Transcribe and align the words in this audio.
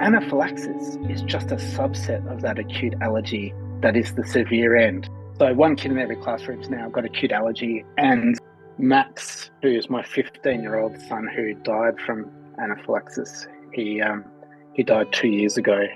anaphylaxis 0.00 0.96
is 1.08 1.22
just 1.22 1.52
a 1.52 1.56
subset 1.56 2.26
of 2.32 2.40
that 2.40 2.58
acute 2.58 2.94
allergy 3.02 3.54
that 3.82 3.96
is 3.96 4.14
the 4.14 4.26
severe 4.26 4.76
end. 4.76 5.08
So 5.38 5.52
one 5.54 5.76
kid 5.76 5.92
in 5.92 5.98
every 5.98 6.16
classroom's 6.16 6.68
now 6.68 6.88
got 6.88 7.04
acute 7.04 7.32
allergy, 7.32 7.84
and 7.96 8.38
Max, 8.78 9.50
who 9.62 9.68
is 9.68 9.88
my 9.88 10.02
15-year-old 10.02 11.00
son 11.02 11.28
who 11.34 11.54
died 11.54 11.98
from 12.04 12.30
anaphylaxis, 12.58 13.46
he 13.72 14.00
um, 14.00 14.24
he 14.74 14.82
died 14.82 15.12
two 15.12 15.28
years 15.28 15.56
ago. 15.56 15.86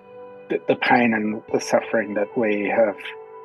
The, 0.49 0.61
the 0.69 0.77
pain 0.77 1.15
and 1.15 1.43
the 1.53 1.61
suffering 1.61 2.15
that 2.15 2.29
we 2.37 2.67
have 2.69 2.97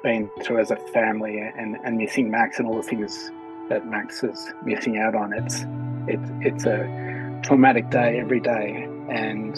been 0.03 0.29
through 0.43 0.59
as 0.59 0.71
a 0.71 0.77
family, 0.93 1.39
and, 1.39 1.77
and 1.85 1.97
missing 1.97 2.29
Max 2.29 2.59
and 2.59 2.67
all 2.67 2.77
the 2.77 2.83
things 2.83 3.31
that 3.69 3.87
Max 3.87 4.23
is 4.23 4.53
missing 4.65 4.97
out 4.97 5.15
on, 5.15 5.33
it's 5.33 5.65
it's 6.07 6.31
it's 6.41 6.65
a 6.65 7.41
traumatic 7.43 7.89
day 7.89 8.19
every 8.19 8.39
day, 8.39 8.87
and 9.09 9.57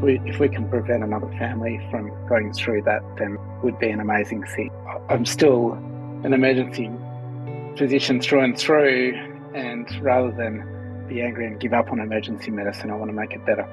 we, 0.00 0.20
if 0.24 0.38
we 0.38 0.48
can 0.48 0.68
prevent 0.68 1.04
another 1.04 1.28
family 1.38 1.80
from 1.90 2.10
going 2.28 2.52
through 2.52 2.82
that, 2.82 3.02
then 3.16 3.34
it 3.34 3.64
would 3.64 3.78
be 3.78 3.88
an 3.90 4.00
amazing 4.00 4.44
thing. 4.44 4.70
I'm 5.08 5.24
still 5.24 5.72
an 6.24 6.32
emergency 6.32 6.90
physician 7.76 8.20
through 8.20 8.40
and 8.40 8.58
through, 8.58 9.14
and 9.54 9.88
rather 10.02 10.32
than 10.32 11.06
be 11.08 11.22
angry 11.22 11.46
and 11.46 11.60
give 11.60 11.72
up 11.72 11.92
on 11.92 12.00
emergency 12.00 12.50
medicine, 12.50 12.90
I 12.90 12.96
want 12.96 13.10
to 13.10 13.14
make 13.14 13.32
it 13.32 13.44
better. 13.46 13.68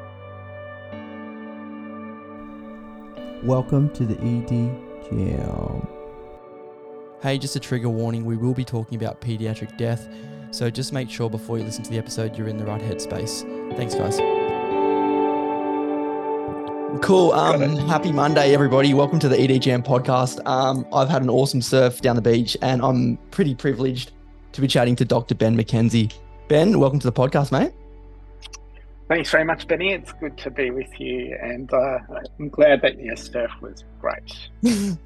Welcome 3.44 3.90
to 3.94 4.06
the 4.06 4.16
ED 4.20 5.10
Jam. 5.10 5.88
Hey, 7.22 7.38
just 7.38 7.56
a 7.56 7.60
trigger 7.60 7.90
warning 7.90 8.26
we 8.26 8.38
will 8.38 8.54
be 8.54 8.66
talking 8.66 8.96
about 8.96 9.22
pediatric 9.22 9.76
death, 9.78 10.08
so 10.52 10.70
just 10.70 10.94
make 10.94 11.10
sure 11.10 11.30
before 11.30 11.58
you 11.58 11.64
listen 11.64 11.84
to 11.84 11.90
the 11.90 11.98
episode 11.98 12.38
you're 12.38 12.48
in 12.48 12.58
the 12.58 12.66
right 12.66 12.82
headspace. 12.82 13.42
Thanks, 13.76 13.96
guys. 13.96 14.41
Cool. 17.00 17.32
Um, 17.32 17.78
happy 17.88 18.12
Monday, 18.12 18.54
everybody. 18.54 18.94
Welcome 18.94 19.18
to 19.20 19.30
the 19.30 19.38
EDGM 19.38 19.86
podcast. 19.86 20.46
Um, 20.46 20.86
I've 20.94 21.08
had 21.08 21.22
an 21.22 21.30
awesome 21.30 21.62
surf 21.62 22.02
down 22.02 22.18
the 22.18 22.22
beach, 22.22 22.58
and 22.62 22.82
I'm 22.82 23.18
pretty 23.32 23.56
privileged 23.56 24.12
to 24.52 24.62
be 24.62 24.68
chatting 24.68 24.98
to 24.98 25.06
Dr. 25.06 25.34
Ben 25.34 25.56
McKenzie. 25.56 26.14
Ben, 26.50 26.78
welcome 26.80 27.00
to 27.00 27.10
the 27.10 27.14
podcast, 27.14 27.52
mate. 27.54 27.72
Thanks 29.08 29.32
very 29.32 29.46
much, 29.46 29.68
Benny. 29.68 29.94
It's 29.94 30.12
good 30.12 30.38
to 30.40 30.52
be 30.52 30.70
with 30.70 31.00
you, 31.00 31.38
and 31.42 31.74
uh, 31.74 32.00
I'm 32.38 32.50
glad 32.50 32.82
that 32.82 33.00
your 33.00 33.16
surf 33.16 33.52
was 33.62 33.86
great. 34.02 34.50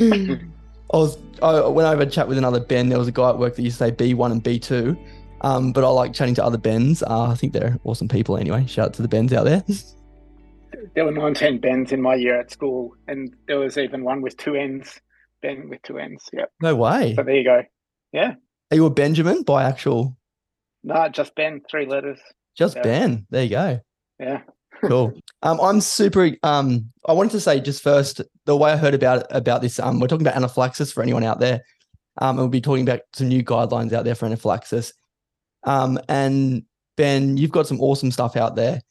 I 0.00 0.96
was 0.96 1.18
I 1.42 1.60
went 1.66 1.88
over 1.88 2.06
to 2.06 2.10
chat 2.10 2.26
with 2.26 2.38
another 2.38 2.60
Ben. 2.60 2.88
There 2.88 2.98
was 2.98 3.08
a 3.08 3.12
guy 3.12 3.28
at 3.28 3.38
work 3.38 3.54
that 3.54 3.62
used 3.62 3.78
to 3.78 3.84
say 3.84 3.92
B1 3.92 4.32
and 4.32 4.42
B2, 4.42 4.98
um, 5.42 5.72
but 5.72 5.84
I 5.84 5.88
like 5.88 6.14
chatting 6.14 6.34
to 6.36 6.44
other 6.44 6.58
Bens. 6.58 7.02
Uh, 7.02 7.24
I 7.24 7.34
think 7.34 7.52
they're 7.52 7.78
awesome 7.84 8.08
people 8.08 8.38
anyway. 8.38 8.64
Shout 8.66 8.86
out 8.86 8.94
to 8.94 9.02
the 9.02 9.08
Bens 9.08 9.34
out 9.34 9.44
there. 9.44 9.62
there 10.94 11.04
were 11.04 11.12
19 11.12 11.58
Bens 11.58 11.92
in 11.92 12.02
my 12.02 12.14
year 12.14 12.38
at 12.38 12.50
school, 12.50 12.94
and 13.06 13.34
there 13.46 13.58
was 13.58 13.78
even 13.78 14.04
one 14.04 14.22
with 14.22 14.36
two 14.36 14.54
ends. 14.54 15.00
Ben 15.42 15.68
with 15.68 15.82
two 15.82 15.98
ends. 15.98 16.24
Yep. 16.32 16.50
No 16.60 16.74
way. 16.74 17.14
So 17.14 17.22
there 17.22 17.36
you 17.36 17.44
go. 17.44 17.62
Yeah. 18.12 18.34
Are 18.70 18.74
you 18.74 18.86
a 18.86 18.90
Benjamin 18.90 19.42
by 19.42 19.64
actual? 19.64 20.16
No, 20.82 21.08
just 21.08 21.34
Ben. 21.34 21.62
Three 21.70 21.86
letters. 21.86 22.18
Just 22.56 22.76
yeah. 22.76 22.82
Ben. 22.82 23.26
There 23.30 23.44
you 23.44 23.50
go. 23.50 23.80
Yeah. 24.18 24.42
cool. 24.84 25.12
Um, 25.40 25.60
I'm 25.60 25.80
super. 25.80 26.32
Um, 26.42 26.90
I 27.06 27.12
wanted 27.12 27.30
to 27.30 27.40
say 27.40 27.60
just 27.60 27.80
first 27.80 28.20
the 28.44 28.56
way 28.56 28.72
I 28.72 28.76
heard 28.76 28.92
about 28.92 29.24
about 29.30 29.62
this. 29.62 29.78
Um, 29.78 30.00
we're 30.00 30.08
talking 30.08 30.26
about 30.26 30.36
anaphylaxis 30.36 30.90
for 30.90 31.00
anyone 31.00 31.22
out 31.22 31.38
there. 31.38 31.62
Um, 32.20 32.30
and 32.30 32.38
we'll 32.38 32.48
be 32.48 32.60
talking 32.60 32.82
about 32.82 33.02
some 33.14 33.28
new 33.28 33.44
guidelines 33.44 33.92
out 33.92 34.04
there 34.04 34.16
for 34.16 34.26
anaphylaxis. 34.26 34.92
Um, 35.62 36.00
and 36.08 36.64
Ben, 36.96 37.36
you've 37.36 37.52
got 37.52 37.68
some 37.68 37.80
awesome 37.80 38.10
stuff 38.10 38.36
out 38.36 38.56
there. 38.56 38.82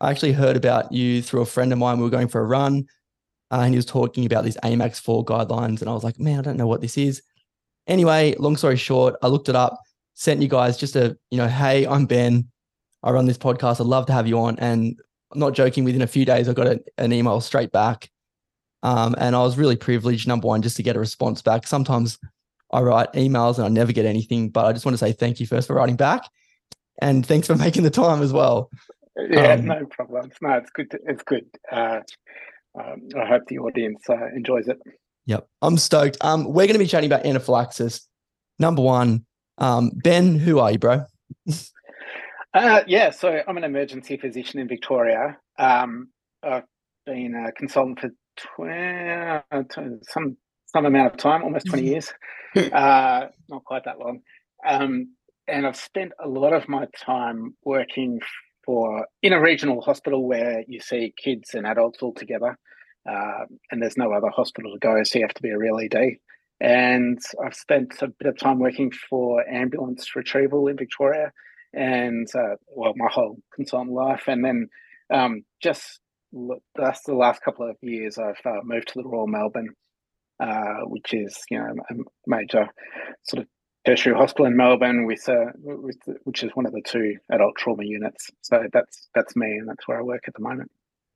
I 0.00 0.10
actually 0.10 0.32
heard 0.32 0.56
about 0.56 0.92
you 0.92 1.22
through 1.22 1.42
a 1.42 1.46
friend 1.46 1.72
of 1.72 1.78
mine. 1.78 1.98
We 1.98 2.04
were 2.04 2.10
going 2.10 2.28
for 2.28 2.40
a 2.40 2.46
run, 2.46 2.86
uh, 3.50 3.60
and 3.60 3.72
he 3.72 3.76
was 3.76 3.86
talking 3.86 4.24
about 4.24 4.44
these 4.44 4.56
AMAX 4.58 5.00
4 5.00 5.24
guidelines. 5.24 5.80
And 5.80 5.90
I 5.90 5.92
was 5.92 6.04
like, 6.04 6.18
man, 6.18 6.38
I 6.38 6.42
don't 6.42 6.56
know 6.56 6.66
what 6.66 6.80
this 6.80 6.96
is. 6.96 7.22
Anyway, 7.86 8.34
long 8.38 8.56
story 8.56 8.76
short, 8.76 9.16
I 9.22 9.28
looked 9.28 9.48
it 9.48 9.56
up, 9.56 9.78
sent 10.14 10.40
you 10.40 10.48
guys 10.48 10.78
just 10.78 10.96
a, 10.96 11.18
you 11.30 11.38
know, 11.38 11.48
hey, 11.48 11.86
I'm 11.86 12.06
Ben. 12.06 12.48
I 13.02 13.10
run 13.10 13.26
this 13.26 13.38
podcast. 13.38 13.80
I'd 13.80 13.86
love 13.86 14.06
to 14.06 14.12
have 14.12 14.26
you 14.26 14.38
on. 14.38 14.58
And 14.58 14.98
I'm 15.32 15.40
not 15.40 15.54
joking, 15.54 15.84
within 15.84 16.02
a 16.02 16.06
few 16.06 16.24
days, 16.24 16.48
I 16.48 16.52
got 16.52 16.66
a, 16.66 16.80
an 16.98 17.12
email 17.12 17.40
straight 17.40 17.72
back. 17.72 18.10
Um, 18.82 19.14
and 19.18 19.36
I 19.36 19.40
was 19.40 19.58
really 19.58 19.76
privileged, 19.76 20.26
number 20.26 20.46
one, 20.46 20.62
just 20.62 20.76
to 20.76 20.82
get 20.82 20.96
a 20.96 21.00
response 21.00 21.42
back. 21.42 21.66
Sometimes 21.66 22.18
I 22.72 22.80
write 22.80 23.12
emails 23.12 23.56
and 23.56 23.66
I 23.66 23.68
never 23.68 23.92
get 23.92 24.06
anything, 24.06 24.48
but 24.48 24.64
I 24.64 24.72
just 24.72 24.84
want 24.84 24.94
to 24.94 24.98
say 24.98 25.12
thank 25.12 25.40
you 25.40 25.46
first 25.46 25.66
for 25.66 25.74
writing 25.74 25.96
back. 25.96 26.22
And 27.02 27.24
thanks 27.26 27.46
for 27.46 27.56
making 27.56 27.82
the 27.82 27.90
time 27.90 28.22
as 28.22 28.32
well. 28.32 28.70
Yeah, 29.28 29.54
um, 29.54 29.64
no 29.66 29.86
problem. 29.86 30.30
No, 30.40 30.50
it's 30.52 30.70
good. 30.70 30.90
To, 30.92 30.98
it's 31.06 31.22
good. 31.22 31.46
Uh, 31.70 32.00
um, 32.78 33.08
I 33.20 33.26
hope 33.26 33.42
the 33.48 33.58
audience 33.58 34.02
uh, 34.08 34.28
enjoys 34.34 34.68
it. 34.68 34.78
Yep, 35.26 35.46
I'm 35.62 35.76
stoked. 35.76 36.16
Um, 36.20 36.44
we're 36.44 36.66
going 36.66 36.74
to 36.74 36.78
be 36.78 36.86
chatting 36.86 37.10
about 37.10 37.26
anaphylaxis. 37.26 38.06
Number 38.58 38.82
one, 38.82 39.26
um, 39.58 39.90
Ben, 39.94 40.36
who 40.36 40.58
are 40.58 40.72
you, 40.72 40.78
bro? 40.78 41.04
uh, 42.54 42.82
yeah, 42.86 43.10
so 43.10 43.42
I'm 43.46 43.56
an 43.56 43.64
emergency 43.64 44.16
physician 44.16 44.60
in 44.60 44.68
Victoria. 44.68 45.38
Um, 45.58 46.08
I've 46.42 46.64
been 47.06 47.34
a 47.34 47.52
consultant 47.52 48.00
for 48.00 48.10
20, 48.56 49.98
some 50.08 50.36
some 50.66 50.86
amount 50.86 51.12
of 51.12 51.18
time, 51.18 51.42
almost 51.42 51.66
20 51.66 51.84
years. 51.84 52.12
uh, 52.56 53.26
not 53.48 53.64
quite 53.64 53.84
that 53.84 53.98
long. 53.98 54.20
Um, 54.64 55.14
and 55.48 55.66
I've 55.66 55.76
spent 55.76 56.12
a 56.22 56.28
lot 56.28 56.52
of 56.52 56.68
my 56.68 56.86
time 56.96 57.56
working 57.64 58.20
for 58.70 59.04
in 59.20 59.32
a 59.32 59.40
regional 59.40 59.80
hospital 59.80 60.28
where 60.28 60.62
you 60.68 60.78
see 60.80 61.12
kids 61.16 61.54
and 61.54 61.66
adults 61.66 61.98
all 62.02 62.14
together, 62.14 62.56
uh, 63.10 63.44
and 63.72 63.82
there's 63.82 63.96
no 63.96 64.12
other 64.12 64.28
hospital 64.28 64.72
to 64.72 64.78
go, 64.78 65.02
so 65.02 65.18
you 65.18 65.24
have 65.24 65.34
to 65.34 65.42
be 65.42 65.50
a 65.50 65.58
real 65.58 65.80
ED. 65.80 66.18
And 66.60 67.18
I've 67.44 67.54
spent 67.54 68.00
a 68.00 68.06
bit 68.06 68.28
of 68.28 68.38
time 68.38 68.60
working 68.60 68.92
for 68.92 69.44
ambulance 69.48 70.14
retrieval 70.14 70.68
in 70.68 70.76
Victoria, 70.76 71.32
and 71.74 72.28
uh, 72.32 72.54
well, 72.68 72.92
my 72.94 73.08
whole 73.10 73.38
consultant 73.56 73.92
life, 73.92 74.22
and 74.28 74.44
then 74.44 74.68
um, 75.12 75.42
just 75.60 75.98
that's 76.76 77.02
the 77.02 77.14
last 77.14 77.42
couple 77.42 77.68
of 77.68 77.76
years 77.82 78.18
I've 78.18 78.46
uh, 78.46 78.60
moved 78.62 78.86
to 78.88 79.02
the 79.02 79.08
Royal 79.08 79.26
Melbourne, 79.26 79.74
uh, 80.38 80.82
which 80.84 81.12
is 81.12 81.36
you 81.50 81.58
know 81.58 81.74
a 81.90 81.94
major 82.28 82.68
sort 83.24 83.42
of 83.42 83.48
tertiary 83.86 84.14
hospital 84.14 84.46
in 84.46 84.56
Melbourne 84.56 85.06
with, 85.06 85.28
uh, 85.28 85.46
with 85.62 85.98
which 86.24 86.42
is 86.42 86.50
one 86.54 86.66
of 86.66 86.72
the 86.72 86.82
two 86.82 87.16
adult 87.30 87.56
trauma 87.56 87.84
units. 87.84 88.30
So 88.42 88.66
that's 88.72 89.08
that's 89.14 89.36
me, 89.36 89.52
and 89.52 89.68
that's 89.68 89.86
where 89.88 89.98
I 89.98 90.02
work 90.02 90.24
at 90.26 90.34
the 90.34 90.42
moment. 90.42 90.70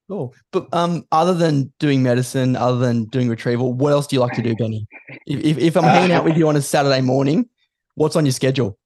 Cool. 0.09 0.35
But 0.53 0.69
um, 0.73 1.07
other 1.13 1.33
than 1.33 1.73
doing 1.79 2.03
medicine, 2.03 2.57
other 2.57 2.79
than 2.79 3.07
doing 3.07 3.29
retrieval, 3.29 3.73
what 3.73 3.93
else 3.93 4.07
do 4.07 4.17
you 4.17 4.21
like 4.21 4.35
to 4.35 4.43
do, 4.43 4.55
Benny? 4.59 4.87
If, 5.27 5.57
if, 5.57 5.77
I'm 5.77 5.85
hanging 5.85 6.13
out 6.13 6.25
with 6.25 6.37
you 6.37 6.47
on 6.49 6.57
a 6.57 6.63
Saturday 6.63 7.01
morning, 7.01 7.49
what's 7.95 8.15
on 8.15 8.27
your 8.27 8.33
schedule? 8.33 8.79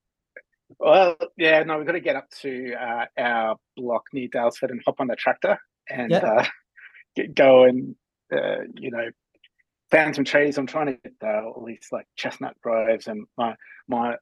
Well, 0.79 1.17
yeah, 1.35 1.61
no, 1.63 1.77
we've 1.77 1.85
got 1.85 1.93
to 1.93 1.99
get 1.99 2.15
up 2.15 2.29
to 2.41 2.73
uh, 2.73 3.05
our 3.17 3.57
block 3.75 4.03
near 4.13 4.29
Daylesford 4.29 4.71
and 4.71 4.81
hop 4.85 5.01
on 5.01 5.07
the 5.07 5.15
tractor 5.17 5.59
and 5.89 6.11
yeah. 6.11 6.19
uh, 6.19 6.45
get, 7.17 7.35
go 7.35 7.63
and 7.63 7.95
uh, 8.31 8.61
you 8.75 8.91
know 8.91 9.09
found 9.91 10.15
some 10.15 10.25
trees. 10.25 10.57
I'm 10.57 10.67
trying 10.67 10.87
to 10.87 10.93
get 10.93 11.13
uh, 11.23 11.43
all 11.45 11.65
these 11.65 11.87
like 11.91 12.07
chestnut 12.15 12.55
groves, 12.61 13.07
and 13.07 13.25
my 13.37 13.55
my, 13.87 14.15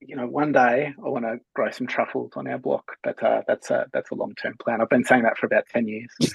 you 0.00 0.16
know, 0.16 0.26
one 0.26 0.52
day 0.52 0.94
I 0.96 1.08
want 1.08 1.24
to 1.24 1.38
grow 1.54 1.70
some 1.70 1.86
truffles 1.86 2.32
on 2.36 2.46
our 2.46 2.58
block. 2.58 2.96
But 3.02 3.22
uh, 3.22 3.42
that's 3.46 3.70
a 3.70 3.86
that's 3.92 4.10
a 4.10 4.14
long 4.14 4.34
term 4.34 4.54
plan. 4.62 4.80
I've 4.80 4.88
been 4.88 5.04
saying 5.04 5.22
that 5.22 5.38
for 5.38 5.46
about 5.46 5.64
ten 5.68 5.88
years. 5.88 6.10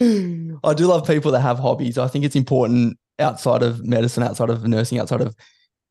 I 0.00 0.74
do 0.74 0.86
love 0.86 1.06
people 1.06 1.32
that 1.32 1.40
have 1.40 1.58
hobbies. 1.58 1.98
I 1.98 2.08
think 2.08 2.24
it's 2.24 2.36
important 2.36 2.98
outside 3.18 3.62
of 3.62 3.84
medicine, 3.84 4.22
outside 4.22 4.50
of 4.50 4.66
nursing, 4.66 4.98
outside 4.98 5.20
of 5.20 5.36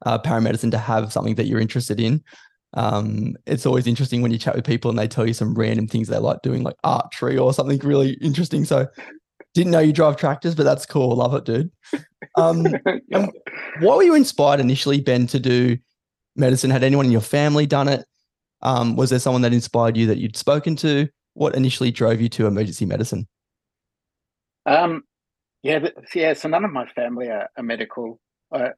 uh, 0.05 0.19
paramedicine 0.19 0.71
to 0.71 0.77
have 0.77 1.13
something 1.13 1.35
that 1.35 1.45
you're 1.45 1.61
interested 1.61 1.99
in. 1.99 2.21
Um, 2.75 3.35
it's 3.45 3.65
always 3.65 3.87
interesting 3.87 4.21
when 4.21 4.31
you 4.31 4.39
chat 4.39 4.55
with 4.55 4.65
people 4.65 4.89
and 4.89 4.97
they 4.97 5.07
tell 5.07 5.27
you 5.27 5.33
some 5.33 5.53
random 5.53 5.87
things 5.87 6.07
they 6.07 6.17
like 6.17 6.41
doing, 6.41 6.63
like 6.63 6.75
archery 6.83 7.37
or 7.37 7.53
something 7.53 7.79
really 7.79 8.13
interesting. 8.21 8.65
So 8.65 8.87
didn't 9.53 9.71
know 9.71 9.79
you 9.79 9.93
drive 9.93 10.17
tractors, 10.17 10.55
but 10.55 10.63
that's 10.63 10.85
cool. 10.85 11.15
Love 11.15 11.33
it, 11.35 11.45
dude. 11.45 11.71
Um, 12.35 12.65
yeah. 13.09 13.27
What 13.79 13.97
were 13.97 14.03
you 14.03 14.15
inspired 14.15 14.59
initially, 14.59 14.99
Ben, 15.01 15.27
to 15.27 15.39
do 15.39 15.77
medicine? 16.35 16.71
Had 16.71 16.83
anyone 16.83 17.05
in 17.05 17.11
your 17.11 17.21
family 17.21 17.67
done 17.67 17.87
it? 17.87 18.05
Um, 18.63 18.95
was 18.95 19.11
there 19.11 19.19
someone 19.19 19.43
that 19.43 19.53
inspired 19.53 19.95
you 19.97 20.07
that 20.07 20.17
you'd 20.17 20.35
spoken 20.35 20.75
to? 20.77 21.07
What 21.35 21.53
initially 21.53 21.91
drove 21.91 22.21
you 22.21 22.29
to 22.29 22.47
emergency 22.47 22.85
medicine? 22.85 23.27
Um, 24.65 25.03
yeah, 25.61 25.89
yeah. 26.15 26.33
So 26.33 26.49
none 26.49 26.65
of 26.65 26.71
my 26.71 26.87
family 26.87 27.29
are, 27.29 27.49
are 27.55 27.63
medical. 27.63 28.19
Uh, 28.51 28.69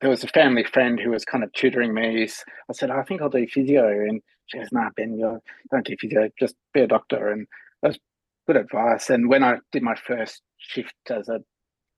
there 0.00 0.08
was 0.08 0.24
a 0.24 0.28
family 0.28 0.64
friend 0.64 0.98
who 0.98 1.10
was 1.10 1.24
kind 1.24 1.44
of 1.44 1.52
tutoring 1.52 1.92
me. 1.92 2.22
I 2.24 2.72
said, 2.72 2.90
I 2.90 3.02
think 3.02 3.20
I'll 3.20 3.28
do 3.28 3.46
physio, 3.46 3.88
and 3.88 4.22
she 4.46 4.58
goes, 4.58 4.68
Nah, 4.72 4.90
Ben, 4.96 5.18
you 5.18 5.40
don't 5.70 5.86
do 5.86 5.96
physio. 6.00 6.30
Just 6.38 6.54
be 6.72 6.80
a 6.80 6.86
doctor. 6.86 7.28
And 7.28 7.46
that 7.82 7.88
was 7.88 7.98
good 8.46 8.56
advice. 8.56 9.10
And 9.10 9.28
when 9.28 9.42
I 9.42 9.56
did 9.72 9.82
my 9.82 9.94
first 9.94 10.42
shift 10.58 10.94
as 11.10 11.28
an 11.28 11.44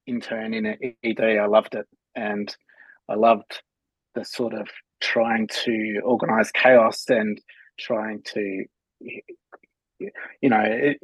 intern 0.07 0.55
in 0.55 0.67
an 0.67 0.77
ED, 1.05 1.21
I 1.21 1.47
loved 1.47 1.75
it, 1.75 1.87
and 2.15 2.55
I 3.09 3.15
loved 3.15 3.63
the 4.15 4.25
sort 4.25 4.55
of 4.55 4.69
trying 5.01 5.49
to 5.65 6.01
organize 6.05 6.51
chaos 6.53 7.05
and 7.09 7.41
trying 7.79 8.23
to 8.25 8.65
you 10.41 10.49
know, 10.49 10.63
it, 10.65 10.99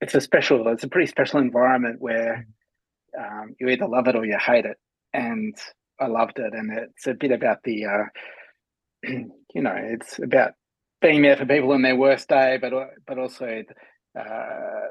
it's 0.00 0.14
a 0.14 0.20
special, 0.20 0.68
it's 0.68 0.84
a 0.84 0.88
pretty 0.88 1.06
special 1.06 1.40
environment 1.40 1.96
where 2.00 2.46
um, 3.18 3.54
you 3.58 3.68
either 3.68 3.88
love 3.88 4.06
it 4.08 4.16
or 4.16 4.24
you 4.24 4.38
hate 4.38 4.64
it. 4.64 4.76
And 5.12 5.56
I 6.00 6.06
loved 6.06 6.38
it. 6.38 6.52
And 6.52 6.70
it's 6.72 7.06
a 7.06 7.14
bit 7.14 7.32
about 7.32 7.58
the, 7.64 7.86
uh, 7.86 8.04
you 9.54 9.62
know, 9.62 9.74
it's 9.76 10.18
about 10.18 10.52
being 11.00 11.22
there 11.22 11.36
for 11.36 11.46
people 11.46 11.72
on 11.72 11.82
their 11.82 11.96
worst 11.96 12.28
day, 12.28 12.58
but 12.60 12.72
but 13.06 13.18
also 13.18 13.62
uh, 14.18 14.88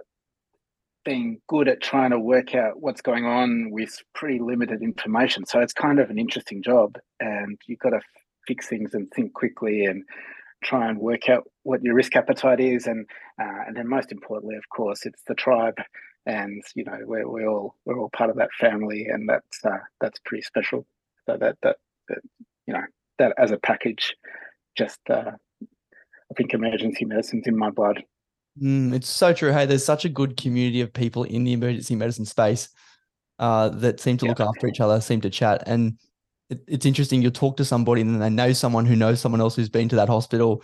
being 1.05 1.39
good 1.47 1.69
at 1.69 1.81
trying 1.81 2.11
to 2.11 2.19
work 2.19 2.53
out 2.53 2.81
what's 2.81 3.01
going 3.01 3.25
on 3.25 3.71
with 3.71 3.97
pretty 4.13 4.39
limited 4.39 4.81
information. 4.81 5.45
So 5.45 5.61
it's 5.61 5.71
kind 5.71 5.99
of 5.99 6.09
an 6.09 6.19
interesting 6.19 6.61
job, 6.61 6.97
and 7.19 7.57
you've 7.65 7.79
got 7.79 7.91
to 7.91 8.01
fix 8.45 8.67
things 8.67 8.93
and 8.93 9.09
think 9.11 9.33
quickly 9.33 9.85
and 9.85 10.03
try 10.63 10.89
and 10.89 10.99
work 10.99 11.29
out 11.29 11.43
what 11.63 11.83
your 11.83 11.95
risk 11.95 12.15
appetite 12.15 12.59
is, 12.59 12.87
and 12.87 13.05
uh, 13.41 13.63
and 13.67 13.77
then 13.77 13.87
most 13.87 14.11
importantly, 14.11 14.57
of 14.57 14.67
course, 14.69 15.05
it's 15.05 15.21
the 15.27 15.35
tribe, 15.35 15.77
and 16.25 16.61
you 16.75 16.83
know 16.83 16.97
we're 17.03 17.27
we 17.29 17.45
all 17.45 17.75
we're 17.85 17.97
all 17.97 18.09
part 18.09 18.29
of 18.29 18.35
that 18.37 18.51
family, 18.59 19.05
and 19.05 19.29
that's 19.29 19.63
uh, 19.63 19.79
that's 20.01 20.19
pretty 20.25 20.41
special. 20.41 20.85
So 21.25 21.37
that, 21.37 21.57
that 21.63 21.77
that 22.09 22.19
you 22.65 22.73
know 22.73 22.83
that 23.19 23.33
as 23.37 23.51
a 23.51 23.57
package, 23.57 24.15
just 24.77 24.99
uh, 25.09 25.31
I 25.61 26.33
think 26.35 26.53
emergency 26.53 27.05
medicine's 27.05 27.47
in 27.47 27.57
my 27.57 27.69
blood. 27.69 28.03
Mm, 28.61 28.93
it's 28.93 29.09
so 29.09 29.33
true. 29.33 29.51
Hey, 29.51 29.65
there's 29.65 29.85
such 29.85 30.05
a 30.05 30.09
good 30.09 30.37
community 30.37 30.81
of 30.81 30.93
people 30.93 31.23
in 31.23 31.43
the 31.43 31.53
emergency 31.53 31.95
medicine 31.95 32.25
space 32.25 32.69
uh, 33.39 33.69
that 33.69 33.99
seem 33.99 34.17
to 34.17 34.25
yeah. 34.25 34.31
look 34.31 34.39
after 34.39 34.67
each 34.67 34.79
other, 34.79 34.99
seem 35.01 35.21
to 35.21 35.29
chat. 35.29 35.63
And 35.65 35.97
it, 36.49 36.61
it's 36.67 36.85
interesting. 36.85 37.21
You'll 37.21 37.31
talk 37.31 37.57
to 37.57 37.65
somebody 37.65 38.01
and 38.01 38.13
then 38.13 38.19
they 38.19 38.29
know 38.29 38.53
someone 38.53 38.85
who 38.85 38.95
knows 38.95 39.19
someone 39.19 39.41
else 39.41 39.55
who's 39.55 39.69
been 39.69 39.89
to 39.89 39.95
that 39.97 40.09
hospital. 40.09 40.63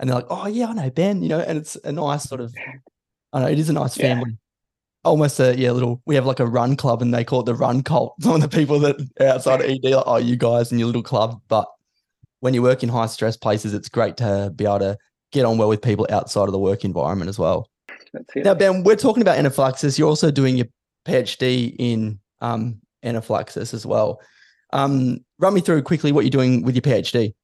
And 0.00 0.08
they're 0.08 0.16
like, 0.16 0.26
oh, 0.30 0.46
yeah, 0.46 0.68
I 0.68 0.72
know 0.72 0.90
Ben, 0.90 1.22
you 1.22 1.28
know, 1.28 1.40
and 1.40 1.58
it's 1.58 1.76
a 1.84 1.92
nice 1.92 2.24
sort 2.24 2.40
of, 2.40 2.52
I 3.32 3.40
know 3.40 3.48
it 3.48 3.58
is 3.58 3.68
a 3.68 3.74
nice 3.74 3.96
family. 3.96 4.30
Yeah. 4.30 4.36
Almost 5.04 5.40
a, 5.40 5.56
yeah, 5.56 5.72
little, 5.72 6.00
we 6.06 6.14
have 6.14 6.26
like 6.26 6.40
a 6.40 6.46
run 6.46 6.76
club 6.76 7.02
and 7.02 7.12
they 7.12 7.24
call 7.24 7.40
it 7.40 7.46
the 7.46 7.54
run 7.54 7.82
cult. 7.82 8.14
Some 8.20 8.34
of 8.34 8.40
the 8.40 8.48
people 8.48 8.78
that 8.80 8.96
are 9.20 9.26
outside 9.26 9.60
of 9.60 9.68
ED, 9.68 9.84
like, 9.84 10.04
oh, 10.06 10.16
you 10.16 10.36
guys 10.36 10.70
and 10.70 10.80
your 10.80 10.86
little 10.86 11.02
club. 11.02 11.40
But 11.48 11.66
when 12.40 12.54
you 12.54 12.62
work 12.62 12.82
in 12.82 12.88
high 12.88 13.06
stress 13.06 13.36
places, 13.36 13.74
it's 13.74 13.88
great 13.88 14.16
to 14.16 14.52
be 14.54 14.64
able 14.64 14.80
to 14.80 14.98
get 15.32 15.44
on 15.44 15.58
well 15.58 15.68
with 15.68 15.82
people 15.82 16.06
outside 16.10 16.44
of 16.44 16.52
the 16.52 16.58
work 16.58 16.84
environment 16.84 17.28
as 17.28 17.38
well. 17.38 17.68
Now, 18.36 18.54
Ben, 18.54 18.84
we're 18.84 18.96
talking 18.96 19.22
about 19.22 19.38
anaphylaxis. 19.38 19.98
You're 19.98 20.08
also 20.08 20.30
doing 20.30 20.56
your 20.56 20.66
PhD 21.06 21.74
in 21.78 22.20
um, 22.40 22.80
anaphylaxis 23.02 23.74
as 23.74 23.86
well. 23.86 24.20
Um, 24.72 25.24
run 25.38 25.54
me 25.54 25.60
through 25.60 25.82
quickly 25.82 26.12
what 26.12 26.24
you're 26.24 26.30
doing 26.30 26.62
with 26.62 26.74
your 26.74 26.82
PhD. 26.82 27.34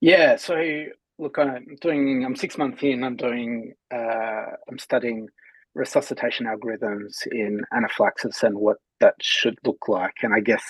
Yeah, 0.00 0.36
so 0.36 0.84
look, 1.18 1.38
I'm 1.38 1.66
doing. 1.80 2.24
I'm 2.24 2.36
six 2.36 2.56
months 2.56 2.82
in. 2.82 3.02
I'm 3.02 3.16
doing. 3.16 3.74
Uh, 3.92 4.46
I'm 4.68 4.78
studying 4.78 5.28
resuscitation 5.74 6.46
algorithms 6.46 7.26
in 7.30 7.62
anaphylaxis 7.72 8.42
and 8.42 8.58
what 8.58 8.78
that 9.00 9.14
should 9.20 9.56
look 9.64 9.88
like. 9.88 10.14
And 10.22 10.34
I 10.34 10.40
guess 10.40 10.64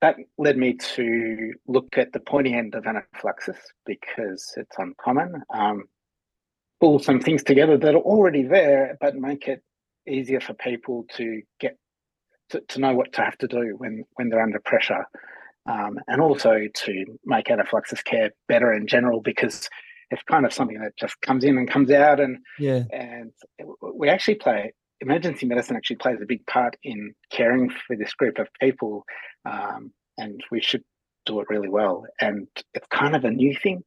that 0.00 0.16
led 0.36 0.56
me 0.56 0.74
to 0.74 1.52
look 1.66 1.98
at 1.98 2.12
the 2.12 2.20
pointy 2.20 2.54
end 2.54 2.74
of 2.74 2.86
anaphylaxis 2.86 3.58
because 3.84 4.52
it's 4.56 4.76
uncommon. 4.78 5.42
Um, 5.52 5.84
pull 6.80 6.98
some 6.98 7.20
things 7.20 7.42
together 7.42 7.76
that 7.76 7.94
are 7.94 7.98
already 7.98 8.42
there, 8.42 8.96
but 9.00 9.16
make 9.16 9.48
it 9.48 9.62
easier 10.06 10.40
for 10.40 10.54
people 10.54 11.04
to 11.16 11.42
get 11.60 11.76
to, 12.50 12.60
to 12.68 12.80
know 12.80 12.94
what 12.94 13.12
to 13.12 13.22
have 13.22 13.36
to 13.38 13.48
do 13.48 13.74
when 13.78 14.04
when 14.14 14.28
they're 14.28 14.42
under 14.42 14.60
pressure, 14.60 15.04
um, 15.66 15.98
and 16.06 16.20
also 16.20 16.60
to 16.72 17.04
make 17.24 17.50
anaphylaxis 17.50 18.02
care 18.02 18.30
better 18.46 18.72
in 18.72 18.86
general 18.86 19.20
because 19.20 19.68
it's 20.10 20.22
kind 20.22 20.46
of 20.46 20.52
something 20.52 20.80
that 20.80 20.96
just 20.96 21.20
comes 21.20 21.44
in 21.44 21.58
and 21.58 21.68
comes 21.68 21.90
out, 21.90 22.20
and 22.20 22.38
yeah, 22.58 22.84
and 22.92 23.32
we 23.94 24.08
actually 24.08 24.36
play 24.36 24.72
emergency 25.00 25.46
medicine 25.46 25.76
actually 25.76 25.96
plays 25.96 26.18
a 26.22 26.26
big 26.26 26.46
part 26.46 26.76
in 26.82 27.14
caring 27.30 27.70
for 27.70 27.96
this 27.96 28.12
group 28.14 28.38
of 28.38 28.48
people, 28.60 29.04
um, 29.44 29.92
and 30.16 30.42
we 30.50 30.60
should 30.60 30.82
do 31.26 31.40
it 31.40 31.46
really 31.48 31.68
well. 31.68 32.04
And 32.20 32.48
it's 32.74 32.86
kind 32.90 33.14
of 33.14 33.24
a 33.24 33.30
new 33.30 33.54
thing, 33.54 33.82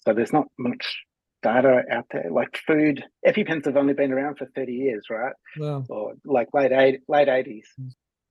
so 0.00 0.12
there's 0.12 0.32
not 0.32 0.46
much 0.58 0.96
data 1.42 1.82
out 1.90 2.06
there. 2.10 2.30
Like 2.30 2.58
food, 2.66 3.04
EpiPens 3.26 3.66
have 3.66 3.76
only 3.76 3.94
been 3.94 4.12
around 4.12 4.38
for 4.38 4.46
thirty 4.54 4.72
years, 4.72 5.06
right? 5.10 5.34
Wow. 5.58 5.84
Or 5.88 6.14
like 6.24 6.48
late 6.52 6.72
eight, 6.72 7.00
late 7.08 7.28
eighties. 7.28 7.68
Mm. 7.80 7.90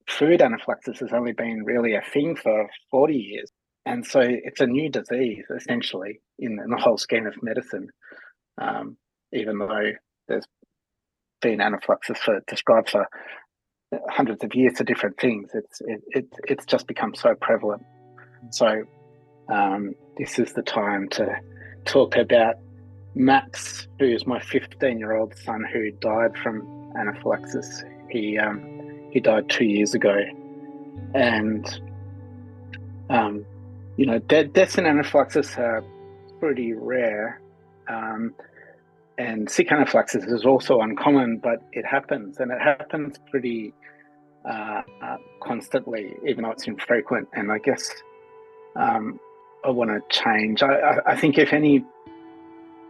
Food 0.09 0.41
anaphylaxis 0.41 0.99
has 0.99 1.13
only 1.13 1.31
been 1.31 1.63
really 1.63 1.95
a 1.95 2.01
thing 2.01 2.35
for 2.35 2.67
forty 2.91 3.17
years, 3.17 3.49
and 3.85 4.05
so 4.05 4.19
it's 4.21 4.61
a 4.61 4.67
new 4.67 4.89
disease 4.89 5.45
essentially 5.55 6.19
in, 6.39 6.59
in 6.59 6.69
the 6.69 6.81
whole 6.81 6.97
scheme 6.97 7.27
of 7.27 7.41
medicine. 7.41 7.87
Um, 8.59 8.97
even 9.31 9.57
though 9.57 9.91
there's 10.27 10.45
been 11.43 11.61
anaphylaxis 11.61 12.17
for 12.17 12.41
described 12.47 12.89
for 12.89 13.07
hundreds 14.09 14.43
of 14.43 14.55
years 14.55 14.77
for 14.77 14.83
different 14.83 15.19
things. 15.19 15.51
It's 15.53 15.81
it, 15.81 16.01
it 16.07 16.25
it's 16.45 16.65
just 16.65 16.87
become 16.87 17.13
so 17.13 17.35
prevalent. 17.35 17.83
So 18.49 18.83
um, 19.49 19.93
this 20.17 20.39
is 20.39 20.53
the 20.53 20.63
time 20.63 21.09
to 21.09 21.35
talk 21.85 22.15
about 22.15 22.55
Max, 23.15 23.87
who 23.99 24.05
is 24.05 24.25
my 24.25 24.39
15 24.39 24.97
year 24.97 25.15
old 25.15 25.35
son 25.37 25.63
who 25.71 25.91
died 25.91 26.35
from 26.41 26.91
anaphylaxis. 26.97 27.83
He 28.09 28.39
um, 28.39 29.09
he 29.11 29.19
died 29.19 29.49
two 29.49 29.65
years 29.65 29.93
ago, 29.93 30.17
and 31.13 31.81
um, 33.09 33.45
you 33.97 34.05
know 34.05 34.19
de- 34.19 34.45
deaths 34.45 34.77
in 34.77 34.85
anaphylaxis 34.85 35.55
are 35.57 35.83
pretty 36.39 36.73
rare. 36.73 37.39
And 39.17 39.49
sick 39.49 39.71
anaphylaxis 39.71 40.25
is 40.25 40.43
also 40.43 40.81
uncommon, 40.81 41.37
but 41.37 41.61
it 41.71 41.85
happens, 41.85 42.39
and 42.39 42.51
it 42.51 42.59
happens 42.59 43.19
pretty 43.29 43.73
uh, 44.45 44.81
uh, 45.01 45.17
constantly, 45.41 46.15
even 46.27 46.43
though 46.43 46.51
it's 46.51 46.67
infrequent. 46.67 47.29
And 47.33 47.51
I 47.51 47.59
guess 47.59 47.91
um, 48.75 49.19
I 49.63 49.69
want 49.69 49.91
to 49.91 50.01
change. 50.09 50.63
I, 50.63 50.73
I, 50.73 51.11
I, 51.11 51.15
think 51.15 51.37
if 51.37 51.53
any 51.53 51.85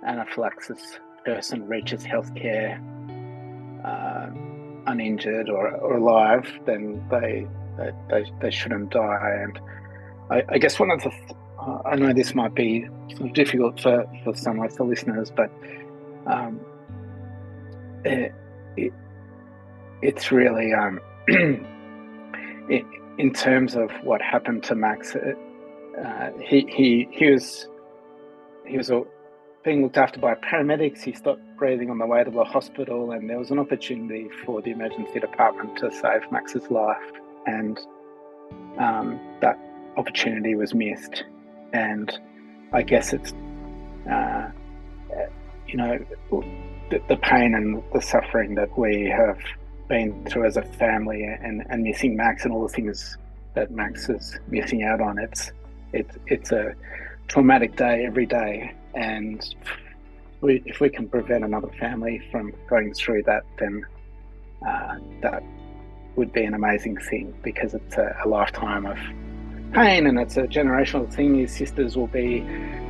anaphylaxis 0.06 1.00
person 1.26 1.68
reaches 1.68 2.04
healthcare 2.04 2.80
uh, 3.84 4.30
uninjured 4.88 5.50
or, 5.50 5.76
or 5.76 5.98
alive, 5.98 6.48
then 6.66 7.04
they, 7.12 7.46
they, 7.78 7.92
they, 8.10 8.32
they 8.42 8.52
shouldn't 8.52 8.92
die. 8.92 9.40
And 9.44 9.60
I, 10.30 10.44
I 10.50 10.58
guess 10.58 10.80
one 10.80 10.90
of 10.90 11.04
the 11.04 11.10
th- 11.10 11.38
I 11.86 11.96
know 11.96 12.14
this 12.14 12.36
might 12.36 12.56
be 12.56 12.88
difficult 13.34 13.80
for, 13.80 14.06
for 14.24 14.36
some 14.36 14.60
of 14.62 14.76
the 14.76 14.84
listeners, 14.84 15.32
but 15.32 15.50
um, 16.28 16.60
it, 18.06 18.34
it, 18.78 18.94
it's 20.02 20.32
really 20.32 20.74
um, 20.74 21.00
it, 21.28 22.86
in 23.18 23.34
terms 23.34 23.76
of 23.76 23.92
what 24.04 24.22
happened 24.22 24.64
to 24.64 24.76
Max. 24.76 25.16
Uh, 25.16 25.34
uh, 26.02 26.32
he 26.42 26.66
he 26.68 27.08
he 27.12 27.30
was 27.30 27.68
he 28.66 28.78
was 28.78 28.92
being 29.64 29.84
looked 29.84 29.98
after 29.98 30.20
by 30.20 30.36
paramedics. 30.36 31.04
He 31.04 31.14
stopped 31.14 31.42
breathing 31.58 31.90
on 31.90 32.00
the 32.00 32.06
way 32.06 32.24
to 32.24 32.32
the 32.32 32.44
hospital, 32.44 33.12
and 33.12 33.30
there 33.30 33.38
was 33.38 33.52
an 33.52 33.60
opportunity 33.60 34.28
for 34.44 34.62
the 34.62 34.72
emergency 34.72 35.20
department 35.20 35.78
to 35.78 35.92
save 35.92 36.30
Max's 36.32 36.70
life, 36.72 36.98
and 37.46 37.80
um, 38.80 39.20
that 39.42 39.58
opportunity 39.96 40.56
was 40.56 40.74
missed. 40.74 41.24
And 41.74 42.12
I 42.74 42.82
guess 42.82 43.14
it's 43.14 43.34
uh, 44.12 44.33
you 45.74 45.78
know, 45.80 46.06
the, 46.92 47.02
the, 47.10 47.18
pain 47.18 47.56
and 47.56 47.82
the 47.94 48.02
suffering 48.02 48.54
that 48.54 48.78
we 48.78 49.06
have 49.10 49.40
been 49.90 50.24
through 50.26 50.46
as 50.46 50.56
a 50.56 50.62
family 50.62 51.24
and, 51.24 51.64
and 51.70 51.82
missing 51.82 52.16
Max 52.16 52.46
and 52.46 52.54
all 52.54 52.62
the 52.62 52.74
things 52.74 53.18
that 53.56 53.72
Max 53.72 54.08
is 54.08 54.38
missing 54.48 54.84
out 54.84 55.02
on. 55.02 55.18
It's 55.18 55.52
it's 55.92 56.16
it's 56.28 56.52
a 56.52 56.76
traumatic 57.28 57.76
day 57.76 58.06
every 58.06 58.28
day, 58.28 58.72
and 58.94 59.44
we, 60.42 60.62
if 60.66 60.80
we 60.80 60.90
can 60.90 61.10
prevent 61.10 61.44
another 61.44 61.70
family 61.80 62.22
from 62.32 62.54
going 62.70 62.94
through 62.94 63.24
that, 63.24 63.44
then 63.58 63.84
uh, 64.68 64.98
that 65.22 65.44
would 66.16 66.32
be 66.34 66.44
an 66.44 66.54
amazing 66.54 66.98
thing 66.98 67.34
because 67.42 67.74
it's 67.74 67.98
a, 67.98 68.16
a, 68.24 68.28
lifetime 68.28 68.86
of 68.86 68.98
pain 69.74 70.06
and 70.06 70.20
it's 70.20 70.38
a 70.38 70.44
generational 70.44 71.12
thing. 71.12 71.40
His 71.40 71.52
sisters 71.52 71.98
will 71.98 72.08
be. 72.08 72.42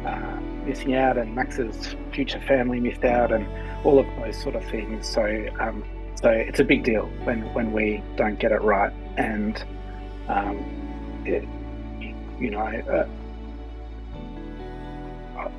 Uh, 0.05 0.39
missing 0.65 0.96
out 0.96 1.17
and 1.17 1.36
Max's 1.36 1.96
future 2.12 2.39
family 2.41 2.79
missed 2.79 3.03
out 3.03 3.32
and 3.32 3.48
all 3.86 4.00
of 4.00 4.05
those 4.20 4.41
sort 4.41 4.55
of 4.55 4.63
things. 4.65 5.08
So 5.08 5.24
um, 5.60 5.84
so 6.15 6.29
it's 6.29 6.60
a 6.60 6.63
big 6.63 6.84
deal 6.84 7.05
when 7.24 7.41
when 7.53 7.72
we 7.72 8.01
don't 8.15 8.39
get 8.39 8.51
it 8.51 8.62
right. 8.62 8.93
And 9.17 9.63
um, 10.27 11.24
it, 11.25 11.48
you 12.39 12.50
know 12.50 12.65
uh, 12.65 13.08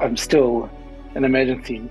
I'm 0.01 0.17
still 0.17 0.71
an 1.15 1.25
emergency 1.25 1.89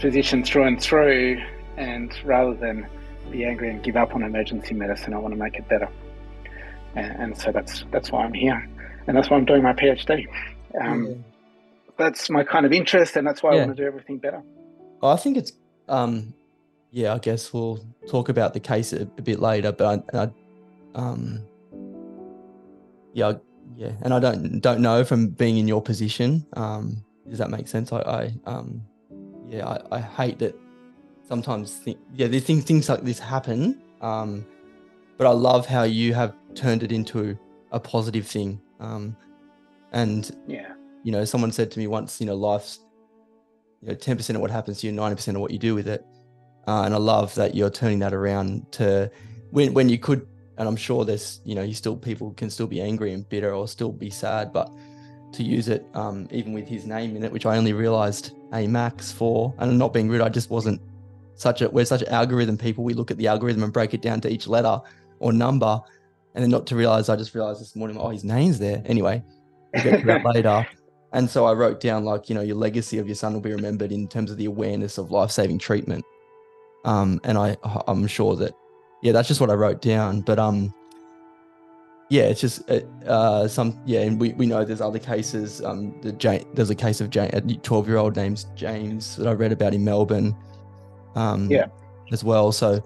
physician 0.00 0.44
through 0.44 0.64
and 0.64 0.80
through. 0.80 1.42
And 1.76 2.12
rather 2.24 2.54
than 2.54 2.86
be 3.30 3.44
angry 3.44 3.70
and 3.70 3.82
give 3.82 3.96
up 3.96 4.14
on 4.14 4.22
emergency 4.22 4.74
medicine 4.74 5.12
I 5.12 5.18
want 5.18 5.34
to 5.34 5.38
make 5.38 5.56
it 5.56 5.68
better. 5.68 5.88
And, 6.94 7.22
and 7.22 7.38
so 7.38 7.52
that's 7.52 7.84
that's 7.90 8.10
why 8.10 8.24
I'm 8.24 8.32
here. 8.32 8.68
And 9.06 9.16
that's 9.16 9.30
why 9.30 9.36
I'm 9.36 9.44
doing 9.44 9.62
my 9.62 9.72
PhD 9.72 10.26
um, 10.80 11.24
that's 11.96 12.30
my 12.30 12.44
kind 12.44 12.66
of 12.66 12.72
interest, 12.72 13.16
and 13.16 13.26
that's 13.26 13.42
why 13.42 13.54
yeah. 13.54 13.62
I 13.62 13.66
want 13.66 13.76
to 13.76 13.82
do 13.82 13.86
everything 13.86 14.18
better. 14.18 14.42
I 15.02 15.16
think 15.16 15.36
it's 15.36 15.52
um 15.88 16.34
yeah, 16.90 17.14
I 17.14 17.18
guess 17.18 17.52
we'll 17.52 17.84
talk 18.08 18.28
about 18.28 18.54
the 18.54 18.60
case 18.60 18.92
a, 18.92 19.02
a 19.02 19.22
bit 19.22 19.40
later, 19.40 19.72
but 19.72 20.04
I, 20.14 20.22
I 20.22 20.30
um 20.94 21.46
yeah, 23.12 23.34
yeah, 23.76 23.92
and 24.02 24.12
I 24.12 24.20
don't 24.20 24.60
don't 24.60 24.80
know 24.80 25.04
from 25.04 25.28
being 25.28 25.58
in 25.58 25.68
your 25.68 25.82
position. 25.82 26.46
Um, 26.54 27.04
does 27.28 27.38
that 27.38 27.50
make 27.50 27.68
sense? 27.68 27.92
I, 27.92 28.00
I 28.00 28.32
um 28.46 28.82
yeah, 29.48 29.66
I, 29.66 29.96
I 29.96 30.00
hate 30.00 30.38
that 30.38 30.58
sometimes 31.28 31.72
think 31.72 31.98
yeah, 32.14 32.26
these 32.26 32.44
things 32.44 32.64
things 32.64 32.88
like 32.88 33.02
this 33.02 33.18
happen. 33.18 33.80
Um, 34.00 34.46
but 35.18 35.26
I 35.26 35.30
love 35.30 35.66
how 35.66 35.84
you 35.84 36.14
have 36.14 36.34
turned 36.54 36.82
it 36.82 36.92
into 36.92 37.38
a 37.72 37.80
positive 37.80 38.26
thing. 38.26 38.60
Um, 38.80 39.16
and 39.92 40.30
Yeah. 40.46 40.75
You 41.06 41.12
know, 41.12 41.24
someone 41.24 41.52
said 41.52 41.70
to 41.70 41.78
me 41.78 41.86
once, 41.86 42.20
you 42.20 42.26
know, 42.26 42.34
life's 42.34 42.80
you 43.80 43.90
know, 43.90 43.94
10% 43.94 44.34
of 44.34 44.40
what 44.40 44.50
happens 44.50 44.80
to 44.80 44.88
you, 44.88 44.92
90% 44.92 45.36
of 45.36 45.40
what 45.40 45.52
you 45.52 45.58
do 45.58 45.72
with 45.72 45.86
it. 45.86 46.04
Uh, 46.66 46.82
and 46.82 46.92
I 46.92 46.96
love 46.96 47.32
that 47.36 47.54
you're 47.54 47.70
turning 47.70 48.00
that 48.00 48.12
around 48.12 48.72
to 48.72 49.08
when 49.50 49.72
when 49.72 49.88
you 49.88 49.98
could, 49.98 50.26
and 50.58 50.66
I'm 50.66 50.74
sure 50.74 51.04
there's, 51.04 51.40
you 51.44 51.54
know, 51.54 51.62
you 51.62 51.74
still 51.74 51.96
people 51.96 52.32
can 52.32 52.50
still 52.50 52.66
be 52.66 52.80
angry 52.80 53.12
and 53.12 53.26
bitter 53.28 53.54
or 53.54 53.68
still 53.68 53.92
be 53.92 54.10
sad, 54.10 54.52
but 54.52 54.68
to 55.34 55.44
use 55.44 55.68
it, 55.68 55.86
um, 55.94 56.26
even 56.32 56.52
with 56.52 56.66
his 56.66 56.86
name 56.86 57.14
in 57.14 57.22
it, 57.22 57.30
which 57.30 57.46
I 57.46 57.56
only 57.56 57.72
realized 57.72 58.32
a 58.52 58.66
Max 58.66 59.12
for, 59.12 59.54
and 59.58 59.70
I'm 59.70 59.78
not 59.78 59.92
being 59.92 60.08
rude, 60.08 60.22
I 60.22 60.28
just 60.28 60.50
wasn't 60.50 60.80
such 61.36 61.62
a 61.62 61.68
we're 61.68 61.84
such 61.84 62.02
algorithm 62.02 62.58
people. 62.58 62.82
We 62.82 62.94
look 62.94 63.12
at 63.12 63.16
the 63.16 63.28
algorithm 63.28 63.62
and 63.62 63.72
break 63.72 63.94
it 63.94 64.02
down 64.02 64.20
to 64.22 64.28
each 64.28 64.48
letter 64.48 64.80
or 65.20 65.32
number, 65.32 65.80
and 66.34 66.42
then 66.42 66.50
not 66.50 66.66
to 66.66 66.74
realize. 66.74 67.08
I 67.08 67.14
just 67.14 67.32
realized 67.32 67.60
this 67.60 67.76
morning, 67.76 67.96
oh, 67.96 68.08
his 68.08 68.24
name's 68.24 68.58
there. 68.58 68.82
Anyway, 68.86 69.22
we'll 69.72 69.84
get 69.84 70.00
to 70.00 70.06
that 70.06 70.24
later. 70.34 70.66
And 71.12 71.30
so 71.30 71.46
I 71.46 71.52
wrote 71.52 71.80
down 71.80 72.04
like, 72.04 72.28
you 72.28 72.34
know, 72.34 72.40
your 72.40 72.56
legacy 72.56 72.98
of 72.98 73.06
your 73.06 73.14
son 73.14 73.32
will 73.32 73.40
be 73.40 73.52
remembered 73.52 73.92
in 73.92 74.08
terms 74.08 74.30
of 74.30 74.36
the 74.36 74.46
awareness 74.46 74.98
of 74.98 75.10
life-saving 75.10 75.58
treatment. 75.58 76.04
Um, 76.84 77.20
and 77.24 77.38
I, 77.38 77.56
I'm 77.86 78.06
sure 78.06 78.36
that, 78.36 78.52
yeah, 79.02 79.12
that's 79.12 79.28
just 79.28 79.40
what 79.40 79.50
I 79.50 79.54
wrote 79.54 79.80
down. 79.80 80.20
But 80.20 80.38
um, 80.38 80.74
yeah, 82.10 82.24
it's 82.24 82.40
just 82.40 82.68
uh, 82.70 82.80
uh 83.06 83.48
some, 83.48 83.80
yeah, 83.86 84.00
and 84.00 84.20
we, 84.20 84.32
we 84.34 84.46
know 84.46 84.64
there's 84.64 84.80
other 84.80 84.98
cases. 84.98 85.62
Um, 85.62 85.98
the 86.02 86.12
Jane, 86.12 86.44
there's 86.54 86.70
a 86.70 86.74
case 86.74 87.00
of 87.00 87.10
Jane, 87.10 87.30
a 87.32 87.40
12 87.40 87.88
year 87.88 87.96
old 87.96 88.16
named 88.16 88.44
James 88.54 89.16
that 89.16 89.26
I 89.26 89.32
read 89.32 89.52
about 89.52 89.74
in 89.74 89.84
Melbourne. 89.84 90.36
Um, 91.14 91.50
Yeah. 91.50 91.66
as 92.12 92.22
well. 92.22 92.52
So 92.52 92.84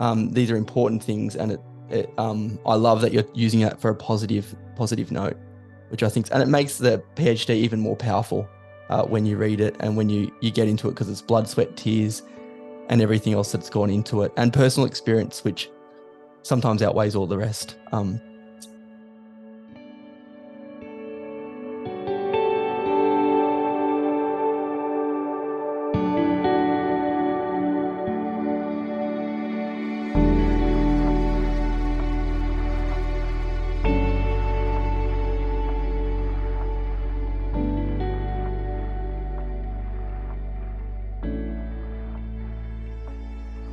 um, 0.00 0.32
these 0.32 0.50
are 0.50 0.56
important 0.56 1.02
things, 1.02 1.36
and 1.36 1.52
it, 1.52 1.60
it 1.88 2.12
um, 2.18 2.58
I 2.66 2.74
love 2.74 3.00
that 3.02 3.12
you're 3.12 3.24
using 3.32 3.60
it 3.60 3.80
for 3.80 3.90
a 3.90 3.94
positive 3.94 4.54
positive 4.76 5.12
note 5.12 5.36
which 5.90 6.02
I 6.02 6.08
think, 6.08 6.28
and 6.32 6.42
it 6.42 6.48
makes 6.48 6.78
the 6.78 7.02
PhD 7.16 7.50
even 7.50 7.80
more 7.80 7.96
powerful 7.96 8.48
uh, 8.88 9.04
when 9.04 9.26
you 9.26 9.36
read 9.36 9.60
it 9.60 9.76
and 9.80 9.96
when 9.96 10.08
you 10.08 10.32
you 10.40 10.50
get 10.50 10.68
into 10.68 10.88
it 10.88 10.92
because 10.92 11.08
it's 11.08 11.22
blood, 11.22 11.48
sweat, 11.48 11.76
tears, 11.76 12.22
and 12.88 13.00
everything 13.00 13.32
else 13.32 13.52
that's 13.52 13.70
gone 13.70 13.90
into 13.90 14.22
it, 14.22 14.32
and 14.36 14.52
personal 14.52 14.86
experience, 14.86 15.44
which 15.44 15.70
sometimes 16.42 16.82
outweighs 16.82 17.14
all 17.14 17.26
the 17.26 17.38
rest. 17.38 17.76
Um, 17.92 18.20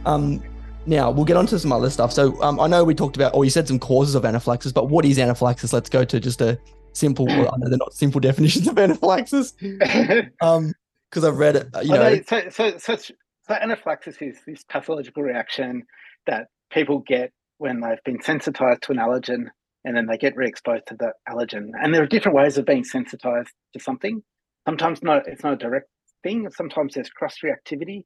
Um, 0.08 0.42
now 0.86 1.12
we'll 1.12 1.26
get 1.26 1.38
on 1.38 1.46
to 1.48 1.60
some 1.60 1.72
other 1.72 1.90
stuff. 1.90 2.14
So 2.14 2.42
um, 2.42 2.60
I 2.60 2.68
know 2.68 2.84
we 2.84 2.96
talked 2.96 3.18
about, 3.18 3.36
or 3.36 3.44
you 3.44 3.52
said 3.52 3.68
some 3.68 3.78
causes 3.78 4.16
of 4.16 4.26
anaphylaxis, 4.26 4.72
but 4.72 4.90
what 4.90 5.06
is 5.06 5.20
anaphylaxis? 5.20 5.74
Let's 5.74 5.90
go 5.90 6.06
to 6.06 6.20
just 6.20 6.42
a 6.42 6.58
simple. 6.94 7.30
I 7.30 7.36
know 7.36 7.70
they're 7.70 7.78
not 7.78 7.94
simple 7.94 8.20
definitions 8.30 8.68
of 8.68 8.78
anaphylaxis. 8.78 9.54
Um, 10.42 10.74
because 11.10 11.24
I've 11.24 11.38
read 11.38 11.56
it. 11.56 11.68
uh, 11.74 11.80
You 11.80 11.94
know, 11.94 12.22
so, 12.28 12.50
so, 12.50 12.78
so, 12.78 12.96
so 12.98 13.54
anaphylaxis 13.54 14.18
is 14.22 14.40
this 14.46 14.64
pathological 14.66 15.24
reaction 15.24 15.84
that 16.26 16.48
people 16.70 17.00
get 17.00 17.32
when 17.60 17.80
they've 17.80 18.04
been 18.04 18.22
sensitized 18.22 18.82
to 18.84 18.92
an 18.92 18.98
allergen 18.98 19.46
and 19.86 19.96
then 19.96 20.06
they 20.06 20.18
get 20.18 20.36
re-exposed 20.36 20.86
to 20.88 20.96
the 20.96 21.14
allergen. 21.30 21.70
And 21.82 21.94
there 21.94 22.04
are 22.04 22.08
different 22.08 22.36
ways 22.36 22.58
of 22.58 22.66
being 22.66 22.84
sensitized 22.84 23.52
to 23.74 23.80
something. 23.80 24.22
Sometimes 24.68 25.02
no, 25.02 25.22
it's 25.26 25.44
not 25.44 25.54
a 25.54 25.58
direct 25.58 25.88
thing. 26.24 26.50
Sometimes 26.52 26.96
there's 26.96 27.10
cross 27.10 27.36
reactivity. 27.44 28.04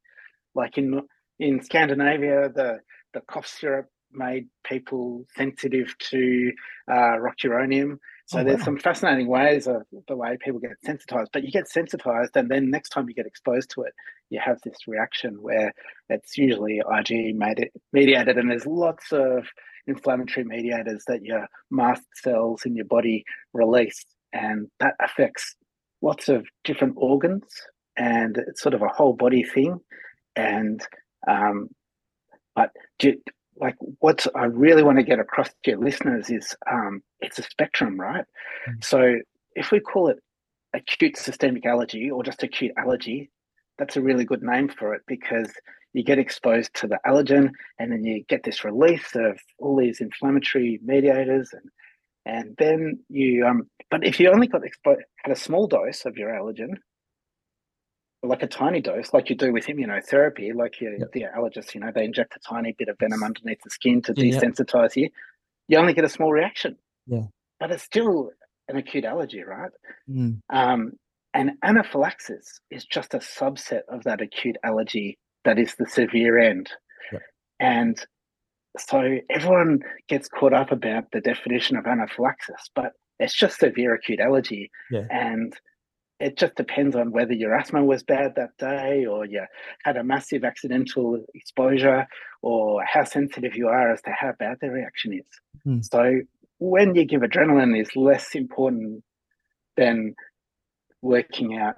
Like 0.54 0.78
in 0.78 1.02
in 1.42 1.62
Scandinavia, 1.64 2.50
the 2.50 2.80
the 3.14 3.22
cough 3.22 3.48
syrup 3.48 3.88
made 4.14 4.48
people 4.64 5.26
sensitive 5.36 5.94
to 6.00 6.52
uh, 6.90 7.16
rocuronium. 7.18 7.98
So 8.26 8.40
Oh, 8.40 8.44
there's 8.44 8.60
wow. 8.60 8.66
some 8.66 8.78
fascinating 8.80 9.28
ways 9.28 9.68
of 9.68 9.84
the 10.08 10.16
way 10.16 10.38
people 10.40 10.60
get 10.60 10.78
sensitized. 10.86 11.32
But 11.34 11.44
you 11.44 11.52
get 11.52 11.68
sensitized, 11.68 12.36
and 12.36 12.50
then 12.50 12.70
next 12.70 12.90
time 12.90 13.10
you 13.10 13.16
get 13.16 13.26
exposed 13.26 13.72
to 13.72 13.82
it, 13.84 13.94
you 14.30 14.40
have 14.44 14.60
this 14.64 14.88
reaction 14.88 15.42
where 15.42 15.74
it's 16.10 16.38
usually 16.38 16.82
IgE 16.86 17.36
mediated, 17.92 18.38
and 18.38 18.50
there's 18.50 18.66
lots 18.66 19.12
of 19.12 19.48
inflammatory 19.88 20.46
mediators 20.46 21.04
that 21.08 21.26
your 21.26 21.48
mast 21.70 22.04
cells 22.14 22.66
in 22.66 22.76
your 22.76 22.86
body 22.86 23.26
release, 23.54 24.06
and 24.32 24.68
that 24.80 24.94
affects 25.02 25.56
lots 26.02 26.30
of 26.30 26.46
different 26.64 26.94
organs, 26.98 27.44
and 27.98 28.38
it's 28.48 28.62
sort 28.62 28.76
of 28.76 28.82
a 28.82 28.88
whole 28.88 29.14
body 29.14 29.44
thing. 29.44 29.80
And 30.36 30.82
um, 31.28 31.70
but 32.56 32.72
do, 33.00 33.16
like 33.58 33.76
what 34.00 34.26
I 34.36 34.46
really 34.46 34.84
want 34.84 34.98
to 34.98 35.04
get 35.04 35.20
across 35.20 35.50
to 35.50 35.72
your 35.72 35.80
listeners 35.80 36.30
is 36.30 36.56
um, 36.70 37.02
it's 37.20 37.40
a 37.40 37.44
spectrum, 37.44 38.00
right? 38.00 38.26
Mm. 38.68 38.84
So 38.84 39.16
if 39.56 39.72
we 39.72 39.80
call 39.80 40.10
it 40.10 40.18
acute 40.74 41.18
systemic 41.18 41.66
allergy 41.66 42.10
or 42.10 42.24
just 42.24 42.44
acute 42.44 42.72
allergy, 42.78 43.30
that's 43.78 43.98
a 43.98 44.02
really 44.02 44.26
good 44.26 44.44
name 44.44 44.70
for 44.70 44.94
it 44.94 45.02
because 45.08 45.52
you 45.94 46.04
get 46.04 46.20
exposed 46.20 46.74
to 46.76 46.88
the 46.88 47.00
allergen 47.06 47.50
and 47.80 47.92
then 47.92 48.04
you 48.04 48.24
get 48.30 48.44
this 48.44 48.64
release 48.64 49.16
of 49.16 49.40
all 49.60 49.76
these 49.76 50.02
inflammatory 50.02 50.80
mediators 50.84 51.50
and 51.54 51.70
and 52.26 52.56
then 52.58 53.00
you 53.10 53.46
um 53.46 53.64
but 53.90 54.06
if 54.06 54.20
you 54.20 54.30
only 54.30 54.48
got 54.48 54.64
exposed 54.64 55.02
had 55.18 55.36
a 55.36 55.40
small 55.40 55.68
dose 55.68 56.06
of 56.06 56.16
your 56.18 56.30
allergen 56.30 56.76
like 58.24 58.44
a 58.44 58.48
tiny 58.48 58.82
dose 58.82 59.14
like 59.14 59.30
you 59.30 59.36
do 59.36 59.52
with 59.52 59.66
immunotherapy 59.66 60.54
like 60.54 60.80
your, 60.80 60.94
Yep. 60.98 61.12
the 61.14 61.26
allergists 61.36 61.74
you 61.74 61.82
know 61.82 61.92
they 61.94 62.06
inject 62.06 62.36
a 62.36 62.40
tiny 62.40 62.76
bit 62.78 62.88
of 62.88 62.98
venom 63.00 63.24
underneath 63.24 63.62
the 63.64 63.70
skin 63.70 64.02
to 64.04 64.14
Yeah, 64.16 64.26
yeah. 64.26 64.40
desensitize 64.40 64.96
you 64.96 65.10
you 65.68 65.78
only 65.78 65.94
get 65.94 66.06
a 66.06 66.10
small 66.10 66.32
reaction 66.32 66.78
Yeah. 67.08 67.24
but 67.60 67.72
it's 67.72 67.84
still 67.84 68.30
an 68.68 68.78
acute 68.78 69.06
allergy 69.06 69.42
right 69.44 69.72
Mm, 70.10 70.40
um, 70.50 70.94
and 71.34 71.52
anaphylaxis 71.64 72.60
is 72.70 72.86
just 72.86 73.14
a 73.14 73.20
subset 73.20 73.82
of 73.90 74.04
that 74.04 74.22
acute 74.22 74.58
allergy 74.64 75.18
that 75.46 75.58
is 75.58 75.74
the 75.76 75.86
severe 75.88 76.38
end. 76.38 76.70
Yep. 77.12 77.22
And 77.60 78.06
so 78.78 79.18
everyone 79.30 79.80
gets 80.10 80.28
caught 80.28 80.54
up 80.54 80.72
about 80.72 81.06
the 81.14 81.22
definition 81.22 81.78
of 81.78 81.88
anaphylaxis, 81.88 82.70
but 82.76 82.92
it's 83.20 83.34
just 83.34 83.60
severe 83.60 83.94
acute 83.96 84.20
allergy. 84.20 84.70
Yeah. 84.92 85.06
And 85.10 85.54
it 86.22 86.38
just 86.38 86.56
depends 86.56 86.96
on 86.96 87.12
whether 87.12 87.34
your 87.34 87.54
asthma 87.56 87.84
was 87.84 88.04
bad 88.04 88.34
that 88.36 88.56
day 88.58 89.06
or 89.06 89.26
you 89.26 89.44
had 89.84 89.98
a 89.98 90.04
massive 90.04 90.44
accidental 90.44 91.20
exposure 91.34 92.06
or 92.42 92.84
how 92.86 93.04
sensitive 93.04 93.56
you 93.56 93.68
are 93.68 93.92
as 93.92 94.02
to 94.04 94.12
how 94.12 94.32
bad 94.40 94.58
the 94.62 94.70
reaction 94.70 95.14
is. 95.14 95.26
Hmm. 95.64 95.82
So 95.82 96.22
when 96.60 96.94
you 96.96 97.06
give 97.06 97.22
adrenaline 97.22 97.80
is 97.80 97.96
less 97.96 98.36
important 98.36 99.04
than 99.78 100.14
working 101.02 101.58
out 101.58 101.76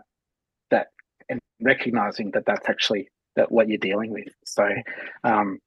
that 0.71 0.88
and 1.29 1.39
recognizing 1.62 2.31
that 2.31 2.43
that's 2.45 2.67
actually 2.67 3.07
that 3.35 3.51
what 3.51 3.69
you're 3.69 3.77
dealing 3.77 4.12
with. 4.12 4.27
So, 4.45 4.67
um, 5.23 5.59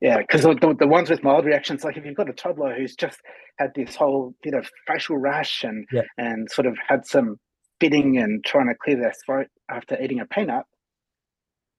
yeah, 0.00 0.18
because 0.18 0.42
the, 0.42 0.54
the, 0.54 0.74
the 0.80 0.86
ones 0.88 1.10
with 1.10 1.22
mild 1.22 1.44
reactions, 1.44 1.84
like 1.84 1.96
if 1.96 2.04
you've 2.04 2.16
got 2.16 2.28
a 2.28 2.32
toddler 2.32 2.74
who's 2.74 2.96
just 2.96 3.20
had 3.58 3.70
this 3.76 3.94
whole 3.94 4.34
bit 4.42 4.54
of 4.54 4.68
facial 4.86 5.16
rash 5.16 5.62
and 5.62 5.86
Yeah. 5.92 6.02
and 6.18 6.50
sort 6.50 6.66
of 6.66 6.76
had 6.88 7.06
some 7.06 7.36
spitting 7.82 8.18
and 8.18 8.44
trying 8.44 8.68
to 8.68 8.74
clear 8.74 8.96
their 8.96 9.14
throat 9.24 9.48
after 9.68 10.00
eating 10.00 10.20
a 10.20 10.26
peanut, 10.26 10.64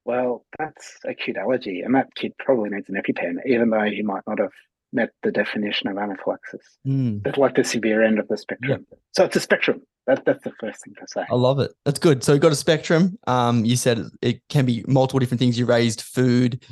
well, 0.05 0.45
that's 0.59 0.97
acute 1.05 1.37
allergy, 1.37 1.81
and 1.81 1.95
that 1.95 2.13
kid 2.15 2.33
probably 2.37 2.69
needs 2.69 2.89
an 2.89 2.95
EpiPen, 2.95 3.35
even 3.45 3.69
though 3.69 3.83
he 3.83 4.01
might 4.01 4.23
not 4.27 4.39
have 4.39 4.51
met 4.91 5.09
the 5.23 5.31
definition 5.31 5.87
of 5.87 5.97
anaphylaxis. 5.97 6.61
mm. 6.85 7.25
It's 7.25 7.37
like 7.37 7.55
the 7.55 7.63
severe 7.63 8.03
end 8.03 8.19
of 8.19 8.27
the 8.27 8.37
spectrum. 8.37 8.85
So 9.13 9.23
it's 9.23 9.35
a 9.35 9.39
spectrum. 9.39 9.81
That, 10.05 10.25
that's 10.25 10.43
the 10.43 10.51
first 10.59 10.83
thing 10.83 10.93
to 10.99 11.07
say. 11.07 11.23
I 11.31 11.35
love 11.35 11.59
it. 11.59 11.71
That's 11.85 11.99
good. 11.99 12.23
So 12.23 12.33
you've 12.33 12.41
got 12.41 12.51
a 12.51 12.55
spectrum. 12.55 13.17
Um, 13.25 13.63
you 13.63 13.77
said 13.77 14.03
it 14.21 14.41
can 14.49 14.65
be 14.65 14.83
multiple 14.87 15.19
different 15.19 15.39
things. 15.39 15.57
You 15.57 15.65
raised 15.65 16.01
food. 16.01 16.63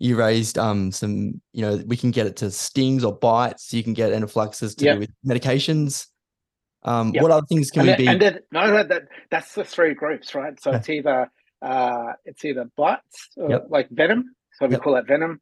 You 0.00 0.16
raised 0.16 0.58
um 0.58 0.90
some, 0.90 1.40
you 1.52 1.62
know, 1.62 1.76
we 1.86 1.96
can 1.96 2.10
get 2.10 2.26
it 2.26 2.36
to 2.36 2.50
stings 2.50 3.04
or 3.04 3.16
bites. 3.16 3.72
You 3.72 3.84
can 3.84 3.94
get 3.94 4.12
anaphylaxis 4.12 4.74
to 4.76 4.84
Yep. 4.84 4.94
do 4.94 5.00
with 5.00 5.10
medications. 5.24 6.06
Um, 6.82 7.12
Yep. 7.12 7.22
what 7.22 7.30
other 7.32 7.46
things 7.46 7.70
can 7.70 7.80
and 7.80 7.88
we 7.88 7.92
then, 7.92 7.98
be? 7.98 8.06
and 8.08 8.22
then 8.22 8.38
no, 8.52 8.66
no, 8.66 8.84
that 8.84 9.02
that's 9.30 9.54
the 9.54 9.64
three 9.64 9.94
groups, 9.94 10.34
right? 10.34 10.60
So 10.60 10.72
Yeah. 10.72 10.76
it's 10.78 10.88
either 10.90 11.30
uh, 11.62 12.12
it's 12.24 12.44
either 12.44 12.70
bites 12.76 13.28
or 13.36 13.50
Yep. 13.50 13.66
like 13.70 13.88
venom, 13.90 14.34
so 14.54 14.66
we 14.66 14.72
Yep. 14.72 14.82
call 14.82 14.94
that 14.94 15.06
venom. 15.06 15.40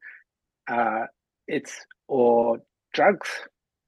Uh, 0.69 1.05
it's 1.47 1.73
or 2.07 2.59
drugs, 2.93 3.29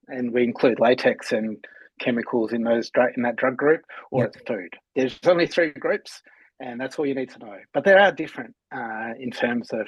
and 0.08 0.32
we 0.34 0.44
include 0.44 0.80
latex 0.80 1.32
and 1.34 1.64
chemicals 2.00 2.54
in 2.54 2.64
those 2.64 2.92
in 3.16 3.24
that 3.24 3.36
drug 3.38 3.58
group, 3.58 3.82
or 4.12 4.26
it's 4.26 4.38
food. 4.48 4.74
There's 4.96 5.20
only 5.28 5.48
three 5.48 5.72
groups, 5.72 6.22
and 6.60 6.80
that's 6.80 6.98
all 7.00 7.06
you 7.06 7.16
need 7.16 7.32
to 7.32 7.40
know. 7.40 7.58
But 7.74 7.86
they 7.86 7.94
are 7.94 8.12
different 8.12 8.56
uh, 8.76 9.12
in 9.20 9.32
terms 9.32 9.70
of 9.74 9.88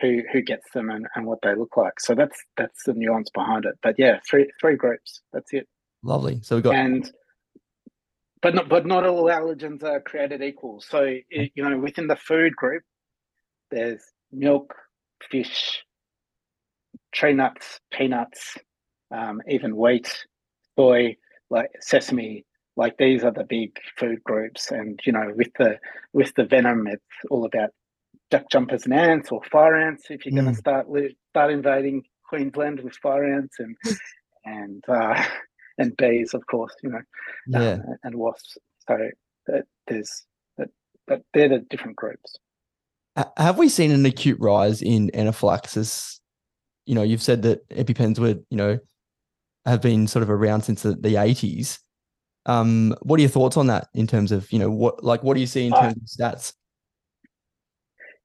who 0.00 0.22
who 0.32 0.42
gets 0.42 0.70
them 0.74 0.90
and, 0.90 1.06
and 1.14 1.26
what 1.26 1.40
they 1.42 1.54
look 1.54 1.76
like. 1.76 2.00
So 2.00 2.14
that's 2.14 2.38
that's 2.56 2.84
the 2.84 2.94
nuance 2.94 3.30
behind 3.30 3.66
it. 3.66 3.74
But 3.82 3.96
yeah, 3.98 4.18
three 4.28 4.50
three 4.60 4.76
groups. 4.76 5.20
That's 5.32 5.52
it. 5.52 5.68
Lovely. 6.02 6.40
So 6.42 6.56
we've 6.56 6.64
got 6.64 6.74
And 6.74 7.10
but 8.42 8.54
not 8.54 8.68
but 8.68 8.86
not 8.86 9.06
all 9.06 9.24
allergens 9.24 9.82
are 9.84 10.00
created 10.00 10.42
equal. 10.42 10.80
So 10.80 11.04
i- 11.04 11.24
you 11.54 11.68
know 11.68 11.78
within 11.78 12.06
the 12.08 12.16
food 12.16 12.56
group, 12.56 12.82
there's 13.70 14.02
milk, 14.32 14.74
fish, 15.30 15.84
tree 17.12 17.34
nuts, 17.34 17.80
peanuts, 17.92 18.58
um, 19.10 19.40
even 19.48 19.76
wheat, 19.76 20.26
soy, 20.78 21.16
like 21.50 21.70
sesame. 21.80 22.44
Like 22.76 22.96
these 22.98 23.22
are 23.24 23.32
the 23.32 23.44
big 23.44 23.78
food 23.98 24.22
groups, 24.24 24.70
and 24.72 24.98
you 25.04 25.12
know 25.12 25.32
with 25.36 25.52
the 25.58 25.78
with 26.12 26.34
the 26.34 26.44
venom, 26.44 26.86
it's 26.86 27.04
all 27.30 27.44
about 27.44 27.70
jack 28.30 28.48
jumpers 28.50 28.84
and 28.86 28.94
ants 28.94 29.30
or 29.32 29.42
fire 29.44 29.76
ants. 29.76 30.06
If 30.10 30.26
you're 30.26 30.34
going 30.34 30.46
Mm. 30.46 30.54
to 30.54 30.58
start 30.58 30.86
start 31.30 31.52
invading 31.52 32.04
Queensland 32.28 32.80
with 32.80 32.96
fire 32.96 33.24
ants 33.24 33.58
and 33.60 33.76
and 34.44 34.84
uh, 34.88 35.22
and 35.82 35.96
bees, 35.96 36.32
of 36.34 36.46
course, 36.46 36.74
you 36.82 36.90
know, 36.90 37.02
yeah. 37.46 37.72
um, 37.72 37.96
and 38.04 38.14
wasps. 38.14 38.56
So 38.88 38.96
that 39.46 39.64
there's 39.86 40.24
that, 40.56 40.68
but 41.06 41.22
they're 41.34 41.48
the 41.48 41.58
different 41.58 41.96
groups. 41.96 42.36
Have 43.36 43.58
we 43.58 43.68
seen 43.68 43.90
an 43.90 44.06
acute 44.06 44.38
rise 44.40 44.80
in 44.80 45.10
anaphylaxis? 45.14 46.20
You 46.86 46.94
know, 46.94 47.02
you've 47.02 47.22
said 47.22 47.42
that 47.42 47.68
EpiPens 47.68 48.18
were, 48.18 48.36
you 48.50 48.56
know, 48.56 48.78
have 49.66 49.82
been 49.82 50.06
sort 50.06 50.22
of 50.22 50.30
around 50.30 50.62
since 50.62 50.82
the, 50.82 50.94
the 50.94 51.14
80s. 51.14 51.78
Um, 52.46 52.96
what 53.02 53.18
are 53.18 53.20
your 53.20 53.30
thoughts 53.30 53.56
on 53.56 53.66
that 53.68 53.88
in 53.94 54.06
terms 54.06 54.32
of, 54.32 54.50
you 54.50 54.58
know, 54.58 54.70
what 54.70 55.04
like 55.04 55.22
what 55.22 55.34
do 55.34 55.40
you 55.40 55.46
see 55.46 55.66
in 55.66 55.72
Uh, 55.72 55.80
terms 55.82 55.96
of 55.96 56.02
stats? 56.02 56.54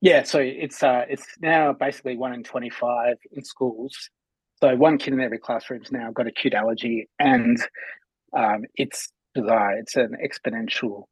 Yeah, 0.01 0.23
so 0.23 0.39
it's 0.39 0.81
uh 0.83 1.05
it's 1.09 1.25
now 1.41 1.73
basically 1.73 2.17
one 2.17 2.33
in 2.33 2.43
twenty 2.43 2.69
five 2.69 3.17
in 3.31 3.43
schools. 3.43 4.09
So 4.61 4.75
one 4.75 4.97
kid 4.97 5.13
in 5.13 5.21
every 5.21 5.37
classroom's 5.39 5.91
now 5.91 6.11
got 6.11 6.27
acute 6.27 6.53
allergy, 6.53 7.07
and 7.19 7.57
um, 8.35 8.65
it's 8.75 9.09
bizarre. 9.35 9.77
It's 9.77 9.95
an 9.95 10.13
exponential. 10.23 11.03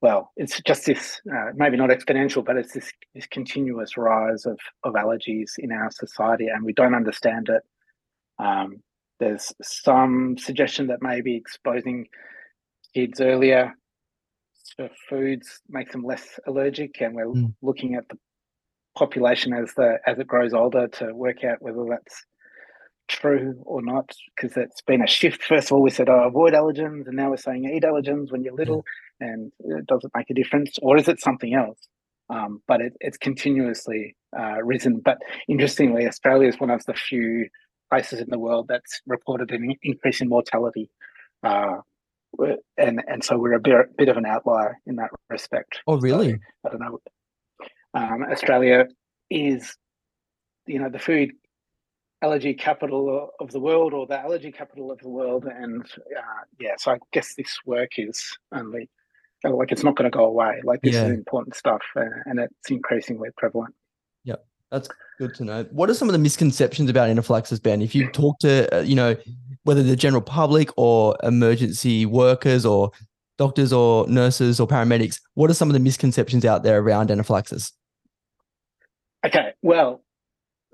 Well, 0.00 0.30
it's 0.36 0.60
just 0.62 0.86
this 0.86 1.20
uh, 1.32 1.50
maybe 1.54 1.76
not 1.76 1.90
exponential, 1.90 2.44
but 2.44 2.56
it's 2.56 2.72
this 2.72 2.92
this 3.14 3.26
continuous 3.26 3.96
rise 3.96 4.46
of 4.46 4.58
of 4.84 4.94
allergies 4.94 5.52
in 5.58 5.72
our 5.72 5.90
society, 5.90 6.46
and 6.48 6.64
we 6.64 6.72
don't 6.72 6.94
understand 6.94 7.48
it. 7.48 7.62
Um, 8.38 8.76
there's 9.18 9.52
some 9.62 10.36
suggestion 10.38 10.88
that 10.88 11.02
maybe 11.02 11.36
exposing 11.36 12.06
kids 12.94 13.20
earlier 13.20 13.72
to 14.78 14.88
foods 15.08 15.60
makes 15.68 15.92
them 15.92 16.04
less 16.04 16.38
allergic, 16.46 17.00
and 17.00 17.14
we're 17.14 17.26
Mm. 17.26 17.54
looking 17.62 17.94
at 17.96 18.08
the 18.08 18.18
population 18.96 19.52
as 19.52 19.72
the 19.74 19.98
as 20.06 20.18
it 20.18 20.26
grows 20.26 20.52
older 20.54 20.86
to 20.88 21.12
work 21.14 21.44
out 21.44 21.60
whether 21.62 21.84
that's 21.88 22.24
true 23.12 23.60
or 23.64 23.82
not. 23.82 24.10
Because 24.34 24.56
it's 24.56 24.80
been 24.82 25.02
a 25.02 25.06
shift. 25.06 25.42
First 25.44 25.68
of 25.68 25.72
all, 25.72 25.82
we 25.82 25.90
said 25.90 26.08
oh, 26.08 26.26
avoid 26.26 26.54
allergens, 26.54 27.06
and 27.06 27.16
now 27.16 27.30
we're 27.30 27.36
saying 27.36 27.64
eat 27.64 27.84
allergens 27.84 28.32
when 28.32 28.42
you're 28.42 28.54
little, 28.54 28.84
and 29.20 29.52
it 29.60 29.86
doesn't 29.86 30.12
make 30.16 30.30
a 30.30 30.34
difference, 30.34 30.78
or 30.82 30.96
is 30.96 31.08
it 31.08 31.20
something 31.20 31.54
else? 31.54 31.78
Um, 32.30 32.62
but 32.66 32.80
it, 32.80 32.94
it's 33.00 33.18
continuously 33.18 34.16
uh, 34.38 34.62
risen. 34.62 35.00
But 35.04 35.18
interestingly, 35.48 36.06
Australia 36.06 36.48
is 36.48 36.58
one 36.58 36.70
of 36.70 36.84
the 36.86 36.94
few 36.94 37.48
places 37.90 38.20
in 38.20 38.30
the 38.30 38.38
world 38.38 38.66
that's 38.68 39.00
reported 39.06 39.50
an 39.50 39.74
increase 39.82 40.20
in 40.22 40.28
mortality. 40.28 40.88
Uh, 41.42 41.78
and 42.78 43.02
and 43.06 43.22
so 43.22 43.36
we're 43.38 43.52
a 43.52 43.60
bit, 43.60 43.94
bit 43.98 44.08
of 44.08 44.16
an 44.16 44.24
outlier 44.24 44.78
in 44.86 44.96
that 44.96 45.10
respect. 45.28 45.80
Oh, 45.86 45.98
So, 45.98 46.00
really? 46.00 46.38
I 46.64 46.70
don't 46.70 46.80
know. 46.80 47.00
Um, 47.94 48.24
Australia 48.30 48.86
is, 49.28 49.76
you 50.66 50.78
know, 50.78 50.88
the 50.88 50.98
food 50.98 51.32
allergy 52.22 52.54
capital 52.54 53.30
of 53.40 53.50
the 53.50 53.60
world, 53.60 53.92
or 53.92 54.06
the 54.06 54.18
allergy 54.18 54.52
capital 54.52 54.90
of 54.90 54.98
the 55.00 55.08
world, 55.08 55.44
and 55.44 55.82
uh, 55.82 56.42
yeah. 56.58 56.74
So 56.78 56.92
I 56.92 56.98
guess 57.12 57.34
this 57.34 57.58
work 57.66 57.98
is 57.98 58.36
only 58.52 58.88
like 59.44 59.72
it's 59.72 59.82
not 59.82 59.96
going 59.96 60.10
to 60.10 60.16
go 60.16 60.24
away. 60.24 60.60
Like 60.64 60.80
this 60.82 60.94
Yeah. 60.94 61.06
is 61.06 61.10
important 61.12 61.56
stuff, 61.56 61.82
uh, 61.96 62.04
and 62.26 62.38
it's 62.38 62.70
increasingly 62.70 63.30
prevalent. 63.36 63.74
Yeah, 64.24 64.36
that's 64.70 64.88
good 65.18 65.34
to 65.34 65.44
know. 65.44 65.64
What 65.72 65.90
are 65.90 65.94
some 65.94 66.08
of 66.08 66.12
the 66.12 66.18
misconceptions 66.18 66.88
about 66.88 67.10
anaphylaxis, 67.10 67.58
Ben? 67.58 67.82
If 67.82 67.94
you 67.94 68.08
talk 68.10 68.38
to, 68.40 68.78
uh, 68.78 68.80
you 68.82 68.94
know, 68.94 69.16
whether 69.64 69.82
the 69.82 69.96
general 69.96 70.22
public 70.22 70.70
or 70.76 71.16
emergency 71.22 72.06
workers 72.06 72.64
or 72.64 72.92
doctors 73.38 73.72
or 73.72 74.06
nurses 74.08 74.60
or 74.60 74.68
paramedics, 74.68 75.20
what 75.34 75.50
are 75.50 75.54
some 75.54 75.68
of 75.68 75.72
the 75.72 75.80
misconceptions 75.80 76.44
out 76.44 76.62
there 76.62 76.78
around 76.80 77.10
anaphylaxis? 77.10 77.72
Okay, 79.24 79.52
well, 79.62 80.02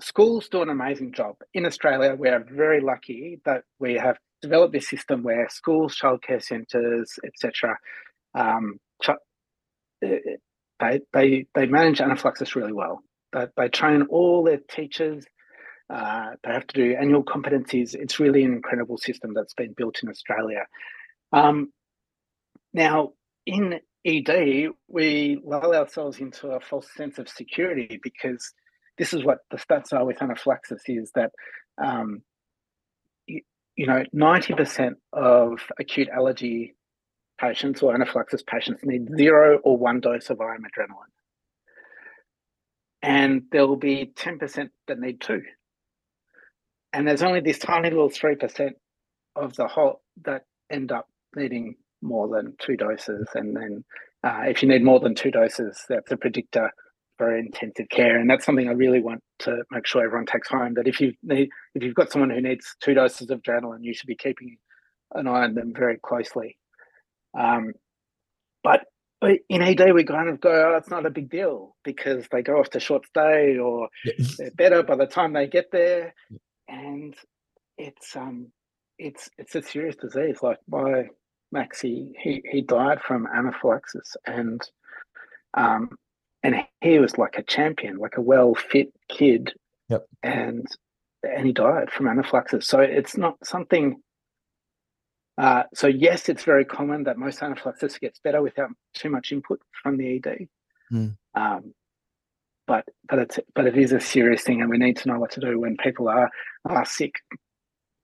schools 0.01 0.47
do 0.49 0.61
an 0.61 0.69
amazing 0.69 1.13
job. 1.13 1.35
In 1.53 1.65
Australia, 1.65 2.15
we 2.15 2.29
are 2.29 2.43
very 2.49 2.81
lucky 2.81 3.39
that 3.45 3.63
we 3.79 3.95
have 3.95 4.17
developed 4.41 4.73
this 4.73 4.89
system 4.89 5.23
where 5.23 5.47
schools, 5.49 5.97
childcare 6.01 6.41
centres, 6.41 7.19
etc., 7.25 7.77
um, 8.35 8.79
ch- 9.01 9.09
they 10.01 11.01
they 11.13 11.45
they 11.53 11.65
manage 11.65 11.99
anaphylaxis 11.99 12.55
really 12.55 12.71
well. 12.71 13.03
They, 13.33 13.47
they 13.57 13.67
train 13.69 14.03
all 14.03 14.43
their 14.43 14.59
teachers. 14.69 15.25
Uh, 15.89 16.31
they 16.43 16.53
have 16.53 16.67
to 16.67 16.75
do 16.75 16.95
annual 16.95 17.23
competencies. 17.23 17.95
It's 17.95 18.19
really 18.19 18.43
an 18.43 18.53
incredible 18.53 18.97
system 18.97 19.33
that's 19.33 19.55
been 19.55 19.73
built 19.73 20.01
in 20.03 20.09
Australia. 20.09 20.67
Um, 21.33 21.73
now, 22.73 23.13
in 23.45 23.79
ED, 24.05 24.69
we 24.87 25.41
lull 25.43 25.73
ourselves 25.73 26.19
into 26.19 26.49
a 26.49 26.59
false 26.59 26.87
sense 26.95 27.17
of 27.17 27.27
security 27.27 27.99
because 28.01 28.53
this 28.99 29.13
is 29.13 29.23
what 29.23 29.39
the 29.49 29.57
stats 29.57 29.93
are 29.93 30.05
with 30.05 30.21
anaphylaxis 30.21 30.83
is 30.87 31.11
that 31.15 31.31
um, 31.83 32.21
you, 33.25 33.41
you 33.75 33.87
know 33.87 34.03
90% 34.13 34.91
of 35.13 35.59
acute 35.79 36.09
allergy 36.09 36.75
patients 37.39 37.81
or 37.81 37.95
anaphylaxis 37.95 38.43
patients 38.43 38.81
need 38.83 39.07
zero 39.17 39.59
or 39.63 39.77
one 39.77 40.01
dose 40.01 40.29
of 40.29 40.39
IM 40.41 40.63
adrenaline. 40.63 41.13
And 43.01 43.43
there 43.51 43.65
will 43.65 43.77
be 43.77 44.11
10% 44.13 44.69
that 44.87 44.99
need 44.99 45.21
two. 45.21 45.41
And 46.91 47.07
there's 47.07 47.23
only 47.23 47.39
this 47.39 47.59
tiny 47.59 47.89
little 47.89 48.09
3% 48.09 48.71
of 49.37 49.55
the 49.55 49.67
whole 49.67 50.01
that 50.25 50.43
end 50.69 50.91
up 50.91 51.07
needing 51.33 51.75
more 52.01 52.27
than 52.27 52.55
two 52.59 52.75
doses. 52.75 53.27
And 53.35 53.55
then 53.55 53.85
uh, 54.23 54.41
if 54.47 54.61
you 54.61 54.67
need 54.67 54.83
more 54.83 54.99
than 54.99 55.15
two 55.15 55.31
doses, 55.31 55.81
that's 55.87 56.11
a 56.11 56.17
predictor 56.17 56.71
for 57.19 57.37
intensive 57.37 57.89
care. 57.89 58.17
And 58.17 58.27
that's 58.27 58.45
something 58.45 58.67
I 58.67 58.71
really 58.71 59.01
want 59.01 59.21
to 59.39 59.63
make 59.69 59.85
sure 59.85 60.03
everyone 60.03 60.25
takes 60.25 60.49
home 60.49 60.73
that 60.73 60.87
if 60.87 60.99
you 60.99 61.13
need 61.21 61.49
if 61.75 61.83
you've 61.83 61.93
got 61.93 62.11
someone 62.11 62.31
who 62.31 62.41
needs 62.41 62.75
two 62.81 62.95
doses 62.95 63.29
of 63.29 63.43
adrenaline, 63.43 63.83
you 63.83 63.93
should 63.93 64.07
be 64.07 64.15
keeping 64.15 64.57
an 65.13 65.27
eye 65.27 65.43
on 65.43 65.53
them 65.53 65.73
very 65.75 65.99
closely. 66.01 66.57
Um, 67.37 67.73
but 68.63 68.85
in 69.21 69.61
ED, 69.61 69.93
we 69.93 70.03
kind 70.03 70.29
of 70.29 70.39
go, 70.39 70.71
oh, 70.71 70.77
it's 70.77 70.89
not 70.89 71.05
a 71.05 71.09
big 71.09 71.29
deal 71.29 71.75
because 71.83 72.25
they 72.31 72.41
go 72.41 72.59
off 72.59 72.69
to 72.71 72.79
short 72.79 73.05
stay 73.05 73.57
or 73.57 73.89
they're 74.37 74.51
better 74.51 74.81
by 74.83 74.95
the 74.95 75.05
time 75.05 75.33
they 75.33 75.47
get 75.47 75.71
there. 75.71 76.13
And 76.67 77.15
it's 77.77 78.15
um 78.15 78.51
it's 78.97 79.29
it's 79.37 79.55
a 79.55 79.61
serious 79.61 79.95
disease. 79.95 80.37
Like 80.41 80.59
my 80.69 81.07
Maxie, 81.51 82.13
he 82.21 82.41
he 82.49 82.61
died 82.61 83.01
from 83.01 83.27
anaphylaxis 83.27 84.15
and 84.25 84.61
um 85.55 85.89
and 86.43 86.55
he 86.81 86.99
was 86.99 87.17
like 87.17 87.37
a 87.37 87.43
champion, 87.43 87.97
like 87.97 88.17
a 88.17 88.21
well 88.21 88.55
fit 88.55 88.93
kid. 89.09 89.53
Yep. 89.89 90.05
And 90.23 90.67
and 91.23 91.45
he 91.45 91.51
died 91.51 91.91
from 91.91 92.07
anaphylaxis. 92.07 92.67
So 92.67 92.79
it's 92.79 93.17
not 93.17 93.35
something 93.43 94.01
uh, 95.39 95.63
so 95.73 95.87
yes, 95.87 96.27
it's 96.27 96.43
very 96.43 96.65
common 96.65 97.05
that 97.05 97.17
most 97.17 97.41
anaphylaxis 97.41 97.97
gets 97.97 98.19
better 98.19 98.41
without 98.41 98.69
too 98.93 99.09
much 99.09 99.31
input 99.31 99.61
from 99.81 99.95
the 99.95 100.17
ED. 100.17 100.47
Mm. 100.91 101.15
Um, 101.33 101.73
but 102.67 102.83
but 103.07 103.19
it's 103.19 103.39
but 103.55 103.65
it 103.65 103.77
is 103.77 103.93
a 103.93 104.01
serious 104.01 104.43
thing, 104.43 104.61
and 104.61 104.69
we 104.69 104.77
need 104.77 104.97
to 104.97 105.07
know 105.07 105.17
what 105.17 105.31
to 105.31 105.39
do 105.39 105.57
when 105.57 105.77
people 105.77 106.09
are 106.09 106.29
are 106.65 106.85
sick. 106.85 107.15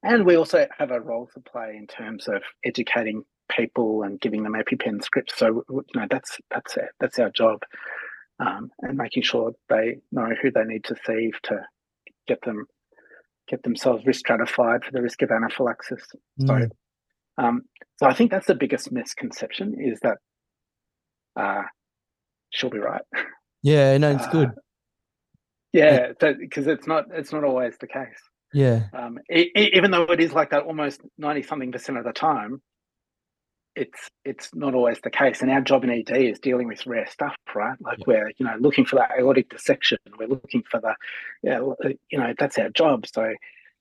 And 0.01 0.25
we 0.25 0.37
also 0.37 0.65
have 0.77 0.91
a 0.91 1.01
role 1.01 1.29
to 1.33 1.41
play 1.41 1.75
in 1.77 1.87
terms 1.87 2.29
of 2.29 2.41
educating 2.63 3.25
people 3.49 4.03
and 4.03 4.19
giving 4.19 4.43
them 4.43 4.53
EpiPen 4.53 5.03
scripts. 5.03 5.37
So 5.37 5.65
you 5.69 5.83
know 5.93 6.07
that's 6.09 6.39
that's 6.49 6.77
it. 6.77 6.89
that's 7.01 7.19
our 7.19 7.31
job, 7.31 7.63
um, 8.39 8.69
and 8.81 8.97
making 8.97 9.23
sure 9.23 9.53
they 9.69 9.97
know 10.11 10.29
who 10.41 10.51
they 10.51 10.63
need 10.63 10.83
to 10.85 10.95
see 11.05 11.31
to 11.43 11.61
get 12.27 12.41
them 12.41 12.65
get 13.47 13.61
themselves 13.63 14.05
risk 14.05 14.19
stratified 14.19 14.83
for 14.83 14.91
the 14.91 15.01
risk 15.01 15.21
of 15.21 15.29
anaphylaxis. 15.31 16.01
So. 16.39 16.47
Mm. 16.47 16.69
Um, 17.37 17.63
so 17.97 18.07
I 18.07 18.13
think 18.13 18.31
that's 18.31 18.47
the 18.47 18.55
biggest 18.55 18.91
misconception 18.91 19.75
is 19.79 19.99
that 20.01 20.17
uh, 21.35 21.63
she'll 22.49 22.69
be 22.69 22.79
right. 22.79 23.01
Yeah, 23.61 23.97
no, 23.97 24.11
it's 24.15 24.27
good. 24.27 24.49
Uh, 24.49 24.61
yeah, 25.73 26.11
because 26.19 26.67
it's 26.67 26.87
not 26.87 27.05
it's 27.11 27.33
not 27.33 27.43
always 27.43 27.75
the 27.79 27.87
case. 27.87 28.07
Yeah. 28.53 28.83
Um, 28.97 29.19
e- 29.29 29.51
e- 29.55 29.71
even 29.73 29.91
though 29.91 30.03
it 30.03 30.21
is 30.21 30.31
like 30.31 30.51
that 30.51 30.63
almost 30.63 31.01
ninety 31.17 31.43
something 31.43 31.71
percent 31.71 31.97
of 31.97 32.05
the 32.05 32.13
time, 32.13 32.61
it's 33.75 34.09
it's 34.23 34.53
not 34.55 34.73
always 34.73 34.99
the 35.01 35.09
case. 35.09 35.41
And 35.41 35.51
our 35.51 35.61
job 35.61 35.83
in 35.83 35.89
ED 35.89 36.11
is 36.11 36.39
dealing 36.39 36.67
with 36.67 36.85
rare 36.85 37.07
stuff, 37.07 37.35
right? 37.53 37.77
Like 37.81 37.99
Yeah. 37.99 38.03
we're 38.07 38.31
you 38.37 38.45
know 38.45 38.55
looking 38.59 38.85
for 38.85 38.95
that 38.97 39.11
aortic 39.19 39.49
dissection. 39.49 39.97
We're 40.17 40.27
looking 40.29 40.63
for 40.69 40.79
the 40.79 40.95
yeah 41.43 41.59
you 42.09 42.17
know 42.19 42.33
that's 42.37 42.57
our 42.57 42.69
job. 42.69 43.05
So 43.07 43.33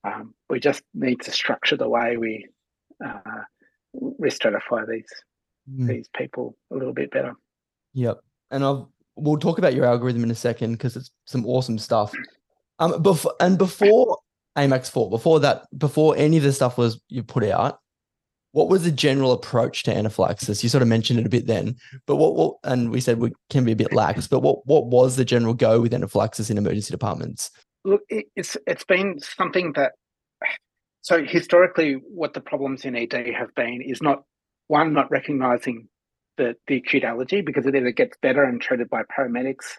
um, 0.04 0.34
we 0.50 0.60
just 0.60 0.82
need 0.94 1.20
to 1.22 1.30
structure 1.30 1.76
the 1.76 1.88
way 1.88 2.16
we 2.16 2.46
uh, 3.04 3.42
risk 4.18 4.42
stratify 4.42 4.86
these 4.88 5.06
Mm. 5.70 5.86
these 5.88 6.08
people 6.14 6.54
a 6.70 6.74
little 6.74 6.92
bit 6.92 7.10
better. 7.10 7.32
Yep. 7.94 8.20
And 8.50 8.62
I'll 8.62 8.92
we'll 9.16 9.38
talk 9.38 9.56
about 9.56 9.72
your 9.72 9.86
algorithm 9.86 10.22
in 10.22 10.30
a 10.30 10.34
second 10.34 10.72
because 10.72 10.94
it's 10.94 11.10
some 11.24 11.46
awesome 11.46 11.78
stuff. 11.78 12.12
Um, 12.80 13.00
before 13.02 13.32
and 13.40 13.56
before 13.56 14.18
AMAX 14.58 14.90
four, 14.90 15.08
before 15.08 15.40
that, 15.40 15.62
before 15.78 16.16
any 16.18 16.36
of 16.36 16.42
the 16.42 16.52
stuff 16.52 16.76
was 16.76 17.00
you 17.08 17.22
put 17.22 17.44
out, 17.44 17.78
what 18.54 18.68
was 18.68 18.84
the 18.84 18.92
general 18.92 19.32
approach 19.32 19.82
to 19.82 19.94
anaphylaxis? 19.94 20.62
You 20.62 20.68
sort 20.68 20.82
of 20.82 20.86
mentioned 20.86 21.18
it 21.18 21.26
a 21.26 21.28
bit 21.28 21.48
then, 21.48 21.76
but 22.06 22.16
what 22.16 22.36
what 22.36 22.54
and 22.62 22.92
we 22.92 23.00
said 23.00 23.18
we 23.18 23.32
can 23.50 23.64
be 23.64 23.72
a 23.72 23.76
bit 23.76 23.92
lax, 23.92 24.28
but 24.28 24.40
what 24.40 24.64
what 24.64 24.86
was 24.86 25.16
the 25.16 25.24
general 25.24 25.54
go 25.54 25.80
with 25.80 25.92
anaphylaxis 25.92 26.50
in 26.50 26.56
emergency 26.56 26.92
departments? 26.92 27.50
Look, 27.84 28.02
it, 28.08 28.26
it's 28.36 28.56
it's 28.68 28.84
been 28.84 29.18
something 29.18 29.72
that 29.72 29.94
so 31.02 31.24
historically, 31.24 31.94
what 31.94 32.34
the 32.34 32.40
problems 32.40 32.84
in 32.84 32.94
ED 32.94 33.12
have 33.36 33.52
been 33.56 33.82
is 33.82 34.00
not 34.00 34.22
one 34.68 34.92
not 34.92 35.10
recognizing 35.10 35.88
the 36.36 36.54
the 36.68 36.76
acute 36.76 37.02
allergy 37.02 37.40
because 37.40 37.66
it 37.66 37.74
either 37.74 37.90
gets 37.90 38.16
better 38.22 38.44
and 38.44 38.60
treated 38.60 38.88
by 38.88 39.02
paramedics 39.02 39.78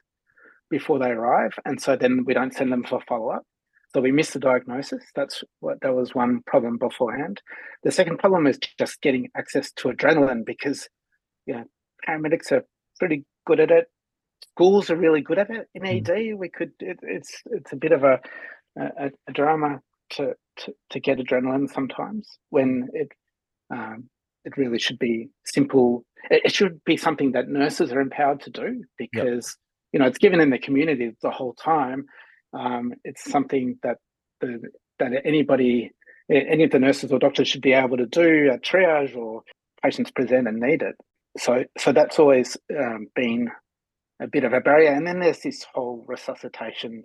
before 0.69 0.99
they 0.99 1.11
arrive, 1.11 1.57
and 1.63 1.81
so 1.81 1.95
then 1.95 2.25
we 2.25 2.33
don't 2.33 2.53
send 2.53 2.73
them 2.73 2.83
for 2.83 2.99
follow 3.07 3.29
up. 3.29 3.43
So 3.95 4.01
we 4.01 4.11
miss 4.11 4.31
the 4.31 4.39
diagnosis. 4.39 5.05
That's 5.15 5.41
what 5.61 5.79
that 5.79 5.95
was 5.95 6.13
one 6.13 6.41
problem 6.45 6.77
beforehand. 6.77 7.41
The 7.83 7.91
second 7.91 8.19
problem 8.19 8.45
is 8.45 8.59
just 8.77 8.99
getting 8.99 9.29
access 9.37 9.71
to 9.77 9.87
adrenaline 9.87 10.45
because 10.45 10.89
you 11.45 11.53
know 11.53 11.63
paramedics 12.05 12.51
are 12.51 12.65
pretty 12.99 13.23
good 13.47 13.61
at 13.61 13.71
it. 13.71 13.85
Schools 14.51 14.89
are 14.89 14.97
really 14.97 15.21
good 15.21 15.37
at 15.39 15.49
it 15.49 15.69
in 15.73 15.83
Mm. 15.83 16.09
ED. 16.09 16.37
We 16.37 16.49
could 16.49 16.73
it, 16.81 16.99
it's 17.03 17.41
it's 17.45 17.71
a 17.71 17.77
bit 17.77 17.93
of 17.93 18.03
a 18.03 18.19
a, 18.77 19.11
a 19.29 19.31
drama 19.31 19.79
to, 20.15 20.33
to 20.57 20.73
to 20.89 20.99
get 20.99 21.19
adrenaline 21.19 21.71
sometimes 21.73 22.37
when 22.49 22.89
it 22.91 23.13
um, 23.73 24.09
it 24.43 24.57
really 24.57 24.77
should 24.77 24.99
be 24.99 25.29
simple. 25.45 26.03
It, 26.29 26.41
it 26.47 26.53
should 26.53 26.83
be 26.83 26.97
something 26.97 27.31
that 27.31 27.47
nurses 27.47 27.93
are 27.93 28.01
empowered 28.01 28.41
to 28.41 28.49
do 28.49 28.83
because 28.97 29.55
you 29.93 29.99
know 29.99 30.05
it's 30.05 30.17
given 30.17 30.41
in 30.41 30.49
the 30.49 30.59
community 30.59 31.15
the 31.21 31.31
whole 31.31 31.53
time. 31.53 32.07
Um, 32.55 32.93
it's 33.03 33.29
something 33.29 33.77
that 33.83 33.97
the 34.41 34.61
that 34.99 35.11
anybody, 35.25 35.91
any 36.29 36.63
of 36.63 36.71
the 36.71 36.79
nurses 36.79 37.11
or 37.11 37.19
doctors 37.19 37.49
should 37.49 37.61
be 37.61 37.73
able 37.73 37.97
to 37.97 38.05
do 38.05 38.49
at 38.53 38.63
triage 38.63 39.15
or 39.15 39.43
patients 39.83 40.11
present 40.11 40.47
and 40.47 40.59
need 40.59 40.81
it. 40.81 40.95
So 41.37 41.65
so 41.77 41.91
that's 41.91 42.19
always 42.19 42.57
um, 42.77 43.07
been 43.15 43.49
a 44.21 44.27
bit 44.27 44.45
of 44.45 44.53
a 44.53 44.61
barrier. 44.61 44.93
And 44.93 45.05
then 45.05 45.19
there's 45.19 45.41
this 45.41 45.65
whole 45.73 46.05
resuscitation 46.07 47.03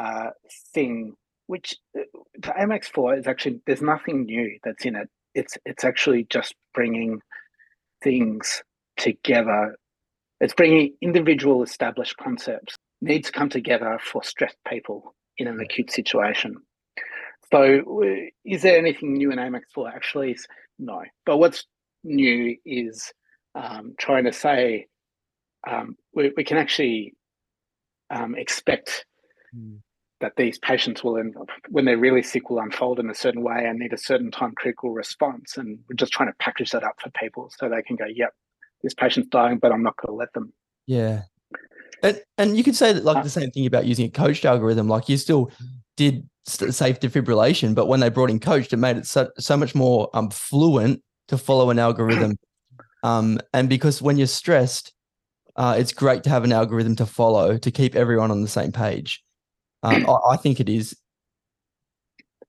uh, 0.00 0.30
thing, 0.74 1.14
which 1.46 1.76
uh, 1.98 2.02
the 2.34 2.54
AMAX 2.58 2.86
four 2.86 3.16
is 3.16 3.26
actually 3.26 3.60
there's 3.66 3.82
nothing 3.82 4.24
new 4.24 4.58
that's 4.64 4.86
in 4.86 4.96
it. 4.96 5.08
It's 5.34 5.58
it's 5.66 5.84
actually 5.84 6.26
just 6.30 6.54
bringing 6.74 7.20
things 8.02 8.62
together. 8.96 9.76
It's 10.40 10.54
bringing 10.54 10.94
individual 11.02 11.62
established 11.62 12.16
concepts 12.16 12.76
need 13.00 13.24
to 13.24 13.32
come 13.32 13.48
together 13.48 13.98
for 14.02 14.22
stressed 14.22 14.58
people 14.68 15.14
in 15.38 15.46
an 15.46 15.60
acute 15.60 15.90
situation. 15.90 16.56
So, 17.52 18.02
is 18.44 18.62
there 18.62 18.78
anything 18.78 19.14
new 19.14 19.30
in 19.30 19.38
AMAX 19.38 19.62
four? 19.72 19.88
Actually, 19.88 20.36
no. 20.78 21.02
But 21.24 21.38
what's 21.38 21.64
new 22.02 22.56
is 22.64 23.12
um, 23.54 23.94
trying 23.98 24.24
to 24.24 24.32
say 24.32 24.86
um, 25.68 25.96
we, 26.14 26.32
we 26.36 26.44
can 26.44 26.56
actually 26.56 27.14
um, 28.10 28.34
expect 28.34 29.04
that 30.20 30.32
these 30.36 30.58
patients 30.58 31.04
will, 31.04 31.18
end 31.18 31.36
up, 31.36 31.48
when 31.68 31.84
they're 31.84 31.98
really 31.98 32.22
sick, 32.22 32.48
will 32.48 32.58
unfold 32.58 32.98
in 32.98 33.10
a 33.10 33.14
certain 33.14 33.42
way 33.42 33.64
and 33.66 33.78
need 33.78 33.92
a 33.92 33.98
certain 33.98 34.30
time 34.30 34.52
critical 34.56 34.90
response. 34.90 35.56
And 35.56 35.78
we're 35.88 35.96
just 35.96 36.12
trying 36.12 36.28
to 36.30 36.36
package 36.38 36.70
that 36.70 36.84
up 36.84 36.96
for 37.00 37.10
people 37.10 37.50
so 37.56 37.68
they 37.68 37.82
can 37.82 37.96
go, 37.96 38.06
yep, 38.12 38.32
this 38.82 38.94
patient's 38.94 39.28
dying, 39.28 39.58
but 39.58 39.72
I'm 39.72 39.82
not 39.82 39.96
going 39.96 40.12
to 40.12 40.18
let 40.18 40.32
them. 40.32 40.52
Yeah. 40.86 41.22
And 42.02 42.20
and 42.38 42.56
you 42.56 42.64
could 42.64 42.76
say 42.76 42.92
that 42.92 43.04
like 43.04 43.18
Uh, 43.18 43.22
the 43.22 43.30
same 43.30 43.50
thing 43.50 43.66
about 43.66 43.86
using 43.86 44.06
a 44.06 44.10
coached 44.10 44.44
algorithm. 44.44 44.88
Like 44.88 45.08
you 45.08 45.16
still 45.16 45.50
did 45.96 46.28
safe 46.46 47.00
defibrillation, 47.00 47.74
but 47.74 47.86
when 47.86 48.00
they 48.00 48.08
brought 48.08 48.30
in 48.30 48.38
coached, 48.38 48.72
it 48.72 48.76
made 48.76 48.96
it 48.96 49.06
so, 49.06 49.28
so 49.38 49.56
much 49.56 49.74
more 49.74 50.08
um 50.14 50.30
fluent 50.30 51.02
to 51.28 51.38
follow 51.38 51.70
an 51.70 51.78
algorithm. 51.78 52.36
Um, 53.02 53.38
and 53.52 53.68
because 53.68 54.02
when 54.02 54.16
you're 54.16 54.26
stressed, 54.26 54.92
uh, 55.54 55.76
it's 55.78 55.92
great 55.92 56.24
to 56.24 56.30
have 56.30 56.42
an 56.42 56.50
algorithm 56.50 56.96
to 56.96 57.06
follow 57.06 57.56
to 57.56 57.70
keep 57.70 57.94
everyone 57.94 58.32
on 58.32 58.42
the 58.42 58.48
same 58.48 58.72
page. 58.72 59.22
Um, 59.84 60.06
I, 60.08 60.32
I 60.32 60.36
think 60.36 60.58
it 60.58 60.68
is. 60.68 60.96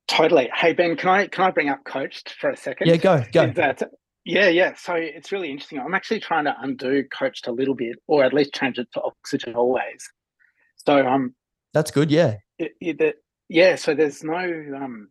Totally. 0.08 0.50
Hey 0.56 0.74
Ben, 0.74 0.96
can 0.96 1.10
I 1.10 1.28
can 1.28 1.44
I 1.44 1.52
bring 1.52 1.70
up 1.70 1.84
coached 1.84 2.34
for 2.40 2.50
a 2.50 2.58
second? 2.58 2.88
Yeah, 2.88 2.96
go 2.96 3.24
go. 3.32 3.52
That 3.52 3.84
yeah, 4.28 4.50
yeah. 4.50 4.74
So 4.76 4.94
it's 4.94 5.32
really 5.32 5.50
interesting. 5.50 5.80
I'm 5.80 5.94
actually 5.94 6.20
trying 6.20 6.44
to 6.46 6.56
undo 6.62 7.04
coached 7.06 7.48
a 7.48 7.52
little 7.52 7.76
bit, 7.76 7.98
or 8.08 8.24
at 8.26 8.34
least 8.34 8.54
change 8.54 8.78
it 8.78 8.88
to 8.94 9.02
oxygen 9.02 9.56
always. 9.56 10.12
So 10.76 11.08
um, 11.08 11.34
That's 11.74 11.92
good. 11.92 12.12
Yeah. 12.12 12.36
it, 12.60 12.74
it, 12.82 12.98
the- 13.00 13.16
yeah. 13.48 13.76
So 13.76 13.96
there's 13.96 14.24
no 14.24 14.40
um, 14.76 15.08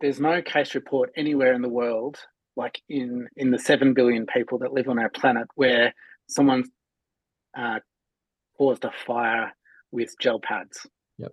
there's 0.00 0.20
no 0.20 0.42
case 0.42 0.74
report 0.74 1.10
anywhere 1.16 1.54
in 1.54 1.62
the 1.62 1.68
world, 1.70 2.18
like 2.54 2.80
in 2.90 3.28
in 3.36 3.50
the 3.50 3.58
seven 3.58 3.94
billion 3.94 4.26
people 4.26 4.58
that 4.58 4.74
live 4.74 4.88
on 4.88 4.98
our 4.98 5.08
planet, 5.08 5.48
where 5.54 5.94
someone 6.28 6.64
uh, 7.56 7.78
caused 8.58 8.84
a 8.84 8.92
fire 9.06 9.54
with 9.90 10.14
gel 10.20 10.38
pads. 10.38 10.86
Yep. 11.16 11.32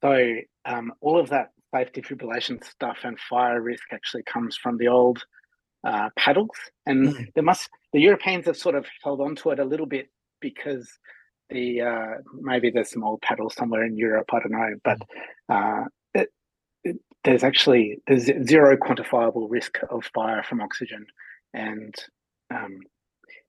So 0.00 0.34
um, 0.64 0.92
all 1.00 1.18
of 1.18 1.30
that 1.30 1.50
safe 1.74 1.92
defibrillation 1.92 2.62
stuff 2.62 2.98
and 3.02 3.18
fire 3.18 3.60
risk 3.60 3.84
actually 3.92 4.22
comes 4.22 4.56
from 4.56 4.76
the 4.76 4.86
old 4.86 5.24
uh, 5.84 6.08
paddles, 6.16 6.56
and 6.86 7.08
Mm. 7.08 7.32
there 7.34 7.44
must 7.44 7.68
the 7.92 8.00
Europeans 8.00 8.46
have 8.46 8.56
sort 8.56 8.74
of 8.74 8.86
held 9.02 9.20
on 9.20 9.36
to 9.36 9.50
it 9.50 9.58
a 9.58 9.64
little 9.64 9.86
bit 9.86 10.08
because 10.40 10.90
the 11.50 11.80
uh, 11.82 12.14
maybe 12.40 12.70
there's 12.70 12.90
some 12.90 13.04
old 13.04 13.20
paddles 13.22 13.54
somewhere 13.54 13.84
in 13.84 13.96
Europe. 13.96 14.28
I 14.32 14.38
don't 14.40 14.52
know, 14.52 14.74
but 14.84 14.98
uh, 15.48 15.84
it, 16.14 16.28
it, 16.84 16.96
there's 17.24 17.44
actually 17.44 17.98
there's 18.06 18.24
zero 18.48 18.76
quantifiable 18.76 19.46
risk 19.50 19.78
of 19.90 20.04
fire 20.14 20.42
from 20.42 20.60
oxygen, 20.60 21.06
and 21.52 21.94
um, 22.54 22.80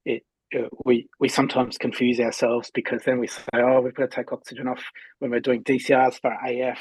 it 0.04 0.22
uh, 0.56 0.68
we 0.84 1.08
we 1.20 1.28
sometimes 1.28 1.78
confuse 1.78 2.20
ourselves 2.20 2.70
because 2.74 3.02
then 3.04 3.18
we 3.18 3.26
say, 3.28 3.42
oh, 3.54 3.80
we've 3.80 3.94
got 3.94 4.10
to 4.10 4.16
take 4.16 4.32
oxygen 4.32 4.68
off 4.68 4.82
when 5.20 5.30
we're 5.30 5.40
doing 5.40 5.64
DCRs 5.64 6.20
for 6.20 6.32
AF, 6.46 6.80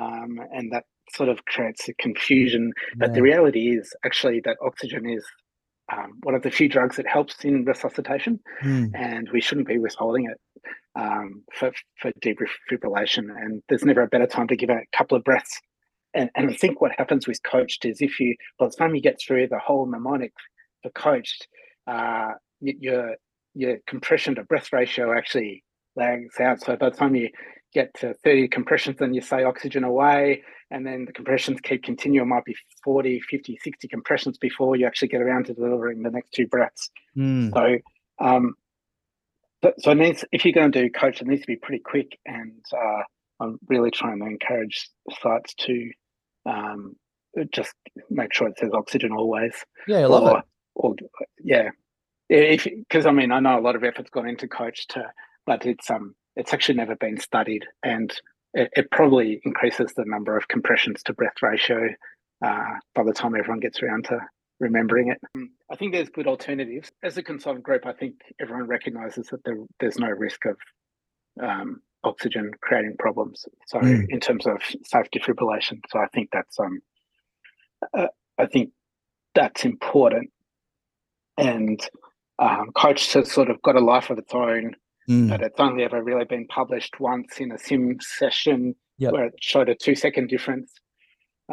um, 0.00 0.38
and 0.52 0.72
that 0.72 0.84
sort 1.14 1.28
of 1.28 1.44
creates 1.44 1.88
a 1.88 1.94
confusion. 1.94 2.72
But 2.96 3.14
the 3.14 3.22
reality 3.22 3.76
is 3.76 3.92
actually 4.04 4.40
that 4.44 4.56
oxygen 4.64 5.08
is 5.08 5.24
um, 5.92 6.18
one 6.24 6.34
of 6.34 6.42
the 6.42 6.50
few 6.50 6.68
drugs 6.68 6.96
that 6.96 7.06
helps 7.06 7.44
in 7.44 7.64
resuscitation, 7.64 8.40
Hmm. 8.60 8.86
and 8.94 9.28
we 9.32 9.40
shouldn't 9.40 9.68
be 9.68 9.78
withholding 9.78 10.24
it 10.32 10.38
um, 10.94 11.44
for 11.52 11.72
for 12.00 12.10
defibrillation. 12.24 13.24
And 13.42 13.62
there's 13.68 13.84
never 13.84 14.02
a 14.02 14.08
better 14.08 14.26
time 14.26 14.48
to 14.48 14.56
give 14.56 14.70
a 14.70 14.80
couple 14.96 15.16
of 15.16 15.24
breaths. 15.24 15.60
And, 16.14 16.30
and 16.34 16.50
I 16.50 16.54
think 16.54 16.80
what 16.80 16.92
happens 16.96 17.26
with 17.28 17.42
coached 17.42 17.84
is 17.84 18.00
if 18.00 18.18
you, 18.18 18.34
by 18.58 18.66
the 18.66 18.72
time 18.72 18.94
you 18.94 19.02
get 19.02 19.18
through 19.20 19.48
the 19.48 19.58
whole 19.58 19.86
mnemonic 19.86 20.32
for 20.82 20.90
coached, 20.90 21.46
uh, 21.86 22.32
your 22.60 23.16
your 23.54 23.76
compression 23.86 24.34
to 24.34 24.44
breath 24.44 24.72
ratio 24.72 25.16
actually 25.16 25.62
lags 25.94 26.40
out. 26.40 26.60
So 26.60 26.76
by 26.76 26.90
the 26.90 26.96
time 26.96 27.14
you 27.14 27.28
get 27.72 27.92
to 27.94 28.14
30 28.24 28.48
compressions, 28.48 28.96
then 28.98 29.14
you 29.14 29.20
say 29.20 29.44
oxygen 29.44 29.84
away, 29.84 30.42
and 30.70 30.86
then 30.86 31.04
the 31.04 31.12
compressions 31.12 31.60
keep 31.60 31.82
continuing. 31.82 32.28
Might 32.28 32.44
be 32.44 32.56
40, 32.84 33.20
50, 33.20 33.58
60 33.62 33.88
compressions 33.88 34.38
before 34.38 34.76
you 34.76 34.86
actually 34.86 35.08
get 35.08 35.22
around 35.22 35.46
to 35.46 35.54
delivering 35.54 36.02
the 36.02 36.10
next 36.10 36.32
two 36.32 36.46
breaths. 36.46 36.90
Hmm. 37.14 37.50
So, 37.52 37.78
um, 38.18 38.54
so, 39.62 39.72
so 39.78 39.90
it 39.90 39.96
needs, 39.96 40.24
if 40.32 40.44
you're 40.44 40.52
going 40.54 40.72
to 40.72 40.82
do 40.82 40.90
coach, 40.90 41.20
it 41.20 41.26
needs 41.26 41.42
to 41.42 41.46
be 41.46 41.56
pretty 41.56 41.82
quick. 41.84 42.18
And 42.24 42.64
uh, 42.72 43.02
I'm 43.40 43.58
really 43.68 43.90
trying 43.90 44.20
to 44.20 44.26
encourage 44.26 44.88
sites 45.22 45.54
to 45.54 45.90
um, 46.46 46.96
just 47.52 47.74
make 48.10 48.32
sure 48.32 48.48
it 48.48 48.58
says 48.58 48.70
oxygen 48.72 49.12
always. 49.12 49.52
Yeah, 49.86 49.98
I 49.98 50.06
love 50.06 50.22
or, 50.22 50.38
it. 50.38 50.44
or 50.74 50.94
yeah, 51.42 51.70
if 52.28 52.64
because 52.64 53.06
I 53.06 53.12
mean 53.12 53.32
I 53.32 53.40
know 53.40 53.58
a 53.58 53.60
lot 53.60 53.76
of 53.76 53.84
effort's 53.84 54.10
gone 54.10 54.28
into 54.28 54.48
coach 54.48 54.86
to, 54.88 55.04
but 55.44 55.66
it's 55.66 55.90
um 55.90 56.14
it's 56.36 56.52
actually 56.52 56.76
never 56.76 56.96
been 56.96 57.18
studied, 57.18 57.64
and 57.82 58.12
it, 58.54 58.70
it 58.76 58.90
probably 58.90 59.40
increases 59.44 59.92
the 59.94 60.04
number 60.06 60.36
of 60.36 60.48
compressions 60.48 61.02
to 61.04 61.12
breath 61.12 61.42
ratio 61.42 61.88
uh, 62.44 62.74
by 62.94 63.02
the 63.02 63.12
time 63.12 63.34
everyone 63.34 63.60
gets 63.60 63.82
around 63.82 64.04
to 64.06 64.18
remembering 64.60 65.08
it. 65.08 65.48
I 65.70 65.76
think 65.76 65.92
there's 65.92 66.08
good 66.08 66.26
alternatives. 66.26 66.90
As 67.02 67.16
a 67.16 67.22
consultant 67.22 67.64
group, 67.64 67.86
I 67.86 67.92
think 67.92 68.14
everyone 68.40 68.66
recognises 68.66 69.28
that 69.28 69.44
there, 69.44 69.58
there's 69.80 69.98
no 69.98 70.08
risk 70.08 70.44
of 70.46 70.56
um, 71.42 71.80
oxygen 72.04 72.52
creating 72.62 72.96
problems. 72.98 73.44
So 73.66 73.78
mm. 73.78 74.06
in 74.08 74.20
terms 74.20 74.46
of 74.46 74.62
safe 74.84 75.06
defibrillation, 75.14 75.80
so 75.90 75.98
I 75.98 76.06
think 76.14 76.30
that's 76.32 76.58
um, 76.58 76.80
uh, 77.96 78.06
I 78.38 78.46
think 78.46 78.70
that's 79.34 79.64
important. 79.64 80.30
And 81.38 81.86
um, 82.38 82.70
coach 82.74 83.12
has 83.12 83.30
sort 83.30 83.50
of 83.50 83.60
got 83.62 83.76
a 83.76 83.80
life 83.80 84.08
of 84.10 84.18
its 84.18 84.34
own, 84.34 84.74
mm. 85.08 85.28
but 85.28 85.40
it's 85.42 85.60
only 85.60 85.84
ever 85.84 86.02
really 86.02 86.24
been 86.24 86.46
published 86.46 87.00
once 87.00 87.38
in 87.38 87.52
a 87.52 87.58
sim 87.58 87.98
session 88.00 88.74
yep. 88.98 89.12
where 89.12 89.26
it 89.26 89.34
showed 89.40 89.68
a 89.68 89.74
two 89.74 89.94
second 89.94 90.28
difference 90.28 90.72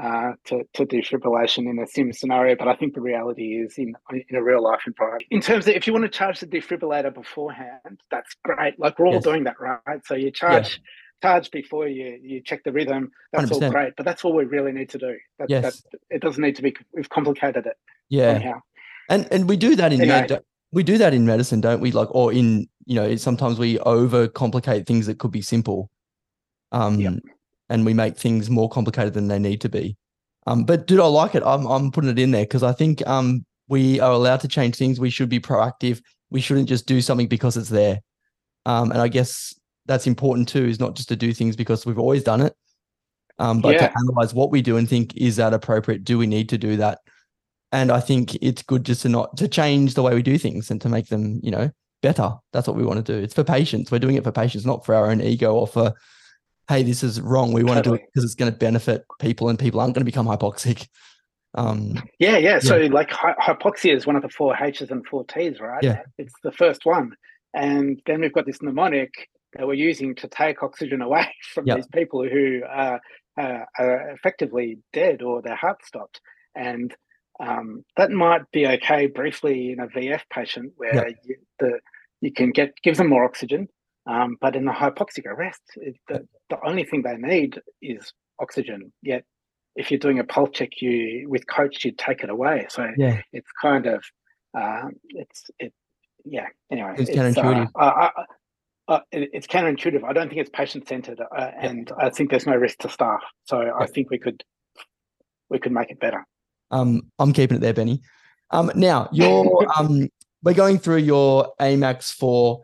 uh, 0.01 0.31
to, 0.45 0.63
to 0.73 0.85
defibrillation 0.85 1.69
in 1.69 1.79
a 1.79 1.87
sim 1.87 2.11
scenario. 2.11 2.55
But 2.55 2.67
I 2.67 2.75
think 2.75 2.95
the 2.95 3.01
reality 3.01 3.57
is 3.57 3.77
in 3.77 3.93
in 4.09 4.35
a 4.35 4.43
real 4.43 4.63
life 4.63 4.81
environment. 4.87 5.25
In 5.29 5.41
terms 5.41 5.67
of 5.67 5.75
if 5.75 5.85
you 5.85 5.93
want 5.93 6.03
to 6.03 6.09
charge 6.09 6.39
the 6.39 6.47
defibrillator 6.47 7.13
beforehand, 7.13 8.01
that's 8.09 8.35
great. 8.43 8.79
Like 8.79 8.97
we're 8.97 9.07
all 9.07 9.13
yes. 9.13 9.23
doing 9.23 9.43
that, 9.43 9.55
right? 9.59 10.05
So 10.05 10.15
you 10.15 10.31
charge. 10.31 10.73
Yeah. 10.73 10.89
Charge 11.21 11.51
before 11.51 11.87
you 11.87 12.19
you 12.21 12.41
check 12.43 12.65
the 12.65 12.73
rhythm. 12.73 13.09
That's 13.31 13.49
100%. 13.49 13.63
all 13.63 13.71
great, 13.71 13.93
but 13.95 14.05
that's 14.05 14.25
all 14.25 14.35
we 14.35 14.43
really 14.43 14.73
need 14.73 14.89
to 14.89 14.97
do. 14.97 15.15
That, 15.39 15.49
yes. 15.49 15.81
That, 15.93 15.99
it 16.09 16.21
doesn't 16.21 16.41
need 16.41 16.57
to 16.57 16.61
be. 16.61 16.75
We've 16.93 17.07
complicated 17.07 17.65
it. 17.65 17.77
Yeah. 18.09 18.31
Anyhow. 18.31 18.61
And 19.09 19.27
and 19.31 19.47
we 19.47 19.55
do 19.55 19.77
that 19.77 19.93
in 19.93 20.01
anyway. 20.01 20.27
med, 20.27 20.43
we 20.73 20.83
do 20.83 20.97
that 20.97 21.13
in 21.13 21.25
medicine, 21.25 21.61
don't 21.61 21.79
we? 21.79 21.91
Like, 21.91 22.13
or 22.13 22.33
in 22.33 22.67
you 22.85 22.95
know, 22.95 23.15
sometimes 23.15 23.57
we 23.59 23.77
overcomplicate 23.77 24.85
things 24.85 25.05
that 25.05 25.19
could 25.19 25.31
be 25.31 25.41
simple. 25.41 25.89
Um, 26.71 26.99
yep 26.99 27.13
and 27.69 27.85
we 27.85 27.93
make 27.93 28.17
things 28.17 28.49
more 28.49 28.69
complicated 28.69 29.13
than 29.13 29.27
they 29.27 29.39
need 29.39 29.61
to 29.61 29.69
be. 29.69 29.97
Um, 30.45 30.63
but 30.63 30.87
dude, 30.87 30.99
I 30.99 31.07
like 31.07 31.35
it. 31.35 31.43
I'm 31.43 31.65
I'm 31.65 31.91
putting 31.91 32.09
it 32.09 32.19
in 32.19 32.31
there 32.31 32.43
because 32.43 32.63
I 32.63 32.71
think 32.71 33.05
um 33.07 33.45
we 33.67 33.99
are 33.99 34.11
allowed 34.11 34.41
to 34.41 34.47
change 34.47 34.75
things. 34.75 34.99
We 34.99 35.09
should 35.09 35.29
be 35.29 35.39
proactive. 35.39 36.01
We 36.29 36.41
shouldn't 36.41 36.69
just 36.69 36.85
do 36.85 37.01
something 37.01 37.27
because 37.27 37.55
it's 37.57 37.69
there. 37.69 38.01
Um, 38.65 38.91
and 38.91 39.01
I 39.01 39.07
guess 39.07 39.55
that's 39.85 40.05
important 40.07 40.47
too, 40.47 40.65
is 40.65 40.79
not 40.79 40.95
just 40.95 41.09
to 41.09 41.15
do 41.15 41.33
things 41.33 41.55
because 41.55 41.85
we've 41.85 41.99
always 41.99 42.23
done 42.23 42.41
it. 42.41 42.53
Um, 43.39 43.61
but 43.61 43.73
yeah. 43.73 43.87
to 43.87 43.97
analyze 43.97 44.33
what 44.33 44.51
we 44.51 44.61
do 44.61 44.77
and 44.77 44.87
think, 44.87 45.15
is 45.15 45.37
that 45.37 45.53
appropriate? 45.53 46.03
Do 46.03 46.17
we 46.17 46.27
need 46.27 46.49
to 46.49 46.57
do 46.57 46.77
that? 46.77 46.99
And 47.73 47.91
I 47.91 47.99
think 47.99 48.35
it's 48.35 48.61
good 48.61 48.85
just 48.85 49.01
to 49.01 49.09
not 49.09 49.35
to 49.37 49.47
change 49.47 49.95
the 49.95 50.03
way 50.03 50.13
we 50.13 50.21
do 50.21 50.37
things 50.37 50.69
and 50.71 50.79
to 50.81 50.89
make 50.89 51.07
them, 51.07 51.39
you 51.43 51.51
know, 51.51 51.71
better. 52.01 52.35
That's 52.53 52.67
what 52.67 52.77
we 52.77 52.85
want 52.85 53.03
to 53.03 53.13
do. 53.13 53.19
It's 53.19 53.33
for 53.33 53.43
patients. 53.43 53.91
We're 53.91 53.99
doing 53.99 54.15
it 54.15 54.23
for 54.23 54.31
patients, 54.31 54.65
not 54.65 54.85
for 54.85 54.93
our 54.93 55.09
own 55.09 55.21
ego 55.21 55.55
or 55.55 55.67
for 55.67 55.95
hey, 56.69 56.83
this 56.83 57.03
is 57.03 57.19
wrong. 57.19 57.51
We 57.51 57.63
want 57.63 57.77
totally. 57.77 57.97
to 57.97 58.01
do 58.01 58.03
it 58.03 58.09
because 58.13 58.23
it's 58.23 58.35
going 58.35 58.51
to 58.51 58.57
benefit 58.57 59.05
people 59.19 59.49
and 59.49 59.59
people 59.59 59.81
aren't 59.81 59.95
going 59.95 60.01
to 60.01 60.05
become 60.05 60.27
hypoxic. 60.27 60.87
Um, 61.55 62.01
yeah, 62.19 62.37
yeah. 62.37 62.59
So 62.59 62.77
like 62.77 63.11
hy- 63.11 63.35
hypoxia 63.39 63.95
is 63.95 64.07
one 64.07 64.15
of 64.15 64.21
the 64.21 64.29
four 64.29 64.55
H's 64.55 64.89
and 64.89 65.05
four 65.05 65.25
T's, 65.25 65.59
right? 65.59 65.83
Yeah. 65.83 66.01
It's 66.17 66.33
the 66.43 66.51
first 66.51 66.85
one. 66.85 67.15
And 67.53 68.01
then 68.05 68.21
we've 68.21 68.33
got 68.33 68.45
this 68.45 68.61
mnemonic 68.61 69.11
that 69.53 69.67
we're 69.67 69.73
using 69.73 70.15
to 70.15 70.27
take 70.27 70.63
oxygen 70.63 71.01
away 71.01 71.33
from 71.53 71.67
yep. 71.67 71.77
these 71.77 71.87
people 71.87 72.27
who 72.27 72.61
are, 72.67 72.99
uh, 73.39 73.59
are 73.77 74.09
effectively 74.11 74.79
dead 74.93 75.21
or 75.21 75.41
their 75.41 75.55
heart 75.55 75.85
stopped. 75.85 76.21
And 76.55 76.95
um, 77.39 77.83
that 77.97 78.11
might 78.11 78.49
be 78.51 78.67
okay 78.67 79.07
briefly 79.07 79.71
in 79.71 79.79
a 79.79 79.87
VF 79.87 80.21
patient 80.31 80.73
where 80.77 80.93
yep. 80.93 81.17
you, 81.23 81.35
the 81.59 81.79
you 82.21 82.31
can 82.31 82.51
get 82.51 82.73
give 82.83 82.97
them 82.97 83.09
more 83.09 83.25
oxygen, 83.25 83.67
um, 84.05 84.37
but 84.39 84.55
in 84.55 84.65
the 84.65 84.71
hypoxic 84.71 85.25
arrest, 85.25 85.61
it, 85.77 85.95
the, 86.07 86.27
the 86.49 86.57
only 86.65 86.83
thing 86.83 87.01
they 87.01 87.17
need 87.17 87.59
is 87.81 88.13
oxygen. 88.39 88.93
Yet, 89.01 89.23
if 89.75 89.91
you're 89.91 89.99
doing 89.99 90.19
a 90.19 90.23
pulse 90.23 90.51
check, 90.53 90.69
you 90.81 91.27
with 91.27 91.47
coach, 91.47 91.83
you 91.83 91.91
take 91.97 92.23
it 92.23 92.29
away. 92.29 92.67
So 92.69 92.87
yeah. 92.97 93.21
it's 93.31 93.49
kind 93.61 93.87
of 93.87 94.03
uh, 94.57 94.89
it's 95.09 95.45
it 95.59 95.73
yeah. 96.25 96.47
Anyway, 96.71 96.93
it's, 96.97 97.09
it's 97.09 97.37
counterintuitive. 97.37 97.69
Uh, 97.75 97.79
uh, 97.79 98.09
uh, 98.87 98.99
it, 99.11 99.29
it's 99.33 99.47
counterintuitive. 99.47 100.03
I 100.03 100.13
don't 100.13 100.29
think 100.29 100.41
it's 100.41 100.49
patient 100.53 100.87
centered, 100.87 101.19
uh, 101.19 101.51
and 101.59 101.91
I 101.97 102.09
think 102.09 102.29
there's 102.29 102.45
no 102.45 102.55
risk 102.55 102.79
to 102.79 102.89
staff. 102.89 103.21
So 103.45 103.61
yeah. 103.61 103.71
I 103.79 103.87
think 103.87 104.09
we 104.09 104.19
could 104.19 104.43
we 105.49 105.59
could 105.59 105.71
make 105.71 105.91
it 105.91 105.99
better. 105.99 106.25
Um, 106.73 107.03
I'm 107.19 107.33
keeping 107.33 107.57
it 107.57 107.61
there, 107.61 107.73
Benny. 107.73 108.01
Um, 108.51 108.71
now 108.75 109.09
you're 109.11 109.67
um, 109.77 110.09
we're 110.43 110.53
going 110.53 110.79
through 110.79 110.97
your 110.97 111.53
AMAX 111.61 112.13
four 112.13 112.61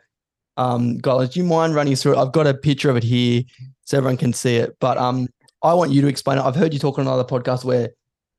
um, 0.59 0.97
do 0.97 1.29
you 1.33 1.45
mind 1.45 1.73
running 1.73 1.95
through 1.95 2.13
it? 2.13 2.17
I've 2.17 2.33
got 2.33 2.45
a 2.45 2.53
picture 2.53 2.89
of 2.89 2.97
it 2.97 3.03
here 3.03 3.43
so 3.85 3.97
everyone 3.97 4.17
can 4.17 4.33
see 4.33 4.57
it, 4.57 4.75
but 4.81 4.97
um, 4.97 5.29
I 5.63 5.73
want 5.73 5.91
you 5.91 6.01
to 6.01 6.07
explain 6.07 6.37
it. 6.37 6.41
I've 6.41 6.55
heard 6.55 6.73
you 6.73 6.79
talk 6.79 6.99
on 6.99 7.07
another 7.07 7.23
podcast 7.23 7.63
where 7.63 7.91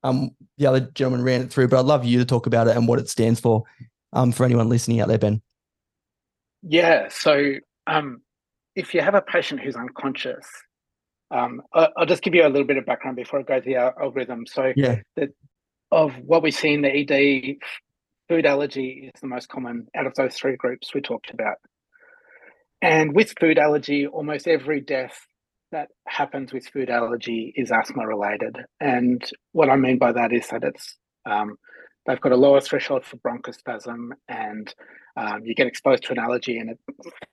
um, 0.02 0.30
the 0.58 0.66
other 0.66 0.80
gentleman 0.80 1.24
ran 1.24 1.40
it 1.40 1.50
through, 1.50 1.68
but 1.68 1.78
I'd 1.78 1.86
love 1.86 2.04
you 2.04 2.18
to 2.18 2.26
talk 2.26 2.46
about 2.46 2.68
it 2.68 2.76
and 2.76 2.86
what 2.86 2.98
it 2.98 3.08
stands 3.08 3.40
for 3.40 3.64
um, 4.12 4.32
for 4.32 4.44
anyone 4.44 4.68
listening 4.68 5.00
out 5.00 5.08
there, 5.08 5.18
Ben. 5.18 5.40
Yeah. 6.62 7.08
So 7.08 7.54
um, 7.86 8.20
if 8.76 8.92
you 8.92 9.00
have 9.00 9.14
a 9.14 9.22
patient 9.22 9.62
who's 9.62 9.76
unconscious, 9.76 10.46
um, 11.30 11.62
I'll 11.72 12.06
just 12.06 12.22
give 12.22 12.34
you 12.34 12.46
a 12.46 12.48
little 12.48 12.66
bit 12.66 12.76
of 12.76 12.84
background 12.84 13.16
before 13.16 13.40
I 13.40 13.42
go 13.44 13.60
to 13.60 13.64
the 13.64 13.76
algorithm. 13.76 14.46
So 14.46 14.74
yeah. 14.76 15.00
the, 15.16 15.32
of 15.92 16.12
what 16.18 16.42
we 16.42 16.50
see 16.50 16.72
in 16.72 16.82
the 16.82 16.88
ED, 16.88 17.56
food 18.28 18.46
allergy 18.46 19.10
is 19.12 19.20
the 19.20 19.26
most 19.26 19.48
common 19.48 19.88
out 19.96 20.06
of 20.06 20.14
those 20.14 20.34
three 20.34 20.56
groups 20.56 20.94
we 20.94 21.00
talked 21.00 21.30
about. 21.30 21.56
And 22.82 23.14
with 23.14 23.34
food 23.38 23.58
allergy, 23.58 24.06
almost 24.06 24.48
every 24.48 24.80
death 24.80 25.26
that 25.72 25.88
happens 26.06 26.52
with 26.52 26.66
food 26.66 26.90
allergy 26.90 27.52
is 27.56 27.70
asthma 27.70 28.06
related. 28.06 28.56
And 28.80 29.22
what 29.52 29.68
I 29.68 29.76
mean 29.76 29.98
by 29.98 30.12
that 30.12 30.32
is 30.32 30.48
that 30.48 30.64
it's 30.64 30.96
um, 31.28 31.56
they've 32.06 32.20
got 32.20 32.32
a 32.32 32.36
lower 32.36 32.60
threshold 32.60 33.04
for 33.04 33.16
bronchospasm, 33.18 34.10
and 34.28 34.74
um, 35.16 35.44
you 35.44 35.54
get 35.54 35.66
exposed 35.66 36.04
to 36.04 36.12
an 36.12 36.18
allergy, 36.18 36.58
and 36.58 36.70
it 36.70 36.78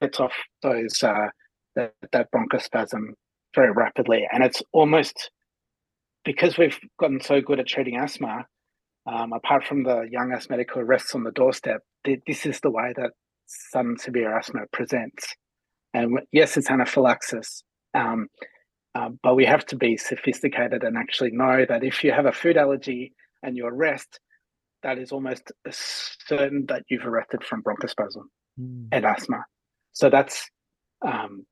sets 0.01 0.19
off 0.19 0.33
those 0.61 1.01
uh, 1.01 1.27
that, 1.75 1.93
that 2.11 2.29
bronchospasm 2.31 3.13
very 3.55 3.71
rapidly. 3.71 4.27
And 4.31 4.43
it's 4.43 4.61
almost 4.73 5.31
because 6.27 6.57
we've 6.57 6.77
gotten 6.99 7.21
so 7.21 7.39
good 7.39 7.57
at 7.57 7.67
treating 7.67 7.95
asthma. 7.95 8.45
Um, 9.09 9.31
apart 9.31 9.63
from 9.63 9.83
the 9.83 10.05
young 10.11 10.33
asthmatic 10.33 10.67
who 10.73 10.81
rests 10.81 11.15
on 11.15 11.23
the 11.23 11.31
doorstep, 11.31 11.79
this 12.03 12.45
is 12.45 12.59
the 12.59 12.69
way 12.69 12.93
that 12.97 13.11
sudden 13.45 13.97
severe 13.97 14.37
asthma 14.37 14.63
presents. 14.73 15.33
And 15.93 16.19
yes, 16.33 16.57
it's 16.57 16.69
anaphylaxis, 16.69 17.63
um, 17.93 18.27
uh, 18.93 19.07
but 19.23 19.35
we 19.35 19.45
have 19.45 19.65
to 19.67 19.77
be 19.77 19.95
sophisticated 19.95 20.83
and 20.83 20.97
actually 20.97 21.31
know 21.31 21.65
that 21.69 21.85
if 21.85 22.03
you 22.03 22.11
have 22.11 22.25
a 22.25 22.33
food 22.33 22.57
allergy 22.57 23.13
and 23.41 23.55
you 23.55 23.65
arrest, 23.65 24.19
that 24.83 24.97
is 24.97 25.13
almost 25.13 25.53
certain 25.69 26.65
that 26.67 26.83
you've 26.89 27.05
arrested 27.05 27.41
from 27.45 27.63
bronchospasm 27.63 28.23
mm. 28.59 28.87
and 28.91 29.05
asthma. 29.05 29.45
So 29.93 30.09
that's 30.09 30.45
um, 31.05 31.45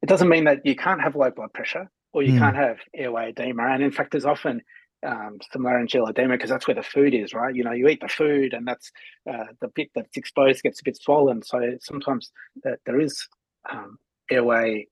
it 0.00 0.08
doesn't 0.08 0.30
mean 0.30 0.44
that 0.44 0.60
you 0.64 0.74
can't 0.74 1.02
have 1.02 1.16
low 1.16 1.30
blood 1.30 1.52
pressure 1.52 1.90
or 2.14 2.22
you 2.22 2.32
mm. 2.32 2.38
can't 2.38 2.56
have 2.56 2.78
airway 2.94 3.30
edema. 3.30 3.66
And 3.66 3.82
in 3.82 3.90
fact, 3.90 4.12
there's 4.12 4.24
often 4.24 4.62
um, 5.04 5.38
some 5.52 5.64
laryngeal 5.64 6.06
edema 6.06 6.34
because 6.34 6.48
that's 6.48 6.66
where 6.66 6.76
the 6.76 6.82
food 6.82 7.12
is, 7.12 7.34
right? 7.34 7.54
You 7.54 7.64
know, 7.64 7.72
you 7.72 7.88
eat 7.88 8.00
the 8.00 8.08
food 8.08 8.54
and 8.54 8.66
that's 8.66 8.90
uh, 9.30 9.46
the 9.60 9.68
bit 9.74 9.90
that's 9.94 10.16
exposed 10.16 10.62
gets 10.62 10.80
a 10.80 10.84
bit 10.84 10.96
swollen. 10.96 11.42
So 11.42 11.76
sometimes 11.80 12.30
uh, 12.66 12.76
there 12.86 13.00
is 13.00 13.28
um, 13.70 13.98
airway 14.30 14.86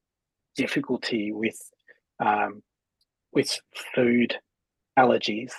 difficulty 0.57 1.33
with 1.33 1.59
um, 2.21 2.63
with 3.33 3.59
food 3.95 4.37
allergies, 4.99 5.53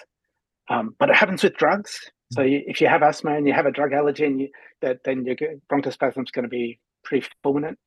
um, 0.70 0.96
but 1.00 1.10
it 1.10 1.16
happens 1.16 1.44
with 1.44 1.56
drugs. 1.56 2.00
So 2.32 2.42
you, 2.42 2.62
if 2.68 2.80
you 2.82 2.88
have 2.88 3.02
asthma 3.02 3.36
and 3.36 3.48
you 3.48 3.54
have 3.54 3.66
a 3.66 3.72
drug 3.72 3.94
allergy, 3.94 4.26
and 4.26 4.42
you, 4.42 4.50
that 4.82 5.00
then 5.04 5.26
your 5.26 5.36
bronchospasm 5.72 6.24
is 6.24 6.32
going 6.32 6.44
to 6.44 6.50
be 6.50 6.80
pretty 7.04 7.28
fulminant. 7.44 7.78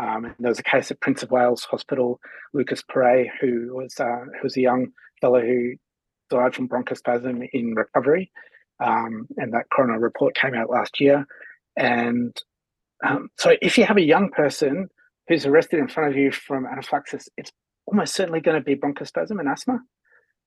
Um, 0.00 0.34
there 0.38 0.48
was 0.50 0.58
a 0.58 0.64
case 0.64 0.90
at 0.90 1.00
Prince 1.00 1.22
of 1.22 1.30
Wales 1.30 1.64
Hospital, 1.64 2.18
Lucas 2.54 2.82
Perret, 2.82 3.28
who 3.40 3.74
was 3.74 3.98
uh, 4.00 4.24
who 4.24 4.42
was 4.42 4.56
a 4.56 4.60
young 4.60 4.88
fellow 5.20 5.40
who 5.40 5.74
died 6.30 6.54
from 6.54 6.68
bronchospasm 6.68 7.46
in 7.52 7.74
recovery. 7.74 8.30
Um, 8.82 9.28
and 9.36 9.52
that 9.52 9.70
coroner 9.72 9.98
report 9.98 10.34
came 10.34 10.54
out 10.54 10.70
last 10.70 11.00
year. 11.00 11.26
And 11.76 12.36
um, 13.06 13.28
so 13.38 13.54
if 13.60 13.78
you 13.78 13.84
have 13.84 13.96
a 13.96 14.02
young 14.02 14.30
person 14.30 14.88
who's 15.28 15.46
arrested 15.46 15.78
in 15.78 15.88
front 15.88 16.10
of 16.10 16.16
you 16.16 16.32
from 16.32 16.66
anaphylaxis, 16.66 17.28
it's 17.36 17.52
almost 17.86 18.14
certainly 18.14 18.40
going 18.40 18.56
to 18.56 18.64
be 18.64 18.74
bronchospasm 18.74 19.38
and 19.38 19.48
asthma. 19.48 19.78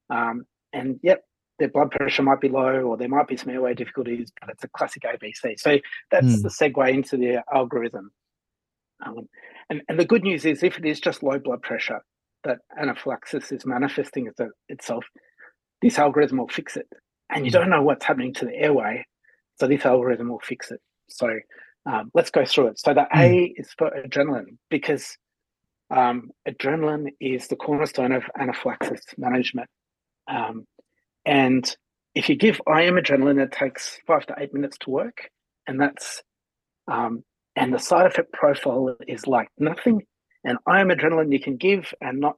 Um, 0.10 0.46
and 0.74 1.00
yep, 1.02 1.22
their 1.60 1.70
blood 1.70 1.92
pressure 1.92 2.24
might 2.24 2.42
be 2.42 2.50
low 2.50 2.82
or 2.82 2.98
there 2.98 3.08
might 3.08 3.28
be 3.28 3.38
some 3.38 3.50
airway 3.50 3.74
difficulties, 3.74 4.32
but 4.40 4.50
it's 4.50 4.64
a 4.64 4.70
classic 4.70 5.04
ABC. 5.04 5.60
So 5.60 5.78
that's 6.12 6.28
mm. 6.28 6.42
the 6.42 6.50
segue 6.50 6.94
into 6.94 7.18
the 7.18 7.44
algorithm. 7.54 8.12
Um, 9.06 9.28
and, 9.70 9.82
and 9.90 10.00
the 10.00 10.06
good 10.06 10.24
news 10.24 10.46
is 10.46 10.64
if 10.64 10.78
it 10.78 10.86
is 10.86 11.00
just 11.00 11.24
low 11.24 11.40
blood 11.40 11.62
pressure 11.62 12.02
that 12.44 12.60
anaphylaxis 12.80 13.52
is 13.52 13.66
manifesting 13.66 14.30
itself, 14.70 15.06
this 15.82 15.98
algorithm 15.98 16.38
will 16.38 16.48
fix 16.48 16.78
it. 16.78 16.88
And 17.30 17.46
you 17.46 17.52
hmm. 17.52 17.58
don't 17.58 17.70
know 17.70 17.82
what's 17.82 18.06
happening 18.06 18.34
to 18.36 18.46
the 18.46 18.56
airway. 18.56 19.06
So 19.60 19.68
this 19.68 19.86
algorithm 19.86 20.30
will 20.30 20.42
fix 20.44 20.72
it. 20.72 20.80
So 21.10 21.40
um, 21.86 22.12
let's 22.14 22.30
go 22.30 22.46
through 22.46 22.68
it. 22.68 22.80
So 22.80 22.94
the. 22.94 23.08
A 23.16 23.54
is 23.58 23.70
for 23.78 23.92
adrenaline 23.92 24.58
because 24.70 25.18
um, 25.92 26.32
adrenaline 26.48 27.10
is 27.20 27.48
the 27.48 27.56
cornerstone 27.56 28.12
of 28.12 28.24
anaphylaxis 28.40 29.04
management. 29.18 29.70
Um, 30.28 30.66
and 31.26 31.76
if 32.16 32.30
you 32.30 32.36
give 32.36 32.62
IM 32.68 32.96
adrenaline, 32.96 33.42
it 33.42 33.52
takes 33.52 34.00
five 34.08 34.26
to 34.28 34.36
eight 34.38 34.54
minutes 34.54 34.78
to 34.80 34.90
work, 34.90 35.30
and 35.68 35.80
that's 35.80 36.24
um, 36.88 37.24
and 37.56 37.74
the 37.74 37.80
side 37.80 38.06
effect 38.06 38.34
profile 38.34 38.96
is 39.08 39.28
like 39.28 39.50
nothing. 39.58 40.06
And 40.44 40.58
IM 40.68 40.90
adrenaline 40.90 41.32
you 41.32 41.40
can 41.40 41.58
give 41.58 41.94
and 42.02 42.20
not 42.20 42.38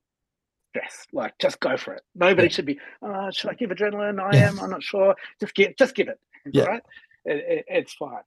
stress. 0.70 1.06
Like 1.12 1.34
just 1.40 1.60
go 1.60 1.78
for 1.78 1.94
it. 1.94 2.02
Nobody 2.16 2.48
yeah. 2.48 2.54
should 2.54 2.66
be. 2.66 2.80
Oh, 3.02 3.30
should 3.32 3.50
I 3.50 3.54
give 3.54 3.70
adrenaline? 3.70 4.22
I 4.22 4.38
yeah. 4.38 4.50
am. 4.50 4.60
I'm 4.60 4.70
not 4.70 4.84
sure. 4.84 5.16
Just 5.40 5.56
give. 5.56 5.76
Just 5.78 5.96
give 5.96 6.08
it. 6.08 6.20
Yeah. 6.52 6.66
Right. 6.66 6.84
It, 7.26 7.46
it, 7.48 7.66
it's 7.68 7.94
fine. 7.94 8.22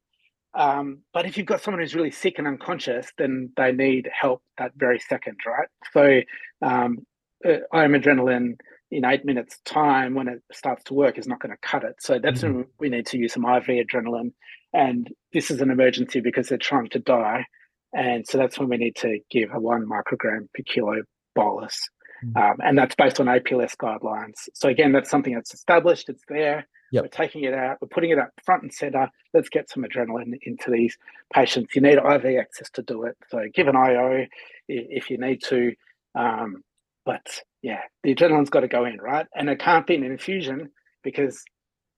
Um, 0.55 0.98
but 1.14 1.26
if 1.26 1.38
you've 1.38 1.46
got 1.46 1.62
someone 1.62 1.81
who's 1.81 1.94
really 1.94 2.11
sick 2.11 2.38
and 2.38 2.46
unconscious, 2.46 3.07
then 3.18 3.53
they 3.57 3.72
need 3.72 4.11
help 4.12 4.42
that 4.59 4.72
very 4.76 4.98
second, 4.98 5.38
right? 5.46 5.68
So 5.92 6.20
um, 6.66 7.07
uh, 7.44 7.61
IM 7.72 7.92
adrenaline 7.92 8.57
in 8.90 9.05
eight 9.05 9.24
minutes 9.24 9.59
time 9.64 10.14
when 10.14 10.29
it 10.29 10.42
starts 10.53 10.85
to 10.85 10.94
work 10.94 11.18
is 11.18 11.26
not 11.26 11.40
going 11.40 11.53
to 11.53 11.68
cut 11.68 11.85
it. 11.85 11.96
So 12.00 12.18
that's 12.18 12.42
mm-hmm. 12.42 12.57
when 12.57 12.66
we 12.79 12.88
need 12.88 13.07
to 13.07 13.18
use 13.18 13.33
some 13.35 13.44
IV 13.44 13.66
adrenaline. 13.66 14.33
And 14.72 15.09
this 15.33 15.50
is 15.50 15.61
an 15.61 15.70
emergency 15.70 16.20
because 16.20 16.48
they're 16.48 16.59
trying 16.59 16.88
to 16.90 16.98
die. 16.98 17.44
And 17.92 18.26
so 18.26 18.38
that's 18.38 18.59
when 18.59 18.68
we 18.68 18.76
need 18.76 18.96
to 18.96 19.18
give 19.31 19.50
a 19.53 19.61
one 19.61 19.87
microgram 19.87 20.48
per 20.55 20.62
kilo 20.64 21.03
bolus. 21.35 21.88
Mm-hmm. 22.24 22.37
Um, 22.37 22.57
and 22.61 22.79
that's 22.79 22.94
based 22.94 23.20
on 23.20 23.26
APLS 23.26 23.76
guidelines. 23.76 24.48
So 24.55 24.68
again, 24.68 24.92
that's 24.92 25.11
something 25.11 25.35
that's 25.35 25.55
established, 25.55 26.09
it's 26.09 26.22
there. 26.29 26.66
Yep. 26.92 27.05
We're 27.05 27.09
taking 27.09 27.44
it 27.44 27.55
out, 27.55 27.79
we're 27.81 27.88
putting 27.88 28.11
it 28.11 28.18
up 28.18 28.31
front 28.44 28.62
and 28.62 28.72
center. 28.72 29.09
Let's 29.33 29.48
get 29.48 29.70
some 29.70 29.85
adrenaline 29.85 30.37
into 30.42 30.70
these 30.70 30.98
patients. 31.33 31.74
You 31.74 31.83
need 31.83 31.98
IV 31.98 32.24
access 32.40 32.68
to 32.70 32.83
do 32.83 33.05
it. 33.05 33.16
So 33.29 33.44
give 33.55 33.68
an 33.68 33.76
IO 33.76 34.26
if 34.68 35.11
you 35.11 35.18
need 35.18 35.42
to. 35.44 35.72
Um, 36.16 36.64
but 37.10 37.40
yeah, 37.60 37.80
the 38.04 38.14
adrenaline's 38.14 38.50
got 38.50 38.60
to 38.60 38.68
go 38.68 38.84
in, 38.84 38.98
right? 38.98 39.26
And 39.34 39.50
it 39.50 39.58
can't 39.58 39.84
be 39.84 39.96
an 39.96 40.04
infusion 40.04 40.70
because 41.02 41.42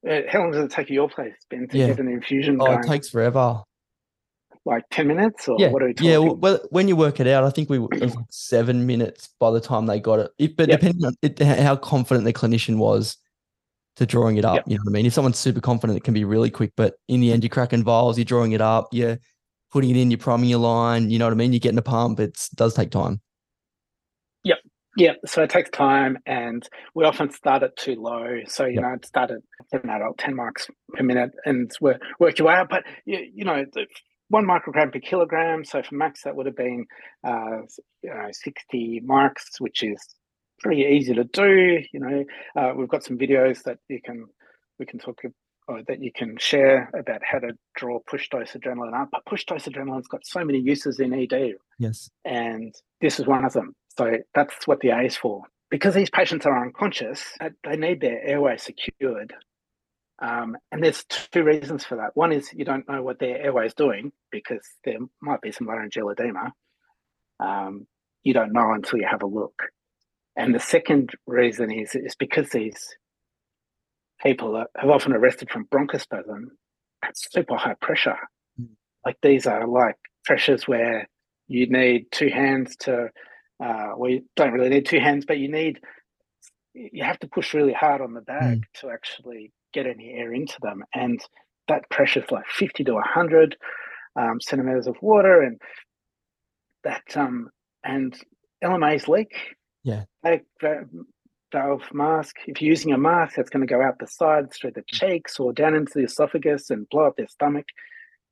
uh, 0.09 0.21
how 0.27 0.39
long 0.39 0.51
does 0.51 0.63
it 0.63 0.71
take 0.71 0.89
your 0.89 1.07
place, 1.07 1.35
Ben, 1.51 1.67
to 1.67 1.77
yeah. 1.77 1.87
get 1.87 1.99
an 1.99 2.07
infusion? 2.07 2.57
Oh, 2.59 2.65
going? 2.65 2.79
it 2.79 2.87
takes 2.87 3.09
forever. 3.09 3.61
Like 4.65 4.85
10 4.89 5.07
minutes 5.07 5.47
or 5.47 5.57
yeah. 5.59 5.69
what 5.69 5.83
are 5.83 5.85
we 5.85 5.93
talking? 5.93 6.09
Yeah, 6.09 6.17
well, 6.17 6.59
when 6.71 6.87
you 6.87 6.95
work 6.95 7.19
it 7.19 7.27
out, 7.27 7.43
I 7.43 7.51
think 7.51 7.69
we 7.69 7.77
it 7.77 8.01
was 8.01 8.15
like 8.15 8.25
seven 8.31 8.87
minutes 8.87 9.29
by 9.39 9.51
the 9.51 9.61
time 9.61 9.85
they 9.85 9.99
got 9.99 10.17
it. 10.17 10.31
If, 10.39 10.55
but 10.55 10.67
yep. 10.67 10.79
depending 10.79 11.05
on 11.05 11.13
it, 11.21 11.39
how 11.39 11.75
confident 11.75 12.25
the 12.25 12.33
clinician 12.33 12.77
was 12.77 13.17
to 13.97 14.07
drawing 14.07 14.37
it 14.37 14.45
up, 14.45 14.55
yep. 14.55 14.63
you 14.67 14.77
know 14.77 14.83
what 14.85 14.91
I 14.91 14.93
mean? 14.93 15.05
If 15.05 15.13
someone's 15.13 15.37
super 15.37 15.61
confident, 15.61 15.97
it 15.97 16.03
can 16.03 16.15
be 16.15 16.25
really 16.25 16.49
quick. 16.49 16.71
But 16.75 16.95
in 17.07 17.21
the 17.21 17.31
end, 17.31 17.43
you're 17.43 17.51
cracking 17.51 17.83
vials, 17.83 18.17
you're 18.17 18.25
drawing 18.25 18.53
it 18.53 18.61
up, 18.61 18.87
you're 18.91 19.19
putting 19.69 19.91
it 19.91 19.97
in, 19.97 20.09
you're 20.09 20.17
priming 20.17 20.49
your 20.49 20.59
line, 20.59 21.11
you 21.11 21.19
know 21.19 21.25
what 21.25 21.33
I 21.33 21.35
mean? 21.35 21.53
You're 21.53 21.59
getting 21.59 21.77
a 21.77 21.83
pump. 21.83 22.19
It 22.19 22.49
does 22.55 22.73
take 22.73 22.89
time. 22.89 23.21
Yeah, 24.95 25.13
so 25.25 25.41
it 25.41 25.49
takes 25.49 25.69
time, 25.71 26.19
and 26.25 26.67
we 26.93 27.03
often 27.03 27.31
start 27.31 27.63
it 27.63 27.75
too 27.75 27.95
low. 27.95 28.41
So 28.47 28.65
you 28.65 28.75
yep. 28.75 28.83
know, 28.83 28.93
it 28.93 29.05
started 29.05 29.41
for 29.69 29.79
an 29.79 29.89
adult 29.89 30.17
ten 30.19 30.35
marks 30.35 30.67
per 30.93 31.03
minute, 31.03 31.31
and 31.45 31.71
we 31.81 31.93
work 32.19 32.37
your 32.37 32.49
way 32.49 32.55
out. 32.55 32.69
But 32.69 32.83
you, 33.05 33.27
you 33.33 33.43
know, 33.43 33.65
one 34.29 34.45
microgram 34.45 34.91
per 34.91 34.99
kilogram. 34.99 35.65
So 35.65 35.81
for 35.81 35.95
max, 35.95 36.23
that 36.23 36.35
would 36.35 36.45
have 36.45 36.55
been 36.55 36.85
uh, 37.25 37.61
you 38.03 38.09
know 38.09 38.27
sixty 38.31 39.01
marks, 39.03 39.59
which 39.59 39.81
is 39.81 39.99
pretty 40.59 40.83
easy 40.83 41.15
to 41.15 41.23
do. 41.23 41.79
You 41.91 41.99
know, 41.99 42.23
uh, 42.55 42.73
we've 42.75 42.89
got 42.89 43.03
some 43.03 43.17
videos 43.17 43.63
that 43.63 43.79
you 43.89 43.99
can 44.03 44.25
we 44.77 44.85
can 44.85 44.99
talk 44.99 45.21
or 45.67 45.81
that 45.87 46.01
you 46.01 46.11
can 46.13 46.37
share 46.37 46.89
about 46.97 47.21
how 47.23 47.39
to 47.39 47.53
draw 47.75 47.99
push 48.07 48.29
dose 48.29 48.51
adrenaline 48.51 48.99
up. 48.99 49.09
But 49.11 49.25
push 49.25 49.45
dose 49.45 49.65
adrenaline's 49.65 50.07
got 50.07 50.25
so 50.25 50.43
many 50.43 50.59
uses 50.59 50.99
in 50.99 51.13
ED. 51.13 51.53
Yes, 51.79 52.09
and 52.25 52.73
this 53.01 53.19
is 53.19 53.25
one 53.25 53.45
of 53.45 53.53
them. 53.53 53.75
So 53.97 54.17
that's 54.33 54.67
what 54.67 54.79
the 54.79 54.89
A 54.89 55.01
is 55.01 55.17
for. 55.17 55.43
Because 55.69 55.95
these 55.95 56.09
patients 56.09 56.45
are 56.45 56.63
unconscious, 56.63 57.23
uh, 57.41 57.49
they 57.63 57.75
need 57.75 58.01
their 58.01 58.23
airway 58.23 58.57
secured. 58.57 59.33
Um, 60.21 60.55
and 60.71 60.83
there's 60.83 61.03
two 61.05 61.43
reasons 61.43 61.83
for 61.83 61.95
that. 61.97 62.11
One 62.13 62.31
is 62.31 62.49
you 62.53 62.63
don't 62.63 62.87
know 62.87 63.01
what 63.01 63.19
their 63.19 63.41
airway 63.41 63.65
is 63.65 63.73
doing 63.73 64.11
because 64.31 64.61
there 64.85 64.99
might 65.21 65.41
be 65.41 65.51
some 65.51 65.67
laryngeal 65.67 66.09
edema. 66.09 66.53
Um, 67.39 67.87
you 68.23 68.33
don't 68.33 68.53
know 68.53 68.71
until 68.73 68.99
you 68.99 69.07
have 69.09 69.23
a 69.23 69.27
look. 69.27 69.63
And 70.35 70.53
the 70.53 70.59
second 70.59 71.11
reason 71.27 71.71
is, 71.71 71.95
is 71.95 72.15
because 72.15 72.49
these 72.49 72.95
people 74.21 74.55
are, 74.55 74.67
have 74.77 74.89
often 74.89 75.13
arrested 75.13 75.49
from 75.49 75.65
bronchospasm 75.65 76.45
at 77.03 77.17
super 77.17 77.55
high 77.55 77.75
pressure. 77.81 78.17
Mm. 78.59 78.69
Like 79.05 79.17
these 79.21 79.45
are 79.45 79.67
like 79.67 79.97
pressures 80.23 80.67
where 80.67 81.07
you 81.47 81.67
need 81.67 82.05
two 82.11 82.29
hands 82.29 82.75
to 82.77 83.09
uh, 83.61 83.91
well, 83.95 84.09
you 84.09 84.25
don't 84.35 84.53
really 84.53 84.69
need 84.69 84.85
two 84.85 84.99
hands, 84.99 85.25
but 85.25 85.37
you 85.37 85.49
need 85.49 85.79
you 86.73 87.03
have 87.03 87.19
to 87.19 87.27
push 87.27 87.53
really 87.53 87.73
hard 87.73 88.01
on 88.01 88.13
the 88.13 88.21
bag 88.21 88.59
mm. 88.59 88.79
to 88.81 88.89
actually 88.89 89.51
get 89.73 89.85
any 89.85 90.11
air 90.11 90.33
into 90.33 90.57
them, 90.61 90.83
and 90.93 91.21
that 91.67 91.89
pressure 91.89 92.23
is 92.23 92.31
like 92.31 92.47
fifty 92.47 92.83
to 92.83 92.99
hundred 92.99 93.57
um, 94.15 94.39
centimeters 94.41 94.87
of 94.87 94.95
water, 95.01 95.41
and 95.41 95.61
that 96.83 97.03
um, 97.15 97.49
and 97.83 98.17
LMAs 98.63 99.07
leak. 99.07 99.33
Yeah, 99.83 100.03
like 100.23 100.45
valve 101.53 101.83
mask. 101.93 102.37
If 102.47 102.61
you're 102.61 102.69
using 102.69 102.91
a 102.91 102.97
mask, 102.97 103.35
that's 103.35 103.49
going 103.49 103.65
to 103.65 103.71
go 103.71 103.81
out 103.81 103.99
the 103.99 104.07
sides 104.07 104.57
through 104.57 104.71
the 104.71 104.81
mm. 104.81 104.87
cheeks 104.87 105.39
or 105.39 105.53
down 105.53 105.75
into 105.75 105.93
the 105.95 106.05
esophagus 106.05 106.69
and 106.69 106.89
blow 106.89 107.05
up 107.05 107.15
their 107.15 107.27
stomach. 107.27 107.67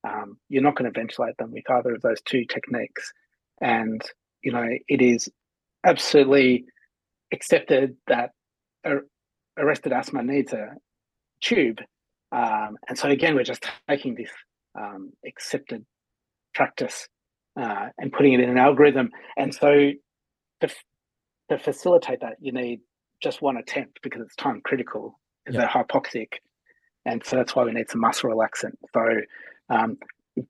Um, 0.04 0.38
you're 0.50 0.64
not 0.64 0.76
going 0.76 0.92
to 0.92 1.00
ventilate 1.00 1.38
them 1.38 1.52
with 1.52 1.70
either 1.70 1.94
of 1.94 2.02
those 2.02 2.22
two 2.22 2.44
techniques. 2.46 3.14
And 3.62 4.02
you 4.44 4.52
know, 4.52 4.68
it 4.88 5.02
is 5.02 5.30
absolutely 5.86 6.66
accepted 7.34 7.96
that 8.08 8.32
arrested 9.58 9.94
asthma 9.94 10.24
needs 10.24 10.54
a 10.54 10.70
tube. 11.42 11.80
Um, 12.32 12.78
and 12.88 12.98
so 12.98 13.10
again, 13.10 13.36
we're 13.36 13.44
just 13.44 13.66
taking 13.90 14.16
this 14.16 14.32
um, 14.80 15.12
accepted 15.26 15.86
practice 16.54 17.08
uh, 17.60 17.90
and 17.98 18.12
putting 18.12 18.34
it 18.34 18.40
in 18.40 18.50
an 18.50 18.58
algorithm. 18.58 19.10
And 19.38 19.54
so 19.54 19.92
to, 20.62 20.70
to 21.50 21.58
facilitate 21.58 22.22
that, 22.22 22.38
you 22.40 22.52
need 22.52 22.82
just 23.22 23.42
one 23.42 23.58
attempt 23.58 24.00
because 24.02 24.22
it's 24.22 24.36
time 24.36 24.62
critical 24.64 25.20
because 25.46 25.60
yep. 25.60 25.70
they're 25.74 25.84
hypoxic. 25.84 26.28
And 27.06 27.24
so 27.26 27.36
that's 27.36 27.56
why 27.56 27.64
we 27.64 27.72
need 27.72 27.90
some 27.90 28.02
muscle 28.02 28.30
relaxant. 28.30 28.76
So 28.94 29.06
um, 29.70 29.98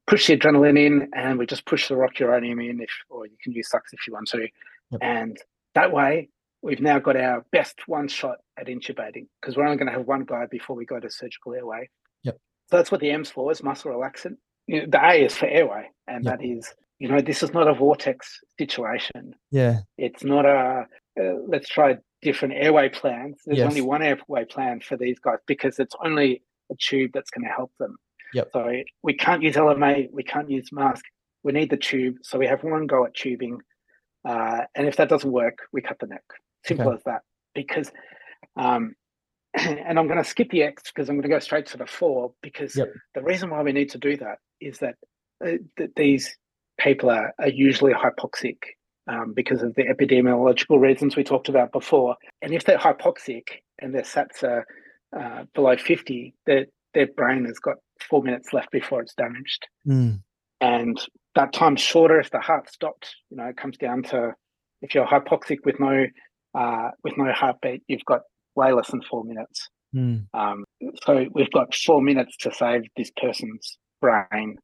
push 0.07 0.27
the 0.27 0.37
adrenaline 0.37 0.77
in 0.77 1.09
and 1.15 1.39
we 1.39 1.45
just 1.45 1.65
push 1.65 1.87
the 1.87 1.95
rocuronium 1.95 2.69
in 2.69 2.81
if 2.81 2.91
or 3.09 3.25
you 3.25 3.35
can 3.43 3.51
use 3.51 3.69
sucks 3.69 3.93
if 3.93 4.07
you 4.07 4.13
want 4.13 4.27
to. 4.27 4.47
Yep. 4.91 4.99
and 5.01 5.37
that 5.73 5.91
way 5.91 6.29
we've 6.61 6.81
now 6.81 6.99
got 6.99 7.15
our 7.15 7.45
best 7.51 7.87
one 7.87 8.07
shot 8.07 8.37
at 8.57 8.67
intubating 8.67 9.27
because 9.39 9.55
we're 9.55 9.63
only 9.63 9.77
going 9.77 9.87
to 9.87 9.93
have 9.93 10.05
one 10.05 10.25
guy 10.25 10.45
before 10.51 10.75
we 10.75 10.85
go 10.85 10.99
to 10.99 11.09
surgical 11.09 11.53
airway. 11.53 11.89
Yep. 12.23 12.37
So 12.69 12.77
that's 12.77 12.91
what 12.91 13.01
the 13.01 13.09
m's 13.11 13.31
for 13.31 13.51
is 13.51 13.63
muscle 13.63 13.91
relaxant. 13.91 14.35
You 14.67 14.81
know, 14.81 14.87
the 14.89 15.03
a 15.03 15.25
is 15.25 15.35
for 15.35 15.47
airway 15.47 15.89
and 16.07 16.25
yep. 16.25 16.39
that 16.39 16.45
is 16.45 16.73
you 16.99 17.07
know 17.07 17.21
this 17.21 17.41
is 17.41 17.53
not 17.53 17.67
a 17.67 17.73
vortex 17.73 18.39
situation. 18.59 19.33
Yeah. 19.49 19.79
It's 19.97 20.23
not 20.23 20.45
a 20.45 20.85
uh, 21.19 21.33
let's 21.47 21.67
try 21.67 21.97
different 22.21 22.53
airway 22.55 22.89
plans. 22.89 23.41
There's 23.45 23.57
yes. 23.57 23.67
only 23.67 23.81
one 23.81 24.03
airway 24.03 24.45
plan 24.45 24.79
for 24.79 24.97
these 24.97 25.19
guys 25.19 25.39
because 25.47 25.79
it's 25.79 25.95
only 26.05 26.43
a 26.71 26.75
tube 26.75 27.11
that's 27.13 27.31
going 27.31 27.45
to 27.45 27.51
help 27.51 27.71
them 27.79 27.97
Yep. 28.33 28.49
So 28.53 28.71
we 29.03 29.13
can't 29.13 29.43
use 29.43 29.55
LMA, 29.55 30.09
we 30.11 30.23
can't 30.23 30.49
use 30.49 30.69
mask. 30.71 31.03
We 31.43 31.53
need 31.53 31.69
the 31.69 31.77
tube. 31.77 32.17
So 32.23 32.37
we 32.37 32.47
have 32.47 32.63
one 32.63 32.87
go 32.87 33.05
at 33.05 33.13
tubing. 33.13 33.59
Uh, 34.23 34.61
and 34.75 34.87
if 34.87 34.97
that 34.97 35.09
doesn't 35.09 35.31
work, 35.31 35.57
we 35.73 35.81
cut 35.81 35.97
the 35.99 36.07
neck. 36.07 36.23
Simple 36.65 36.89
okay. 36.89 36.97
as 36.97 37.03
that. 37.05 37.21
Because, 37.55 37.91
um, 38.55 38.95
and 39.55 39.97
I'm 39.97 40.07
going 40.07 40.23
to 40.23 40.29
skip 40.29 40.51
the 40.51 40.63
X 40.63 40.83
because 40.93 41.09
I'm 41.09 41.15
going 41.15 41.23
to 41.23 41.29
go 41.29 41.39
straight 41.39 41.65
to 41.67 41.77
the 41.77 41.87
four 41.87 42.33
because 42.41 42.75
yep. 42.75 42.89
the 43.15 43.23
reason 43.23 43.49
why 43.49 43.63
we 43.63 43.71
need 43.71 43.89
to 43.91 43.97
do 43.97 44.15
that 44.17 44.37
is 44.59 44.79
that, 44.79 44.95
uh, 45.43 45.57
that 45.77 45.95
these 45.95 46.37
people 46.79 47.09
are, 47.09 47.33
are 47.39 47.49
usually 47.49 47.93
hypoxic 47.93 48.57
um, 49.07 49.33
because 49.33 49.61
of 49.63 49.73
the 49.75 49.83
epidemiological 49.83 50.79
reasons 50.79 51.15
we 51.15 51.23
talked 51.23 51.49
about 51.49 51.71
before. 51.71 52.15
And 52.41 52.53
if 52.53 52.65
they're 52.65 52.77
hypoxic 52.77 53.43
and 53.79 53.93
their 53.93 54.03
SATs 54.03 54.43
are 54.43 54.65
uh, 55.17 55.43
below 55.53 55.75
50, 55.75 56.35
their, 56.45 56.65
their 56.93 57.07
brain 57.15 57.45
has 57.45 57.59
got 57.59 57.77
four 58.09 58.23
minutes 58.23 58.53
left 58.53 58.71
before 58.71 59.01
it's 59.01 59.13
damaged. 59.15 59.67
Mm. 59.87 60.21
And 60.59 60.99
that 61.35 61.53
time's 61.53 61.81
shorter 61.81 62.19
if 62.19 62.29
the 62.31 62.39
heart 62.39 62.69
stopped. 62.69 63.15
You 63.29 63.37
know, 63.37 63.45
it 63.45 63.57
comes 63.57 63.77
down 63.77 64.03
to 64.03 64.33
if 64.81 64.93
you're 64.93 65.05
hypoxic 65.05 65.59
with 65.65 65.79
no 65.79 66.05
uh, 66.53 66.89
with 67.03 67.17
no 67.17 67.31
heartbeat, 67.31 67.83
you've 67.87 68.05
got 68.05 68.21
way 68.55 68.73
less 68.73 68.91
than 68.91 69.01
four 69.09 69.23
minutes. 69.23 69.69
Mm. 69.95 70.25
Um, 70.33 70.63
so 71.03 71.25
we've 71.33 71.51
got 71.51 71.73
four 71.73 72.01
minutes 72.01 72.35
to 72.37 72.53
save 72.53 72.81
this 72.97 73.11
person's 73.21 73.77
brain, 74.01 74.57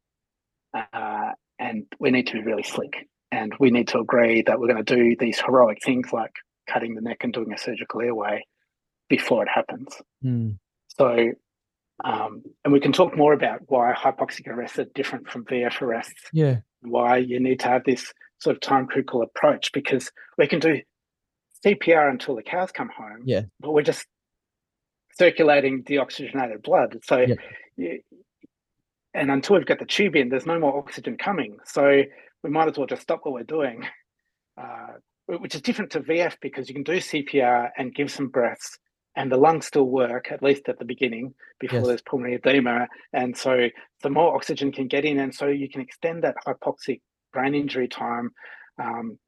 uh, 0.74 1.32
and 1.58 1.84
we 1.98 2.10
need 2.10 2.26
to 2.28 2.34
be 2.34 2.42
really 2.42 2.62
slick. 2.62 3.08
And 3.30 3.52
we 3.60 3.70
need 3.70 3.88
to 3.88 3.98
agree 3.98 4.42
that 4.42 4.58
we're 4.58 4.72
going 4.72 4.84
to 4.84 4.96
do 4.96 5.14
these 5.18 5.38
heroic 5.38 5.78
things 5.84 6.12
like 6.12 6.32
cutting 6.68 6.94
the 6.94 7.02
neck 7.02 7.18
and 7.20 7.32
doing 7.32 7.52
a 7.52 7.58
surgical 7.58 8.00
airway 8.00 8.42
before 9.08 9.42
it 9.42 9.48
happens. 9.52 9.88
Mm. 10.24 10.58
So 10.98 11.32
um, 12.04 12.42
and 12.64 12.72
we 12.72 12.80
can 12.80 12.92
talk 12.92 13.16
more 13.16 13.32
about 13.32 13.60
why 13.66 13.92
hypoxic 13.92 14.46
arrests 14.46 14.78
are 14.78 14.84
different 14.94 15.28
from 15.28 15.44
VF 15.44 15.82
arrests. 15.82 16.22
Yeah. 16.32 16.58
Why 16.82 17.16
you 17.18 17.40
need 17.40 17.60
to 17.60 17.68
have 17.68 17.84
this 17.84 18.12
sort 18.38 18.56
of 18.56 18.60
time 18.60 18.86
critical 18.86 19.22
approach 19.22 19.72
because 19.72 20.10
we 20.36 20.46
can 20.46 20.60
do 20.60 20.80
CPR 21.64 22.08
until 22.08 22.36
the 22.36 22.42
cows 22.42 22.70
come 22.70 22.88
home. 22.96 23.22
Yeah. 23.24 23.42
But 23.60 23.72
we're 23.72 23.82
just 23.82 24.06
circulating 25.18 25.82
deoxygenated 25.82 26.62
blood. 26.62 26.98
So, 27.04 27.18
Yeah. 27.18 27.34
you, 27.76 28.00
and 29.14 29.30
until 29.30 29.56
we've 29.56 29.66
got 29.66 29.80
the 29.80 29.84
tube 29.86 30.14
in, 30.14 30.28
there's 30.28 30.46
no 30.46 30.58
more 30.60 30.78
oxygen 30.78 31.16
coming. 31.16 31.58
So 31.64 32.02
we 32.44 32.50
might 32.50 32.68
as 32.68 32.78
well 32.78 32.86
just 32.86 33.02
stop 33.02 33.20
what 33.24 33.34
we're 33.34 33.42
doing, 33.42 33.84
uh, 34.56 34.92
which 35.26 35.56
is 35.56 35.62
different 35.62 35.90
to 35.92 36.00
VF 36.00 36.36
because 36.40 36.68
you 36.68 36.74
can 36.74 36.84
do 36.84 36.98
CPR 36.98 37.70
and 37.76 37.92
give 37.94 38.10
some 38.12 38.28
breaths, 38.28 38.78
and 39.18 39.32
the 39.32 39.36
lungs 39.36 39.66
still 39.66 39.88
work 39.88 40.30
at 40.30 40.44
least 40.44 40.68
at 40.68 40.78
the 40.78 40.84
beginning 40.84 41.34
before 41.58 41.80
Yes. 41.80 41.86
there's 41.88 42.02
pulmonary 42.02 42.36
edema. 42.36 42.86
And 43.12 43.36
so 43.36 43.68
the 44.04 44.10
more 44.10 44.36
oxygen 44.36 44.70
can 44.70 44.86
get 44.86 45.04
in, 45.04 45.18
and 45.18 45.34
so 45.34 45.48
you 45.48 45.68
can 45.68 45.80
extend 45.80 46.22
that 46.22 46.36
hypoxic 46.46 47.00
brain 47.32 47.52
injury 47.52 47.88
time. 47.88 48.30
Um, 48.78 49.18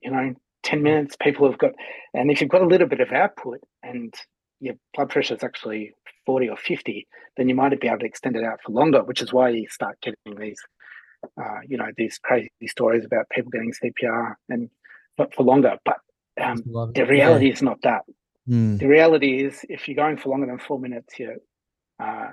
you 0.00 0.12
know, 0.12 0.34
10 0.62 0.80
minutes, 0.80 1.16
people 1.20 1.50
have 1.50 1.58
got, 1.58 1.72
and 2.14 2.30
if 2.30 2.40
you've 2.40 2.50
got 2.50 2.62
a 2.62 2.66
little 2.66 2.86
bit 2.86 3.00
of 3.00 3.10
output 3.10 3.58
and 3.82 4.14
your 4.60 4.74
blood 4.94 5.10
pressure 5.10 5.34
is 5.34 5.42
actually 5.42 5.92
40 6.24 6.48
or 6.50 6.56
50, 6.56 7.08
then 7.36 7.48
you 7.48 7.56
might 7.56 7.78
be 7.80 7.88
able 7.88 7.98
to 7.98 8.06
extend 8.06 8.36
it 8.36 8.44
out 8.44 8.60
for 8.64 8.70
longer, 8.70 9.02
which 9.02 9.22
is 9.22 9.32
why 9.32 9.48
you 9.48 9.66
start 9.68 9.98
getting 10.02 10.38
these, 10.38 10.60
uh, 11.36 11.58
you 11.66 11.76
know, 11.76 11.90
these 11.96 12.16
crazy 12.18 12.48
stories 12.68 13.04
about 13.04 13.28
people 13.30 13.50
getting 13.50 13.72
CPR 13.72 14.36
and 14.50 14.70
for, 15.16 15.26
for 15.34 15.42
longer. 15.42 15.78
But 15.84 15.96
um, 16.40 16.62
the 16.94 17.06
reality 17.06 17.50
is 17.50 17.60
not 17.60 17.82
that. 17.82 18.02
Mm. 18.48 18.78
The 18.78 18.88
reality 18.88 19.44
is, 19.44 19.64
if 19.68 19.86
you're 19.86 19.96
going 19.96 20.16
for 20.16 20.30
longer 20.30 20.46
than 20.46 20.58
four 20.58 20.78
minutes, 20.78 21.18
you're 21.18 21.36
uh, 22.02 22.28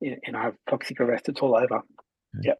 in, 0.00 0.18
in 0.24 0.34
hypoxic 0.34 1.00
arrest, 1.00 1.28
it's 1.28 1.40
all 1.40 1.56
over. 1.56 1.80
Yep. 2.42 2.58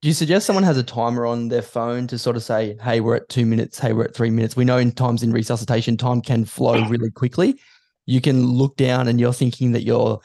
Do 0.00 0.06
you 0.06 0.14
suggest 0.14 0.46
someone 0.46 0.62
has 0.62 0.76
a 0.76 0.84
timer 0.84 1.26
on 1.26 1.48
their 1.48 1.62
phone 1.62 2.06
to 2.06 2.18
sort 2.18 2.36
of 2.36 2.44
say, 2.44 2.76
"Hey, 2.82 3.00
we're 3.00 3.16
at 3.16 3.28
two 3.28 3.44
minutes. 3.44 3.80
Hey, 3.80 3.92
we're 3.92 4.04
at 4.04 4.14
three 4.14 4.30
minutes." 4.30 4.54
We 4.54 4.64
know 4.64 4.78
in 4.78 4.92
times 4.92 5.24
in 5.24 5.32
resuscitation, 5.32 5.96
time 5.96 6.20
can 6.20 6.44
flow 6.44 6.84
really 6.88 7.10
quickly. 7.10 7.58
You 8.06 8.20
can 8.20 8.46
look 8.46 8.76
down 8.76 9.08
and 9.08 9.18
you're 9.18 9.32
thinking 9.32 9.72
that 9.72 9.82
you're. 9.82 10.20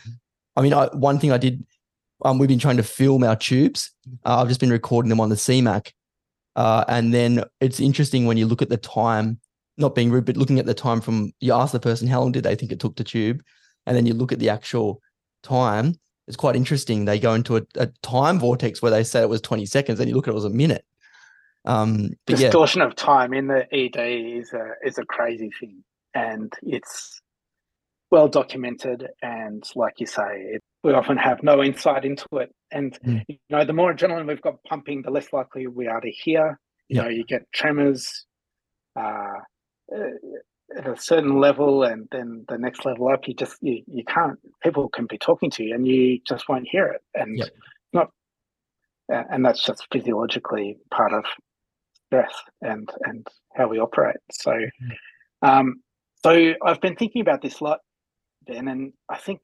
I 0.55 0.61
mean, 0.61 0.74
I, 0.74 0.86
one 0.93 1.18
thing 1.18 1.32
I 1.32 1.39
did, 1.39 1.66
um, 2.24 2.38
we've 2.38 2.47
been 2.47 2.59
trying 2.59 2.78
to 2.78 2.84
film 2.84 3.24
our 3.24 3.36
tubes. 3.36 3.91
Uh, 4.24 4.41
I've 4.41 4.47
just 4.47 4.59
been 4.59 4.70
recording 4.70 5.09
them 5.09 5.20
on 5.20 5.30
the 5.30 5.36
CMAC, 5.36 5.91
uh, 6.55 6.86
and 6.88 7.11
then 7.11 7.43
it's 7.59 7.80
interesting 7.80 8.28
when 8.28 8.38
you 8.38 8.45
look 8.45 8.61
at 8.61 8.70
the 8.70 8.78
time. 8.78 9.39
Not 9.78 9.95
being 9.95 10.11
rude, 10.11 10.26
but 10.26 10.38
looking 10.38 10.59
at 10.59 10.65
the 10.65 10.74
time 10.74 11.01
from 11.01 11.32
you 11.39 11.53
ask 11.53 11.71
the 11.71 11.80
person 11.80 12.07
how 12.07 12.21
long 12.21 12.32
did 12.32 12.43
they 12.43 12.55
think 12.55 12.71
it 12.71 12.80
took 12.80 12.95
to 12.97 13.03
tube, 13.03 13.43
and 13.86 13.95
then 13.97 14.05
you 14.05 14.13
look 14.13 14.32
at 14.32 14.39
the 14.39 14.49
actual 14.49 15.01
time 15.41 15.95
it's 16.28 16.38
quite 16.38 16.55
interesting. 16.55 17.05
They 17.05 17.19
go 17.19 17.34
into 17.34 17.57
a, 17.57 17.61
a 17.76 17.88
time 18.01 18.39
vortex 18.39 18.82
where 18.82 18.91
they 18.91 19.03
say 19.03 19.21
it 19.21 19.30
was 19.30 19.41
20 19.41 19.65
seconds 19.65 19.99
and 19.99 20.07
you 20.07 20.15
look 20.15 20.28
at 20.28 20.32
it, 20.32 20.34
it 20.34 20.36
was 20.36 20.45
a 20.45 20.49
minute. 20.49 20.86
Um, 21.65 22.11
but 22.26 22.39
yeah, 22.39 22.47
Distortion 22.47 22.82
of 22.82 22.95
time 22.95 23.34
in 23.34 23.47
the 23.47 23.65
ED 23.71 23.97
is 24.39 24.53
a 24.53 24.71
is 24.86 24.97
a 24.97 25.05
crazy 25.05 25.49
thing, 25.59 25.84
and 26.13 26.51
it's 26.61 27.21
well 28.11 28.28
documented. 28.28 29.07
And 29.21 29.63
like 29.76 29.93
you 29.99 30.05
say, 30.05 30.41
it, 30.55 30.61
we 30.84 30.91
often 30.91 31.15
have 31.17 31.41
no 31.41 31.63
insight 31.63 32.03
into 32.03 32.28
it. 32.34 32.51
And 32.71 32.97
Mm. 33.05 33.24
you 33.30 33.38
know, 33.49 33.63
the 33.63 33.71
more 33.74 33.93
adrenaline 33.93 34.28
we've 34.28 34.41
got 34.41 34.61
pumping, 34.65 35.03
the 35.03 35.11
less 35.11 35.32
likely 35.32 35.67
we 35.67 35.88
are 35.88 36.01
to 36.01 36.11
hear. 36.11 36.59
You 36.89 36.97
Yeah. 36.97 37.01
know, 37.03 37.09
you 37.09 37.24
get 37.24 37.43
tremors 37.53 38.26
uh, 38.97 39.39
uh, 39.94 40.78
at 40.78 40.88
a 40.88 40.98
certain 40.98 41.40
level, 41.40 41.84
and 41.84 42.08
then 42.12 42.46
the 42.48 42.58
next 42.58 42.86
level 42.86 43.10
up, 43.10 43.28
you 43.28 43.34
just 43.34 43.58
you, 43.62 43.84
you 43.88 44.04
can't. 44.06 44.40
People 44.62 44.90
can 44.90 45.06
be 45.06 45.18
talking 45.18 45.50
to 45.52 45.64
you, 45.64 45.76
and 45.76 45.88
you 45.88 46.20
just 46.28 46.48
won't 46.50 46.68
hear 46.68 46.88
it. 46.88 47.02
And 47.14 47.38
Yep. 47.38 47.50
not, 47.94 48.10
and 49.10 49.46
that's 49.46 49.64
just 49.64 49.88
physiologically 49.92 50.78
part 50.92 51.14
of 51.14 51.26
stress 52.08 52.34
and 52.62 52.90
and 53.06 53.28
how 53.56 53.68
we 53.68 53.80
operate. 53.80 54.18
So, 54.32 54.52
Mm-hmm. 54.52 55.48
um, 55.48 55.82
so 56.24 56.54
I've 56.66 56.82
been 56.82 56.96
thinking 56.96 57.22
about 57.22 57.42
this 57.42 57.60
a 57.60 57.64
lot, 57.64 57.80
Ben, 58.48 58.68
and 58.68 58.94
I 59.10 59.18
think 59.18 59.42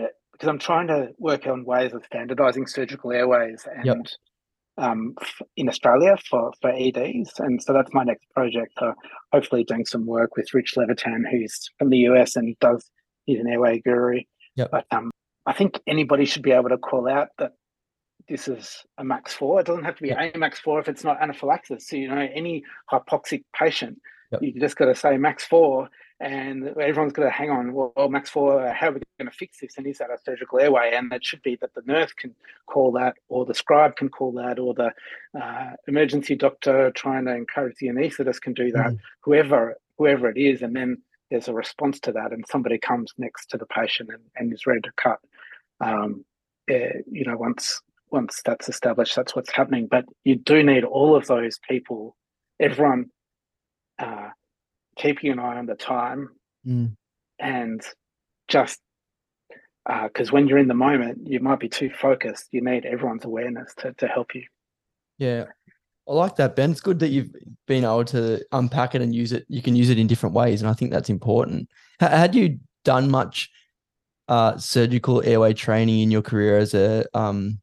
uh, 0.00 0.06
because 0.32 0.48
I'm 0.48 0.58
trying 0.58 0.88
to 0.88 1.10
work 1.18 1.46
on 1.46 1.64
ways 1.64 1.92
of 1.92 2.04
standardizing 2.06 2.66
surgical 2.66 3.12
airways 3.12 3.66
and 3.72 3.86
Yep. 3.86 4.06
Um, 4.76 5.14
in 5.56 5.68
Australia 5.68 6.16
for 6.28 6.52
for 6.60 6.70
EDs, 6.70 7.32
and 7.38 7.62
so 7.62 7.72
that's 7.72 7.92
my 7.92 8.02
next 8.02 8.28
project. 8.30 8.72
So 8.80 8.92
hopefully 9.32 9.62
doing 9.62 9.86
some 9.86 10.04
work 10.04 10.36
with 10.36 10.52
Rich 10.52 10.76
Levitan, 10.76 11.24
who's 11.30 11.70
from 11.78 11.90
the 11.90 11.98
US 11.98 12.34
and 12.34 12.58
does 12.58 12.90
he's 13.24 13.38
an 13.38 13.48
airway 13.48 13.80
guru. 13.80 14.20
Yep. 14.56 14.70
But 14.72 14.86
um, 14.90 15.10
I 15.46 15.52
think 15.52 15.80
anybody 15.86 16.24
should 16.24 16.42
be 16.42 16.52
able 16.52 16.70
to 16.70 16.78
call 16.78 17.08
out 17.08 17.28
that 17.38 17.52
this 18.28 18.48
is 18.48 18.82
AMAX 18.98 19.30
four. 19.30 19.60
It 19.60 19.66
doesn't 19.66 19.84
have 19.84 19.96
to 19.96 20.02
be 20.02 20.10
AMAX 20.10 20.56
four 20.56 20.80
if 20.80 20.88
it's 20.88 21.04
not 21.04 21.22
anaphylaxis. 21.22 21.88
So 21.88 21.96
you 21.96 22.08
know, 22.08 22.26
any 22.34 22.62
hypoxic 22.90 23.42
patient, 23.58 23.98
Yep. 24.32 24.42
you 24.42 24.60
just 24.60 24.76
got 24.76 24.86
to 24.86 24.94
say 24.94 25.16
max 25.16 25.44
four, 25.44 25.88
and 26.20 26.68
everyone's 26.78 27.12
got 27.12 27.24
to 27.24 27.30
hang 27.30 27.50
on. 27.50 27.72
Well, 27.72 28.08
max 28.08 28.30
four. 28.30 28.66
How 28.72 28.88
are 28.88 28.92
we 28.92 29.00
going 29.18 29.30
to 29.30 29.36
fix 29.36 29.60
this? 29.60 29.76
And 29.76 29.86
is 29.86 29.98
that 29.98 30.10
a 30.10 30.18
surgical 30.24 30.58
airway? 30.60 30.92
And 30.94 31.12
it 31.12 31.24
should 31.24 31.42
be 31.42 31.56
that 31.56 31.74
the 31.74 31.82
nurse 31.86 32.12
can 32.12 32.34
call 32.66 32.92
that, 32.92 33.14
or 33.28 33.44
the 33.44 33.54
scribe 33.54 33.96
can 33.96 34.08
call 34.08 34.32
that, 34.32 34.58
or 34.58 34.74
the 34.74 34.92
uh, 35.40 35.70
emergency 35.86 36.34
doctor 36.36 36.90
trying 36.92 37.26
to 37.26 37.34
encourage 37.34 37.76
the 37.76 37.88
anaesthetist 37.88 38.40
can 38.40 38.54
do 38.54 38.70
that. 38.72 38.92
Mhm. 38.92 38.98
Whoever 39.20 39.76
whoever 39.98 40.28
it 40.28 40.36
is, 40.36 40.62
and 40.62 40.74
then 40.74 41.02
there's 41.30 41.48
a 41.48 41.54
response 41.54 42.00
to 42.00 42.12
that, 42.12 42.32
and 42.32 42.44
somebody 42.48 42.78
comes 42.78 43.12
next 43.18 43.46
to 43.50 43.56
the 43.58 43.66
patient 43.66 44.10
and, 44.10 44.22
and 44.36 44.52
is 44.52 44.66
ready 44.66 44.80
to 44.80 44.92
cut. 44.96 45.18
Um, 45.80 46.24
eh, 46.68 46.92
you 47.10 47.24
know, 47.24 47.36
once 47.36 47.80
once 48.10 48.40
that's 48.44 48.68
established, 48.68 49.16
that's 49.16 49.34
what's 49.34 49.52
happening. 49.52 49.88
But 49.90 50.04
you 50.24 50.36
do 50.36 50.62
need 50.62 50.84
all 50.84 51.16
of 51.16 51.26
those 51.26 51.58
people, 51.68 52.16
everyone, 52.60 53.10
uh, 53.98 54.28
keeping 54.96 55.30
an 55.32 55.38
eye 55.38 55.56
on 55.58 55.66
the 55.66 55.74
time 55.74 56.30
Mm. 56.66 56.96
and 57.38 57.82
just 58.48 58.80
because 59.86 60.32
when 60.32 60.48
you're 60.48 60.56
in 60.58 60.68
the 60.68 60.72
moment, 60.74 61.26
you 61.26 61.40
might 61.40 61.60
be 61.60 61.68
too 61.68 61.90
focused. 61.90 62.48
You 62.52 62.62
need 62.62 62.86
everyone's 62.86 63.24
awareness 63.26 63.74
to, 63.80 63.92
to 63.98 64.06
help 64.08 64.34
you. 64.34 64.44
yeah. 65.18 65.44
I 66.06 66.12
like 66.12 66.36
that, 66.36 66.54
Ben. 66.54 66.70
It's 66.70 66.82
good 66.82 66.98
that 66.98 67.08
you've 67.08 67.30
been 67.66 67.82
able 67.84 68.04
to 68.06 68.44
unpack 68.52 68.94
it 68.94 69.00
and 69.00 69.14
use 69.14 69.32
it. 69.32 69.46
You 69.48 69.62
can 69.62 69.74
use 69.74 69.88
it 69.88 69.98
in 69.98 70.06
different 70.06 70.34
ways. 70.34 70.60
And 70.60 70.70
I 70.70 70.74
think 70.74 70.90
that's 70.90 71.08
important. 71.08 71.68
Ha- 72.00 72.08
Had 72.08 72.34
you 72.34 72.58
done 72.84 73.10
much 73.10 73.50
uh, 74.28 74.58
surgical 74.58 75.22
airway 75.24 75.54
training 75.54 76.00
in 76.00 76.10
your 76.10 76.20
career 76.20 76.58
as 76.58 76.74
a 76.74 77.06
um, 77.14 77.58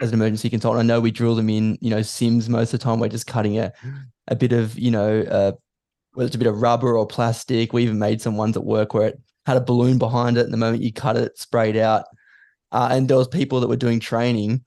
as 0.00 0.08
an 0.08 0.14
emergency 0.14 0.48
consultant? 0.48 0.82
I 0.82 0.86
know 0.86 0.98
we 0.98 1.10
drill 1.10 1.34
them 1.34 1.50
in, 1.50 1.76
you 1.82 1.90
know, 1.90 2.00
sims 2.00 2.48
most 2.48 2.72
of 2.72 2.80
the 2.80 2.84
time. 2.84 3.00
We're 3.00 3.08
just 3.08 3.26
cutting 3.26 3.58
a, 3.58 3.70
a 4.28 4.36
bit 4.36 4.52
of, 4.52 4.78
you 4.78 4.90
know, 4.90 5.22
uh, 5.22 5.52
whether 6.12 6.26
it's 6.26 6.36
a 6.36 6.38
bit 6.38 6.48
of 6.48 6.62
rubber 6.62 6.96
or 6.96 7.06
plastic. 7.06 7.72
We 7.72 7.82
even 7.82 7.98
made 7.98 8.22
some 8.22 8.36
ones 8.36 8.56
at 8.56 8.64
work 8.64 8.94
where 8.94 9.08
it 9.08 9.20
had 9.46 9.56
a 9.56 9.62
balloon 9.62 9.98
behind 9.98 10.38
it. 10.38 10.44
And 10.44 10.52
the 10.52 10.58
moment 10.58 10.82
you 10.82 10.92
cut 10.92 11.16
it, 11.16 11.24
it 11.24 11.38
sprayed 11.38 11.76
out. 11.76 12.04
Uh, 12.70 12.88
and 12.90 13.08
there 13.08 13.16
was 13.16 13.28
people 13.28 13.60
that 13.60 13.68
were 13.68 13.76
doing 13.76 14.00
training. 14.00 14.64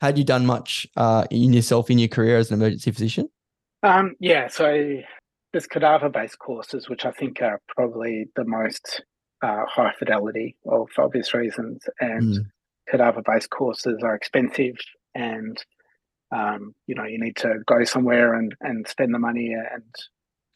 Had 0.00 0.18
you 0.18 0.24
done 0.24 0.44
much 0.44 0.86
uh, 0.96 1.24
in 1.30 1.52
yourself 1.52 1.90
in 1.90 1.98
your 1.98 2.08
career 2.08 2.36
as 2.36 2.50
an 2.50 2.60
emergency 2.60 2.90
physician? 2.90 3.28
Um, 3.82 4.16
yeah, 4.18 4.48
so 4.48 4.98
there's 5.52 5.66
cadaver-based 5.66 6.38
courses, 6.38 6.88
which 6.88 7.04
I 7.04 7.12
think 7.12 7.40
are 7.40 7.60
probably 7.68 8.26
the 8.34 8.44
most 8.44 9.02
uh, 9.42 9.64
high 9.66 9.92
fidelity, 9.98 10.56
well, 10.64 10.88
for 10.94 11.04
obvious 11.04 11.32
reasons. 11.32 11.82
And 12.00 12.22
Mm. 12.22 12.46
cadaver-based 12.88 13.50
courses 13.50 14.02
are 14.02 14.14
expensive, 14.14 14.76
and 15.14 15.62
um, 16.34 16.74
you 16.86 16.94
know 16.94 17.04
you 17.04 17.18
need 17.18 17.36
to 17.36 17.60
go 17.66 17.84
somewhere 17.84 18.34
and 18.34 18.54
and 18.60 18.86
spend 18.88 19.14
the 19.14 19.18
money 19.18 19.52
and 19.54 19.82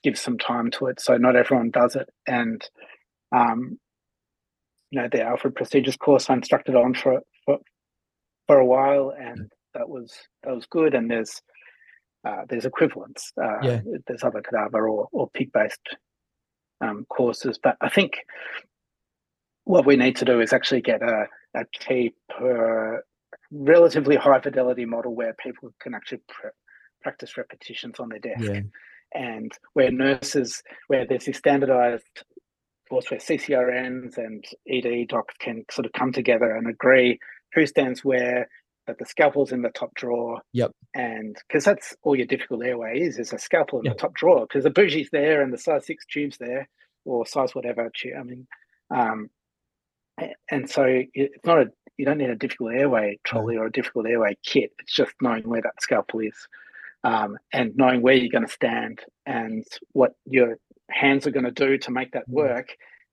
give 0.02 0.18
some 0.18 0.38
time 0.38 0.70
to 0.72 0.86
it. 0.86 1.00
So 1.00 1.16
not 1.16 1.36
everyone 1.36 1.70
does 1.70 1.96
it, 1.96 2.08
and 2.26 2.60
um, 3.32 3.78
you 4.90 5.00
know 5.00 5.08
the 5.10 5.22
Alfred 5.22 5.54
Procedures 5.54 5.96
course 5.96 6.28
I 6.28 6.34
instructed 6.34 6.74
on 6.74 6.94
for 6.94 7.20
for 7.44 7.58
for 8.46 8.58
a 8.58 8.66
while, 8.66 9.12
and 9.18 9.50
that 9.74 9.88
was 9.88 10.12
that 10.42 10.54
was 10.54 10.66
good. 10.66 10.94
And 10.94 11.10
there's 11.10 11.40
uh, 12.26 12.42
there's 12.48 12.64
equivalents. 12.64 13.32
Uh, 13.40 13.58
Yeah. 13.62 13.80
There's 14.06 14.24
other 14.24 14.42
cadaver 14.42 14.88
or, 14.88 15.08
or 15.12 15.30
pig 15.30 15.52
based 15.52 15.96
um, 16.80 17.06
courses. 17.08 17.58
But 17.62 17.76
I 17.80 17.88
think 17.88 18.18
what 19.64 19.86
we 19.86 19.96
need 19.96 20.16
to 20.16 20.24
do 20.24 20.40
is 20.40 20.52
actually 20.52 20.80
get 20.80 21.02
a, 21.02 21.26
a 21.54 21.64
cheaper, 21.78 23.04
relatively 23.50 24.16
high 24.16 24.40
fidelity 24.40 24.84
model 24.84 25.14
where 25.14 25.34
people 25.34 25.72
can 25.80 25.94
actually 25.94 26.20
pr- 26.28 26.48
practice 27.02 27.36
repetitions 27.36 27.98
on 27.98 28.08
their 28.08 28.18
desk. 28.18 28.42
Yeah. 28.42 28.60
And 29.14 29.52
where 29.72 29.90
nurses, 29.90 30.62
where 30.88 31.06
there's 31.06 31.24
this 31.24 31.38
standardized 31.38 32.24
course 32.88 33.10
where 33.10 33.20
CCRNs 33.20 34.16
and 34.18 34.44
ED 34.68 35.08
docs 35.08 35.34
can 35.38 35.64
sort 35.70 35.86
of 35.86 35.92
come 35.92 36.12
together 36.12 36.54
and 36.54 36.68
agree 36.68 37.18
who 37.54 37.66
stands 37.66 38.04
where, 38.04 38.48
that 38.86 38.98
the 38.98 39.06
scalpel's 39.06 39.52
in 39.52 39.62
the 39.62 39.70
top 39.70 39.94
drawer. 39.94 40.40
Yep. 40.54 40.72
And 40.94 41.36
because 41.46 41.64
that's 41.64 41.94
all 42.02 42.16
your 42.16 42.26
difficult 42.26 42.64
airway 42.64 43.00
is, 43.00 43.18
is 43.18 43.32
a 43.32 43.38
scalpel 43.38 43.80
in 43.80 43.84
Yeah. 43.84 43.92
the 43.92 43.98
top 43.98 44.14
drawer 44.14 44.46
because 44.46 44.64
the 44.64 44.70
bougie's 44.70 45.10
there 45.10 45.42
and 45.42 45.52
the 45.52 45.58
size 45.58 45.86
six 45.86 46.04
tube's 46.06 46.38
there 46.38 46.68
or 47.04 47.26
size 47.26 47.54
whatever 47.54 47.90
tube. 47.94 48.14
I 48.18 48.22
mean, 48.22 48.46
um, 48.90 49.30
and 50.50 50.68
so 50.68 50.84
it's 51.14 51.44
not 51.44 51.58
a, 51.58 51.66
you 51.98 52.06
don't 52.06 52.18
need 52.18 52.30
a 52.30 52.36
difficult 52.36 52.72
airway 52.74 53.18
trolley 53.24 53.56
or 53.56 53.66
a 53.66 53.72
difficult 53.72 54.06
airway 54.06 54.36
kit. 54.44 54.70
It's 54.78 54.94
just 54.94 55.12
knowing 55.20 55.48
where 55.48 55.60
that 55.62 55.82
scalpel 55.82 56.20
is 56.20 56.34
um, 57.04 57.36
and 57.52 57.76
knowing 57.76 58.00
where 58.02 58.14
you're 58.14 58.30
going 58.32 58.46
to 58.46 58.52
stand 58.52 59.00
and 59.26 59.64
what 59.92 60.12
your 60.24 60.56
hands 60.90 61.26
are 61.26 61.30
going 61.32 61.44
to 61.44 61.50
do 61.50 61.76
to 61.78 61.90
make 61.90 62.12
that 62.12 62.28
Mm. 62.28 62.34
work. 62.34 62.68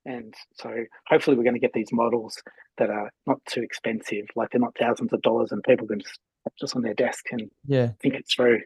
And 0.06 0.34
so 0.54 0.72
hopefully 1.08 1.36
we're 1.36 1.44
going 1.44 1.56
to 1.56 1.60
get 1.60 1.74
these 1.74 1.92
models 1.92 2.42
that 2.78 2.92
are 2.92 3.12
not 3.26 3.40
too 3.50 3.64
expensive, 3.64 4.26
like 4.36 4.52
they're 4.52 4.62
not 4.62 4.78
thousands 4.78 5.12
of 5.14 5.22
dollars, 5.24 5.52
and 5.52 5.64
people 5.64 5.88
can 5.88 6.00
just 6.00 6.20
just 6.60 6.76
on 6.76 6.84
their 6.84 6.94
desk 6.94 7.26
and 7.32 7.50
yeah 7.66 7.90
think 8.04 8.14
it 8.14 8.28
through. 8.30 8.62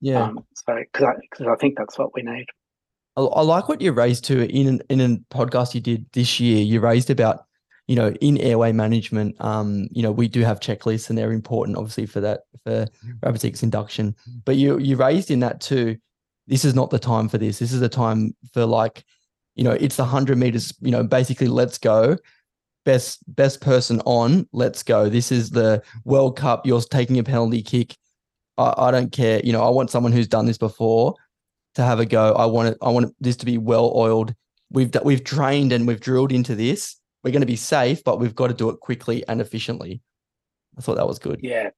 yeah 0.00 0.22
Um, 0.22 0.44
so 0.54 0.76
because 0.78 1.08
I 1.08 1.14
because 1.28 1.46
I 1.48 1.56
think 1.56 1.76
that's 1.76 1.98
what 1.98 2.14
we 2.14 2.22
need. 2.22 2.46
I, 3.16 3.22
I 3.22 3.42
like 3.42 3.68
what 3.68 3.80
you 3.80 3.90
raised 3.90 4.24
to 4.26 4.48
in 4.48 4.68
an, 4.68 4.82
in 4.88 5.00
a 5.00 5.34
podcast 5.34 5.74
you 5.74 5.80
did 5.80 6.06
this 6.12 6.38
year. 6.38 6.62
You 6.62 6.78
raised 6.80 7.10
about 7.10 7.46
you 7.90 7.96
know 7.96 8.12
in 8.20 8.38
airway 8.38 8.70
management. 8.70 9.34
Um, 9.40 9.88
you 9.90 10.00
know 10.00 10.12
we 10.12 10.28
do 10.28 10.42
have 10.42 10.60
checklists 10.60 11.08
and 11.08 11.18
they're 11.18 11.32
important, 11.32 11.76
obviously 11.76 12.06
for 12.06 12.20
that 12.20 12.42
for 12.62 12.86
rapid 13.20 13.40
sequence 13.40 13.64
induction. 13.64 14.14
But 14.44 14.56
you 14.56 14.78
you 14.78 14.94
raised 14.96 15.28
in 15.28 15.40
that 15.40 15.60
too. 15.60 15.96
This 16.46 16.64
is 16.64 16.72
not 16.72 16.90
the 16.90 17.00
time 17.00 17.28
for 17.28 17.36
this. 17.36 17.58
This 17.58 17.72
is 17.72 17.80
the 17.80 17.88
time 17.88 18.36
for 18.54 18.64
like, 18.64 19.04
you 19.56 19.64
know, 19.64 19.72
it's 19.72 19.96
the 19.96 20.04
hundred 20.04 20.38
meters. 20.38 20.72
You 20.80 20.92
know, 20.92 21.02
basically, 21.02 21.48
let's 21.48 21.78
go. 21.78 22.16
Best 22.84 23.24
best 23.34 23.60
person 23.60 24.00
on. 24.06 24.48
Let's 24.52 24.84
go. 24.84 25.08
This 25.08 25.32
is 25.32 25.50
the 25.50 25.82
World 26.04 26.36
Cup. 26.38 26.66
You're 26.66 26.82
taking 26.82 27.18
a 27.18 27.24
penalty 27.24 27.60
kick. 27.60 27.96
I, 28.56 28.72
I 28.76 28.90
don't 28.92 29.10
care. 29.10 29.40
You 29.42 29.52
know, 29.52 29.64
I 29.64 29.70
want 29.70 29.90
someone 29.90 30.12
who's 30.12 30.28
done 30.28 30.46
this 30.46 30.58
before 30.58 31.16
to 31.74 31.82
have 31.82 31.98
a 31.98 32.06
go. 32.06 32.34
I 32.34 32.46
want 32.46 32.68
it. 32.68 32.78
I 32.82 32.90
want 32.90 33.16
this 33.18 33.36
to 33.38 33.46
be 33.46 33.58
well 33.58 33.92
oiled. 33.96 34.32
We've 34.70 34.94
we've 35.02 35.24
trained 35.24 35.72
and 35.72 35.88
we've 35.88 36.00
drilled 36.00 36.30
into 36.30 36.54
this. 36.54 36.99
We're 37.22 37.32
going 37.32 37.40
to 37.40 37.46
be 37.46 37.56
safe, 37.56 38.02
but 38.04 38.18
we've 38.18 38.34
got 38.34 38.48
to 38.48 38.54
do 38.54 38.70
it 38.70 38.80
quickly 38.80 39.26
and 39.28 39.40
efficiently. 39.40 40.00
I 40.78 40.80
thought 40.80 40.96
that 40.96 41.06
was 41.06 41.18
good. 41.18 41.40
Yeah, 41.42 41.70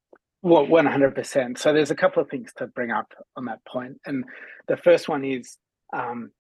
well, 0.43 0.67
one 0.67 0.87
hundred 0.87 1.15
percent. 1.15 1.59
So 1.59 1.73
there's 1.73 1.91
a 1.91 1.97
couple 1.97 2.23
of 2.23 2.29
things 2.29 2.53
to 2.59 2.67
bring 2.67 2.91
up 2.91 3.13
on 3.37 3.47
that 3.47 3.65
point, 3.65 4.01
and 4.07 4.25
the 4.69 4.77
first 4.77 5.09
one 5.09 5.25
is 5.25 5.57
um, 5.93 6.31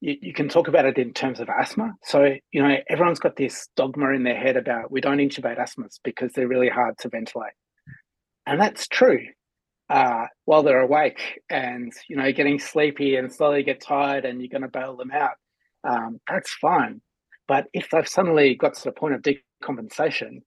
you, 0.00 0.16
you 0.20 0.32
can 0.32 0.48
talk 0.48 0.68
about 0.68 0.86
it 0.86 0.98
in 0.98 1.12
terms 1.12 1.40
of 1.40 1.48
asthma. 1.48 1.94
So 2.04 2.34
you 2.52 2.62
know 2.62 2.76
everyone's 2.88 3.18
got 3.18 3.36
this 3.36 3.68
dogma 3.76 4.10
in 4.10 4.22
their 4.22 4.36
head 4.36 4.56
about 4.56 4.90
we 4.90 5.00
don't 5.00 5.18
intubate 5.18 5.58
asthmas 5.58 5.98
because 6.04 6.32
they're 6.32 6.48
really 6.48 6.68
hard 6.68 6.96
to 7.00 7.08
ventilate, 7.08 7.52
and 8.46 8.60
that's 8.60 8.88
true. 8.88 9.26
Uh, 9.88 10.26
while 10.46 10.64
they're 10.64 10.80
awake 10.80 11.40
and 11.48 11.92
you 12.08 12.16
know 12.16 12.32
getting 12.32 12.58
sleepy 12.58 13.16
and 13.16 13.32
slowly 13.32 13.62
get 13.62 13.80
tired 13.80 14.24
and 14.24 14.40
you're 14.40 14.48
going 14.48 14.62
to 14.62 14.68
bail 14.68 14.96
them 14.96 15.12
out, 15.12 15.34
um, 15.88 16.20
that's 16.28 16.52
fine. 16.54 17.00
But 17.48 17.66
if 17.72 17.90
they've 17.90 18.08
suddenly 18.08 18.54
got 18.54 18.74
to 18.74 18.84
the 18.84 18.92
point 18.92 19.14
of 19.14 19.22
decompensation, 19.22 20.42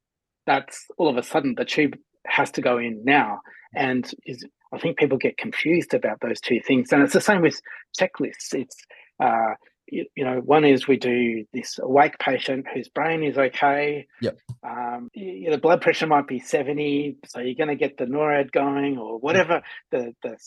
that's 0.46 0.86
all 0.98 1.10
of 1.10 1.18
a 1.18 1.24
sudden 1.24 1.56
the 1.58 1.66
tube 1.66 1.96
has 2.28 2.52
to 2.52 2.62
go 2.62 2.78
in 2.78 3.04
now. 3.04 3.40
And 3.76 4.10
is 4.26 4.46
I 4.74 4.80
think 4.80 4.98
people 4.98 5.18
get 5.18 5.38
confused 5.38 5.94
about 5.94 6.20
those 6.22 6.40
two 6.40 6.60
things. 6.66 6.92
And 6.92 7.02
it's 7.02 7.14
the 7.14 7.22
same 7.22 7.42
with 7.42 7.60
checklists. 8.00 8.54
It's 8.54 8.76
uh, 9.20 9.54
you, 9.92 10.06
you 10.16 10.24
know, 10.24 10.42
one 10.44 10.66
is 10.66 10.88
we 10.88 10.98
do 10.98 11.46
this 11.54 11.80
awake 11.82 12.18
patient 12.20 12.66
whose 12.74 12.90
brain 12.90 13.24
is 13.24 13.38
okay. 13.38 14.08
Yep. 14.22 14.38
Um, 14.64 15.10
y- 15.16 15.48
the 15.50 15.58
blood 15.58 15.82
pressure 15.82 16.08
might 16.08 16.28
be 16.28 16.40
70, 16.40 17.18
so 17.26 17.40
you're 17.40 17.56
going 17.56 17.70
to 17.70 17.76
get 17.76 17.98
the 17.98 18.06
NORAD 18.06 18.52
going 18.52 18.98
or 18.98 19.18
whatever 19.18 19.62
the, 19.92 20.14
the 20.24 20.38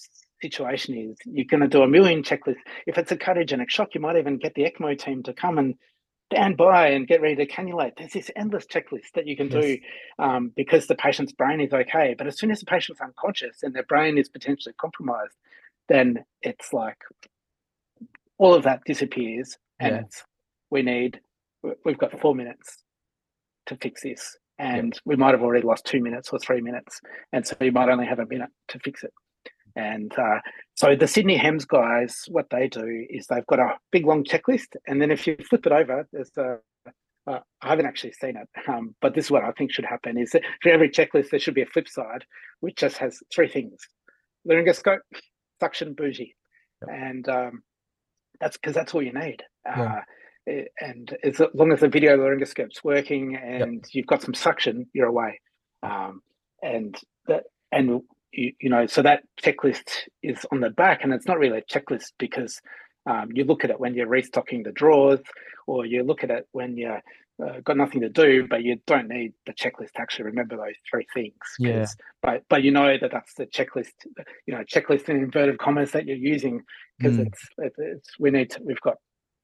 situation 0.40 0.96
is. 0.96 1.16
You're 1.24 1.46
going 1.46 1.62
to 1.62 1.68
do 1.68 1.82
a 1.82 1.88
million 1.88 2.22
checklists. 2.22 2.56
If 2.86 2.98
it's 2.98 3.12
a 3.12 3.16
cardiogenic 3.16 3.70
shock, 3.70 3.94
you 3.94 4.00
might 4.00 4.16
even 4.16 4.38
get 4.38 4.54
the 4.54 4.64
ECMO 4.64 4.98
team 4.98 5.22
to 5.24 5.32
come 5.32 5.58
and 5.58 5.74
stand 6.32 6.56
by 6.56 6.88
and 6.88 7.06
get 7.06 7.20
ready 7.20 7.36
to 7.36 7.46
cannulate. 7.46 7.92
There's 7.96 8.12
this 8.12 8.30
endless 8.36 8.66
checklist 8.66 9.12
that 9.14 9.26
you 9.26 9.36
can 9.36 9.48
Yes. 9.50 9.64
do 9.64 9.78
um, 10.18 10.52
because 10.56 10.86
the 10.86 10.94
patient's 10.94 11.32
brain 11.32 11.60
is 11.60 11.72
okay. 11.72 12.14
But 12.16 12.26
as 12.26 12.38
soon 12.38 12.50
as 12.50 12.60
the 12.60 12.66
patient's 12.66 13.00
unconscious 13.00 13.62
and 13.62 13.74
their 13.74 13.84
brain 13.84 14.18
is 14.18 14.28
potentially 14.28 14.74
compromised, 14.80 15.34
then 15.88 16.24
it's 16.42 16.72
like 16.72 16.98
all 18.38 18.54
of 18.54 18.64
that 18.64 18.80
disappears, 18.84 19.56
and 19.78 19.94
Yeah. 19.96 20.00
it's, 20.02 20.24
we 20.70 20.82
need 20.82 21.20
we- 21.62 21.74
we've 21.84 21.98
got 21.98 22.18
four 22.20 22.34
minutes 22.34 22.82
to 23.66 23.76
fix 23.76 24.02
this, 24.02 24.36
and 24.58 24.98
we 25.04 25.14
might 25.14 25.30
have 25.32 25.42
already 25.42 25.64
lost 25.64 25.84
two 25.86 26.02
minutes 26.02 26.30
or 26.32 26.38
three 26.40 26.60
minutes, 26.60 27.00
and 27.32 27.46
so 27.46 27.54
you 27.60 27.70
might 27.70 27.88
only 27.88 28.06
have 28.06 28.18
a 28.18 28.26
minute 28.26 28.50
to 28.68 28.78
fix 28.80 29.04
it. 29.04 29.12
And 29.76 30.12
uh, 30.18 30.40
so 30.74 30.96
the 30.96 31.06
Sydney 31.06 31.36
HEMS 31.36 31.66
guys, 31.66 32.24
what 32.28 32.46
they 32.50 32.68
do 32.68 33.06
is 33.10 33.26
they've 33.26 33.46
got 33.46 33.58
a 33.60 33.76
big 33.90 34.06
long 34.06 34.24
checklist, 34.24 34.76
and 34.86 35.00
then 35.00 35.10
if 35.10 35.26
you 35.26 35.36
flip 35.48 35.66
it 35.66 35.72
over, 35.72 36.06
there's 36.12 36.30
a 36.38 36.58
uh, 37.24 37.38
I 37.60 37.68
haven't 37.68 37.86
actually 37.86 38.12
seen 38.14 38.36
it, 38.36 38.48
um, 38.68 38.96
but 39.00 39.14
this 39.14 39.26
is 39.26 39.30
what 39.30 39.44
I 39.44 39.52
think 39.52 39.72
should 39.72 39.84
happen: 39.84 40.18
is 40.18 40.30
that 40.32 40.42
for 40.60 40.70
every 40.70 40.90
checklist 40.90 41.30
there 41.30 41.38
should 41.38 41.54
be 41.54 41.62
a 41.62 41.66
flip 41.66 41.88
side, 41.88 42.24
which 42.60 42.76
just 42.76 42.98
has 42.98 43.20
three 43.32 43.48
things: 43.48 43.78
laryngoscope, 44.48 45.00
suction, 45.60 45.94
bougie, 45.94 46.34
Yep. 46.86 46.96
and 47.00 47.28
um, 47.28 47.62
that's 48.40 48.56
because 48.56 48.74
that's 48.74 48.94
all 48.94 49.02
you 49.02 49.12
need. 49.12 49.42
Yeah. 49.64 49.82
Uh, 49.82 50.00
eh, 50.50 50.64
and 50.80 51.16
as 51.22 51.40
long 51.54 51.72
as 51.72 51.80
the 51.80 51.88
video 51.88 52.16
laryngoscope's 52.16 52.82
working 52.82 53.36
and 53.36 53.84
you've 53.92 54.06
got 54.06 54.22
some 54.22 54.34
suction, 54.34 54.86
you're 54.92 55.06
away. 55.06 55.40
Um, 55.82 56.22
and 56.62 56.96
that 57.26 57.44
and 57.70 58.00
you, 58.32 58.52
you 58.60 58.70
know, 58.70 58.86
so 58.86 59.02
that 59.02 59.22
checklist 59.42 59.90
is 60.22 60.44
on 60.50 60.60
the 60.60 60.70
back, 60.70 61.00
and 61.04 61.12
it's 61.12 61.26
not 61.26 61.38
really 61.38 61.58
a 61.58 61.62
checklist 61.62 62.12
because 62.18 62.60
um, 63.06 63.28
you 63.32 63.44
look 63.44 63.64
at 63.64 63.70
it 63.70 63.80
when 63.80 63.94
you're 63.94 64.06
restocking 64.08 64.62
the 64.62 64.72
drawers, 64.72 65.20
or 65.66 65.84
you 65.86 66.02
look 66.02 66.24
at 66.24 66.30
it 66.30 66.46
when 66.52 66.76
you 66.76 66.96
uh, 67.42 67.60
got 67.64 67.76
nothing 67.76 68.00
to 68.02 68.08
do, 68.08 68.46
but 68.48 68.62
you 68.62 68.76
don't 68.86 69.08
need 69.08 69.32
the 69.46 69.52
checklist 69.52 69.92
to 69.92 70.00
actually 70.00 70.26
remember 70.26 70.56
those 70.56 70.76
three 70.90 71.06
things. 71.14 71.34
Yeah. 71.58 71.86
But 72.22 72.44
but 72.48 72.62
you 72.62 72.70
know 72.70 72.96
that 73.00 73.10
that's 73.10 73.34
the 73.34 73.46
checklist, 73.46 73.92
you 74.46 74.54
know, 74.54 74.62
checklist 74.64 75.08
in 75.08 75.16
inverted 75.16 75.58
commas 75.58 75.92
that 75.92 76.06
you're 76.06 76.16
using 76.16 76.62
because 76.98 77.16
Mm. 77.16 77.26
it's, 77.26 77.48
it's 77.58 77.78
it's 77.78 78.08
we 78.20 78.30
need 78.30 78.50
to, 78.50 78.60
we've 78.62 78.80
got 78.80 78.96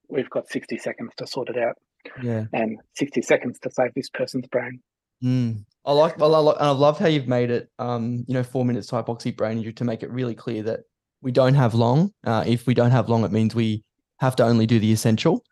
we've 0.07 0.29
got 0.29 0.47
60 0.47 0.77
seconds 0.77 1.11
to 1.17 1.27
sort 1.27 1.49
it 1.49 1.57
out 1.57 1.75
Yeah. 2.23 2.45
and 2.53 2.79
60 2.95 3.21
seconds 3.21 3.59
to 3.59 3.69
save 3.71 3.93
this 3.93 4.09
person's 4.09 4.47
brain. 4.47 4.81
Mm. 5.23 5.65
I 5.85 5.93
like, 5.93 6.17
well, 6.17 6.35
I 6.35 6.39
like, 6.39 6.55
and 6.57 6.65
I 6.65 6.71
love 6.71 6.99
how 6.99 7.07
you've 7.07 7.27
made 7.27 7.49
it, 7.49 7.69
um, 7.79 8.25
you 8.27 8.33
know, 8.33 8.43
four 8.43 8.65
minutes 8.65 8.87
to 8.87 8.95
hypoxic 8.95 9.37
brain 9.37 9.57
injury 9.57 9.73
to 9.73 9.83
make 9.83 10.03
it 10.03 10.11
really 10.11 10.35
clear 10.35 10.61
that 10.63 10.81
we 11.21 11.31
don't 11.31 11.55
have 11.55 11.73
long. 11.73 12.13
Uh, 12.25 12.43
if 12.45 12.67
we 12.67 12.73
don't 12.73 12.91
have 12.91 13.09
long, 13.09 13.23
it 13.23 13.31
means 13.31 13.55
we 13.55 13.83
have 14.19 14.35
to 14.37 14.43
only 14.43 14.65
do 14.65 14.79
the 14.79 14.91
essential. 14.91 15.43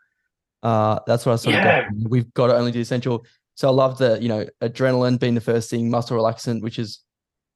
Uh, 0.64 1.00
that's 1.08 1.26
what 1.26 1.34
I 1.34 1.36
sort 1.38 1.56
of 1.56 1.64
got. 1.64 1.68
Yeah. 1.68 1.88
from 1.88 2.00
you. 2.00 2.08
We've 2.10 2.34
got 2.34 2.48
to 2.48 2.56
only 2.56 2.72
do 2.72 2.78
the 2.78 2.84
essential. 2.84 3.26
So 3.56 3.68
I 3.68 3.72
love 3.72 3.98
the, 3.98 4.22
you 4.22 4.28
know, 4.28 4.46
adrenaline 4.62 5.20
being 5.20 5.36
the 5.36 5.42
first 5.42 5.70
thing, 5.70 5.90
muscle 5.90 6.18
relaxant, 6.18 6.62
which 6.62 6.78
is 6.78 7.00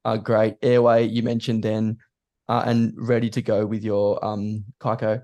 uh, 0.04 0.16
great. 0.16 0.56
Airway, 0.62 1.06
you 1.06 1.22
mentioned 1.22 1.62
then, 1.62 1.98
uh, 2.48 2.62
and 2.66 2.92
ready 2.96 3.30
to 3.30 3.42
go 3.42 3.64
with 3.64 3.84
your 3.84 4.22
um, 4.24 4.64
CICO. 4.82 5.22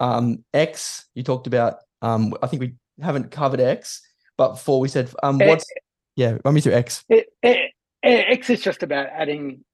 Um, 0.00 0.44
X, 0.52 1.06
you 1.14 1.22
talked 1.22 1.46
about, 1.46 1.76
um, 2.02 2.34
I 2.42 2.48
think 2.48 2.60
we 2.60 2.74
haven't 3.00 3.30
covered 3.30 3.60
X, 3.60 4.02
but 4.36 4.54
before 4.54 4.80
we 4.80 4.88
said, 4.88 5.10
um, 5.22 5.38
what's, 5.38 5.66
yeah, 6.16 6.38
run 6.44 6.54
me 6.54 6.60
through 6.60 6.74
X. 6.74 7.04
It, 7.08 7.26
it, 7.42 7.72
X 8.02 8.50
is 8.50 8.60
just 8.60 8.82
about 8.82 9.08
adding 9.12 9.64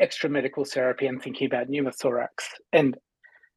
extra 0.00 0.28
medical 0.28 0.64
therapy 0.64 1.06
and 1.06 1.22
thinking 1.22 1.46
about 1.46 1.68
pneumothorax 1.68 2.28
and 2.72 2.96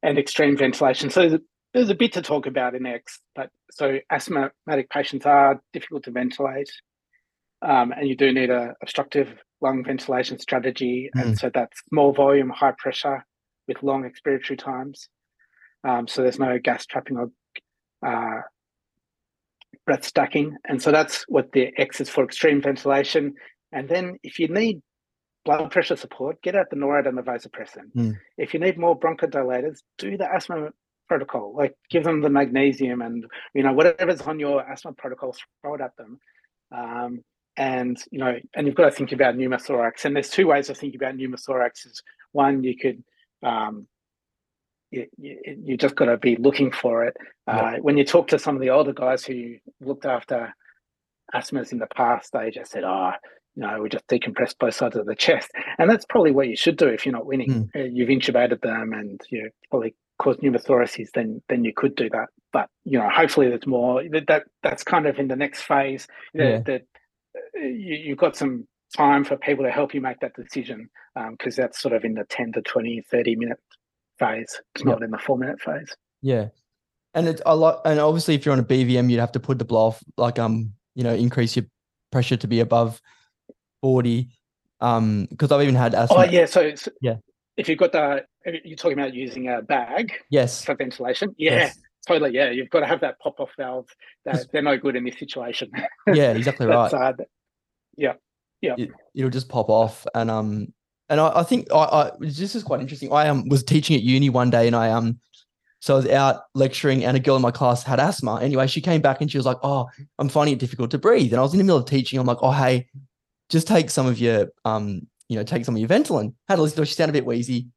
and 0.02 0.18
extreme 0.18 0.56
ventilation. 0.56 1.10
So 1.10 1.20
there's 1.20 1.32
a, 1.34 1.40
there's 1.74 1.90
a 1.90 1.94
bit 1.94 2.12
to 2.12 2.22
talk 2.22 2.46
about 2.46 2.74
in 2.74 2.86
X, 2.86 3.20
but 3.34 3.50
so 3.72 3.98
asthmatic 4.10 4.88
patients 4.90 5.26
are 5.26 5.60
difficult 5.72 6.04
to 6.04 6.10
ventilate, 6.10 6.70
um, 7.62 7.92
and 7.92 8.08
you 8.08 8.16
do 8.16 8.32
need 8.32 8.50
a 8.50 8.74
obstructive 8.82 9.34
lung 9.60 9.84
ventilation 9.84 10.38
strategy, 10.38 11.10
and 11.14 11.38
so 11.38 11.50
that's 11.52 11.82
small 11.88 12.12
volume, 12.12 12.50
high 12.50 12.74
pressure 12.78 13.24
with 13.66 13.82
long 13.82 14.08
expiratory 14.08 14.58
times. 14.58 15.08
Um, 15.82 16.06
so 16.06 16.22
there's 16.22 16.38
no 16.38 16.58
gas 16.58 16.86
trapping 16.86 17.16
or 17.16 17.30
uh, 18.06 18.42
breath 19.86 20.04
stacking. 20.04 20.56
And 20.66 20.82
so 20.82 20.90
that's 20.90 21.24
what 21.28 21.52
the 21.52 21.72
X 21.78 22.00
is 22.00 22.10
for 22.10 22.24
extreme 22.24 22.60
ventilation. 22.60 23.34
And 23.72 23.88
then 23.88 24.18
if 24.22 24.38
you 24.38 24.48
need 24.48 24.82
blood 25.44 25.70
pressure 25.70 25.96
support, 25.96 26.42
get 26.42 26.56
out 26.56 26.70
the 26.70 26.76
NORAD 26.76 27.08
and 27.08 27.16
the 27.16 27.22
vasopressin. 27.22 27.92
Mm. 27.96 28.16
If 28.36 28.52
you 28.52 28.60
need 28.60 28.76
more 28.76 28.98
bronchodilators, 28.98 29.78
do 29.96 30.16
the 30.16 30.30
asthma 30.30 30.70
protocol. 31.08 31.54
Like 31.56 31.74
give 31.88 32.04
them 32.04 32.20
the 32.20 32.30
magnesium 32.30 33.00
and 33.00 33.24
you 33.54 33.62
know 33.62 33.72
whatever's 33.72 34.20
on 34.22 34.40
your 34.40 34.68
asthma 34.68 34.92
protocol, 34.92 35.34
throw 35.62 35.74
it 35.74 35.80
at 35.80 35.96
them. 35.96 36.18
Um, 36.72 37.24
and 37.56 37.96
you 38.10 38.18
know, 38.18 38.34
and 38.54 38.66
you've 38.66 38.76
got 38.76 38.86
to 38.86 38.90
think 38.90 39.12
about 39.12 39.36
pneumothorax. 39.36 40.04
And 40.04 40.14
there's 40.14 40.30
two 40.30 40.48
ways 40.48 40.68
of 40.68 40.76
thinking 40.76 41.00
about 41.00 41.16
pneumothorax. 41.16 41.86
Is 41.86 42.02
one 42.32 42.64
you 42.64 42.76
could 42.76 43.02
um, 43.42 43.86
you, 44.90 45.06
you, 45.16 45.38
you 45.62 45.76
just 45.76 45.96
got 45.96 46.06
to 46.06 46.16
be 46.16 46.36
looking 46.36 46.70
for 46.70 47.04
it. 47.04 47.16
Uh, 47.46 47.76
when 47.80 47.96
you 47.96 48.04
talk 48.04 48.28
to 48.28 48.38
some 48.38 48.54
of 48.54 48.60
the 48.60 48.70
older 48.70 48.92
guys 48.92 49.24
who 49.24 49.56
looked 49.80 50.06
after 50.06 50.54
asthmas 51.34 51.72
in 51.72 51.78
the 51.78 51.86
past, 51.86 52.32
they 52.32 52.50
just 52.50 52.70
said, 52.70 52.84
"Oh, 52.84 53.12
you 53.54 53.62
know, 53.62 53.82
we 53.82 53.88
just 53.88 54.06
decompress 54.06 54.54
both 54.58 54.74
sides 54.74 54.96
of 54.96 55.06
the 55.06 55.14
chest," 55.14 55.50
and 55.78 55.90
that's 55.90 56.04
probably 56.06 56.32
what 56.32 56.48
you 56.48 56.56
should 56.56 56.76
do 56.76 56.88
if 56.88 57.04
you're 57.04 57.12
not 57.12 57.26
winning. 57.26 57.70
Uh, 57.74 57.80
You've 57.80 58.08
intubated 58.08 58.62
them, 58.62 58.92
and 58.92 59.20
you 59.30 59.50
probably 59.70 59.94
caused 60.18 60.40
pneumothoraces. 60.40 61.08
Then, 61.14 61.42
then 61.48 61.64
you 61.64 61.72
could 61.74 61.94
do 61.94 62.08
that. 62.10 62.28
But 62.52 62.68
you 62.84 62.98
know, 62.98 63.08
hopefully, 63.08 63.48
there's 63.48 63.66
more. 63.66 64.02
That, 64.08 64.26
that 64.28 64.44
that's 64.62 64.84
kind 64.84 65.06
of 65.06 65.18
in 65.18 65.28
the 65.28 65.36
next 65.36 65.62
phase. 65.62 66.06
Yeah. 66.32 66.58
That, 66.58 66.64
that 66.66 66.82
uh, 67.36 67.66
you, 67.66 67.94
you've 67.94 68.18
got 68.18 68.36
some 68.36 68.66
time 68.96 69.24
for 69.24 69.36
people 69.36 69.64
to 69.64 69.70
help 69.70 69.94
you 69.94 70.00
make 70.00 70.20
that 70.20 70.34
decision 70.34 70.88
because 71.32 71.56
that's 71.56 71.80
sort 71.80 71.92
of 71.92 72.04
in 72.04 72.14
the 72.14 72.24
10 72.24 72.52
to 72.52 72.62
20 72.62 73.02
30 73.10 73.36
minute 73.36 73.58
phase 74.18 74.60
it's 74.74 74.84
Yeah. 74.84 74.92
not 74.92 75.02
in 75.02 75.10
the 75.10 75.18
four 75.18 75.36
minute 75.38 75.60
phase 75.60 75.94
Yeah. 76.22 76.48
And 77.14 77.26
it's 77.28 77.40
a 77.46 77.56
lot. 77.56 77.80
And 77.86 77.98
obviously, 77.98 78.34
if 78.34 78.44
you're 78.44 78.52
on 78.52 78.58
a 78.58 78.64
BVM, 78.64 79.08
you'd 79.10 79.20
have 79.20 79.32
to 79.32 79.40
put 79.40 79.58
the 79.58 79.64
blow 79.64 79.86
off, 79.86 80.02
like 80.18 80.38
um, 80.38 80.72
you 80.94 81.02
know, 81.02 81.14
increase 81.14 81.56
your 81.56 81.64
pressure 82.12 82.36
to 82.36 82.46
be 82.46 82.60
above 82.60 83.00
forty. 83.80 84.28
Um, 84.80 85.26
because 85.30 85.50
I've 85.50 85.62
even 85.62 85.74
had 85.76 85.94
asthma. 85.94 86.18
Oh 86.18 86.24
yeah, 86.24 86.44
so, 86.44 86.74
Yeah. 87.00 87.16
if 87.56 87.70
you've 87.70 87.78
got 87.78 87.92
the 87.92 88.26
you're 88.64 88.76
talking 88.76 88.98
about 88.98 89.14
using 89.14 89.48
a 89.48 89.62
bag 89.62 90.12
Yes. 90.28 90.62
for 90.62 90.74
ventilation, 90.74 91.34
yeah, 91.38 91.52
Yes. 91.52 91.78
totally, 92.06 92.32
yeah, 92.34 92.50
you've 92.50 92.68
got 92.68 92.80
to 92.80 92.86
have 92.86 93.00
that 93.00 93.18
pop 93.20 93.40
off 93.40 93.50
valve. 93.56 93.88
That 94.26 94.52
they're 94.52 94.60
no 94.60 94.76
good 94.76 94.94
in 94.94 95.04
this 95.04 95.18
situation. 95.18 95.70
Yeah, 96.12 96.32
exactly 96.32 96.66
right. 96.66 96.92
Uh, 96.92 97.12
th- 97.14 97.28
yeah, 97.96 98.12
it, 98.76 98.90
it'll 99.14 99.30
just 99.30 99.48
pop 99.48 99.70
off 99.70 100.06
and 100.14 100.30
um 100.30 100.74
and 101.08 101.20
I, 101.20 101.40
I 101.40 101.42
think 101.42 101.68
I, 101.72 101.76
I 101.76 102.10
this 102.20 102.54
is 102.54 102.62
quite 102.62 102.80
interesting. 102.80 103.12
I 103.12 103.28
um 103.28 103.48
was 103.48 103.62
teaching 103.62 103.96
at 103.96 104.02
uni 104.02 104.28
one 104.30 104.50
day 104.50 104.66
and 104.66 104.76
I 104.76 104.90
um 104.90 105.18
so 105.80 105.94
I 105.94 105.96
was 105.98 106.08
out 106.08 106.42
lecturing 106.54 107.04
and 107.04 107.16
a 107.16 107.20
girl 107.20 107.36
in 107.36 107.42
my 107.42 107.50
class 107.50 107.82
had 107.82 108.00
asthma. 108.00 108.40
Anyway, 108.40 108.66
she 108.66 108.80
came 108.80 109.00
back 109.00 109.20
and 109.20 109.30
she 109.30 109.38
was 109.38 109.46
like, 109.46 109.58
"Oh, 109.62 109.88
I'm 110.18 110.28
finding 110.28 110.54
it 110.54 110.58
difficult 110.58 110.90
to 110.92 110.98
breathe." 110.98 111.32
And 111.32 111.38
I 111.38 111.42
was 111.42 111.52
in 111.52 111.58
the 111.58 111.64
middle 111.64 111.78
of 111.78 111.86
teaching. 111.86 112.18
I'm 112.18 112.26
like, 112.26 112.38
"Oh, 112.42 112.50
hey, 112.50 112.88
just 113.50 113.68
take 113.68 113.90
some 113.90 114.06
of 114.06 114.18
your 114.18 114.48
um 114.64 115.06
you 115.28 115.36
know 115.36 115.44
take 115.44 115.64
some 115.64 115.76
of 115.76 115.80
your 115.80 115.88
Ventolin." 115.88 116.34
Had 116.48 116.58
a 116.58 116.62
listen 116.62 116.76
to 116.76 116.82
her. 116.82 116.86
She 116.86 116.94
sounded 116.94 117.12
a 117.12 117.18
bit 117.18 117.26
wheezy. 117.26 117.68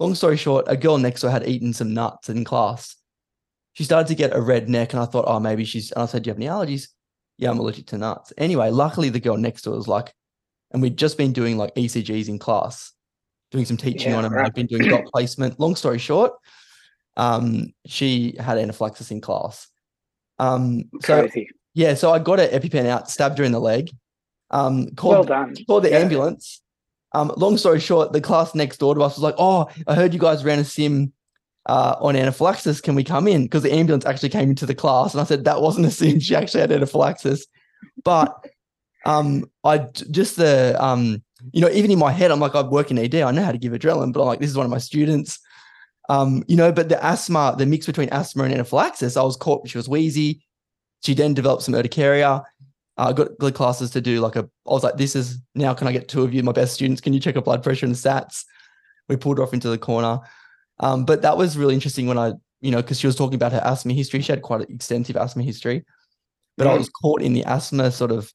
Long 0.00 0.14
story 0.14 0.36
short, 0.36 0.64
a 0.68 0.76
girl 0.76 0.98
next 0.98 1.20
to 1.20 1.28
her 1.28 1.32
had 1.32 1.46
eaten 1.46 1.72
some 1.72 1.94
nuts 1.94 2.28
in 2.28 2.44
class. 2.44 2.96
She 3.74 3.84
started 3.84 4.08
to 4.08 4.14
get 4.14 4.34
a 4.34 4.40
red 4.40 4.68
neck, 4.68 4.92
and 4.92 5.02
I 5.02 5.06
thought, 5.06 5.26
"Oh, 5.28 5.40
maybe 5.40 5.64
she's." 5.64 5.92
And 5.92 6.02
I 6.02 6.06
said, 6.06 6.22
"Do 6.22 6.28
you 6.28 6.32
have 6.32 6.38
any 6.38 6.46
allergies?" 6.46 6.88
Yeah, 7.36 7.50
I'm 7.50 7.58
allergic 7.58 7.86
to 7.88 7.98
nuts. 7.98 8.32
Anyway, 8.38 8.70
luckily 8.70 9.08
the 9.10 9.20
girl 9.20 9.36
next 9.36 9.62
to 9.62 9.70
her 9.70 9.76
was 9.76 9.88
like, 9.88 10.14
and 10.74 10.82
we'd 10.82 10.98
just 10.98 11.16
been 11.16 11.32
doing 11.32 11.56
like 11.56 11.74
ECGs 11.76 12.28
in 12.28 12.38
class, 12.38 12.92
doing 13.52 13.64
some 13.64 13.76
teaching 13.78 14.10
Yeah, 14.10 14.16
on 14.18 14.24
them. 14.24 14.32
right. 14.34 14.46
I've 14.46 14.54
been 14.54 14.66
doing 14.66 14.82
dot 14.82 15.06
placement. 15.06 15.58
Long 15.60 15.76
story 15.76 15.98
short, 15.98 16.32
um, 17.16 17.72
she 17.86 18.34
had 18.38 18.58
anaphylaxis 18.58 19.10
in 19.12 19.20
class. 19.22 19.68
Um, 20.40 20.90
so 21.00 21.28
yeah, 21.74 21.94
so 21.94 22.12
I 22.12 22.18
got 22.18 22.40
an 22.40 22.50
EpiPen 22.50 22.86
out, 22.86 23.08
stabbed 23.08 23.38
her 23.38 23.44
in 23.44 23.52
the 23.52 23.60
leg, 23.60 23.88
um, 24.50 24.82
Well 24.86 24.92
called 24.96 25.28
done. 25.28 25.54
called 25.66 25.84
the 25.84 25.90
Yeah. 25.90 25.98
ambulance. 26.00 26.60
Um, 27.12 27.32
long 27.36 27.56
story 27.56 27.78
short, 27.78 28.12
the 28.12 28.20
class 28.20 28.52
next 28.56 28.78
door 28.78 28.96
to 28.96 29.00
us 29.02 29.14
was 29.14 29.22
like, 29.22 29.36
"Oh, 29.38 29.68
I 29.86 29.94
heard 29.94 30.12
you 30.12 30.18
guys 30.18 30.44
ran 30.44 30.58
a 30.58 30.64
sim 30.64 31.12
uh, 31.66 31.94
on 32.00 32.16
anaphylaxis. 32.16 32.80
Can 32.80 32.96
we 32.96 33.04
come 33.04 33.28
in?" 33.28 33.44
Because 33.44 33.62
the 33.62 33.72
ambulance 33.72 34.04
actually 34.04 34.30
came 34.30 34.50
into 34.50 34.66
the 34.66 34.74
class, 34.74 35.14
and 35.14 35.20
I 35.20 35.24
said 35.24 35.44
that 35.44 35.62
wasn't 35.62 35.86
a 35.86 35.92
sim. 35.92 36.18
She 36.18 36.34
actually 36.34 36.62
had 36.62 36.72
anaphylaxis, 36.72 37.46
but 38.02 38.34
um, 39.04 39.50
I 39.64 39.78
just 40.10 40.36
the 40.36 40.76
um, 40.82 41.22
you 41.52 41.60
know, 41.60 41.68
even 41.70 41.90
in 41.90 41.98
my 41.98 42.12
head, 42.12 42.30
I'm 42.30 42.40
like, 42.40 42.54
I 42.54 42.62
work 42.62 42.90
in 42.90 42.98
ED, 42.98 43.16
I 43.16 43.30
know 43.30 43.42
how 43.42 43.52
to 43.52 43.58
give 43.58 43.72
adrenaline, 43.72 44.12
but 44.12 44.20
I'm 44.20 44.26
like, 44.26 44.40
this 44.40 44.50
is 44.50 44.56
one 44.56 44.66
of 44.66 44.70
my 44.70 44.78
students. 44.78 45.38
Um, 46.08 46.44
you 46.48 46.56
know, 46.56 46.72
but 46.72 46.88
the 46.88 47.02
asthma, 47.04 47.54
the 47.56 47.66
mix 47.66 47.86
between 47.86 48.08
asthma 48.10 48.44
and 48.44 48.54
anaphylaxis, 48.54 49.16
I 49.16 49.22
was 49.22 49.36
caught. 49.36 49.68
She 49.68 49.78
was 49.78 49.88
wheezy. 49.88 50.44
She 51.02 51.14
then 51.14 51.34
developed 51.34 51.62
some 51.62 51.74
urticaria. 51.74 52.42
I 52.96 53.12
got 53.12 53.38
good 53.38 53.54
classes 53.54 53.90
to 53.90 54.00
do 54.00 54.20
like 54.20 54.36
a. 54.36 54.48
I 54.68 54.72
was 54.72 54.84
like, 54.84 54.96
this 54.96 55.16
is 55.16 55.38
now. 55.54 55.74
Can 55.74 55.88
I 55.88 55.92
get 55.92 56.08
two 56.08 56.22
of 56.22 56.32
you, 56.32 56.42
my 56.42 56.52
best 56.52 56.74
students? 56.74 57.00
Can 57.00 57.12
you 57.12 57.20
check 57.20 57.34
her 57.34 57.40
blood 57.40 57.62
pressure 57.62 57.86
and 57.86 57.94
stats? 57.94 58.44
We 59.08 59.16
pulled 59.16 59.38
her 59.38 59.44
off 59.44 59.54
into 59.54 59.68
the 59.68 59.78
corner. 59.78 60.20
Um, 60.80 61.04
but 61.04 61.22
that 61.22 61.36
was 61.36 61.56
really 61.56 61.74
interesting 61.74 62.06
when 62.06 62.18
I, 62.18 62.32
you 62.60 62.70
know, 62.70 62.82
because 62.82 62.98
she 62.98 63.06
was 63.06 63.16
talking 63.16 63.34
about 63.34 63.52
her 63.52 63.62
asthma 63.64 63.92
history. 63.92 64.20
She 64.22 64.32
had 64.32 64.42
quite 64.42 64.62
an 64.62 64.74
extensive 64.74 65.16
asthma 65.16 65.42
history, 65.42 65.84
but 66.56 66.66
I 66.66 66.74
was 66.74 66.88
caught 66.88 67.22
in 67.22 67.32
the 67.32 67.44
asthma 67.44 67.90
sort 67.90 68.10
of 68.10 68.32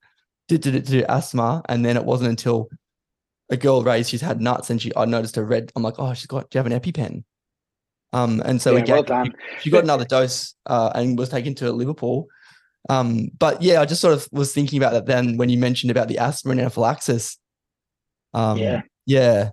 did 0.50 0.62
did 0.62 0.76
it 0.76 0.86
to 0.88 1.10
asthma, 1.10 1.62
and 1.70 1.86
then 1.86 1.96
it 1.96 2.04
wasn't 2.04 2.32
until 2.32 2.70
a 3.50 3.56
girl 3.56 3.82
raised 3.84 4.10
she's 4.10 4.22
had 4.22 4.42
nuts 4.42 4.70
and 4.70 4.82
she 4.82 4.92
I 4.96 5.06
noticed 5.06 5.38
a 5.38 5.44
red. 5.44 5.72
I'm 5.76 5.84
like, 5.84 5.96
oh, 5.98 6.14
she's 6.14 6.28
got. 6.28 6.50
Do 6.50 6.58
you 6.58 6.64
have 6.64 6.72
an 6.72 6.80
EpiPen? 6.80 7.24
Um, 8.12 8.42
and 8.44 8.60
so 8.62 8.72
yeah, 8.72 8.76
we 8.76 8.82
gave, 8.82 8.94
well 8.94 9.04
done. 9.04 9.34
she 9.62 9.70
got 9.70 9.84
another 9.84 10.04
dose 10.04 10.56
uh, 10.66 10.92
and 10.96 11.18
was 11.18 11.30
taken 11.30 11.56
to 11.56 11.72
Liverpool. 11.72 12.28
Um, 12.90 13.30
but 13.38 13.62
yeah, 13.62 13.82
I 13.82 13.86
just 13.86 14.02
sort 14.02 14.16
of 14.16 14.28
was 14.32 14.52
thinking 14.52 14.78
about 14.82 14.94
that 14.94 15.06
then 15.06 15.38
when 15.38 15.50
you 15.50 15.58
mentioned 15.58 15.92
about 15.92 16.08
the 16.08 16.18
asthma 16.18 16.52
and 16.52 16.60
anaphylaxis. 16.60 17.38
Um, 18.34 18.58
Yeah. 18.58 18.82
yeah, 19.06 19.52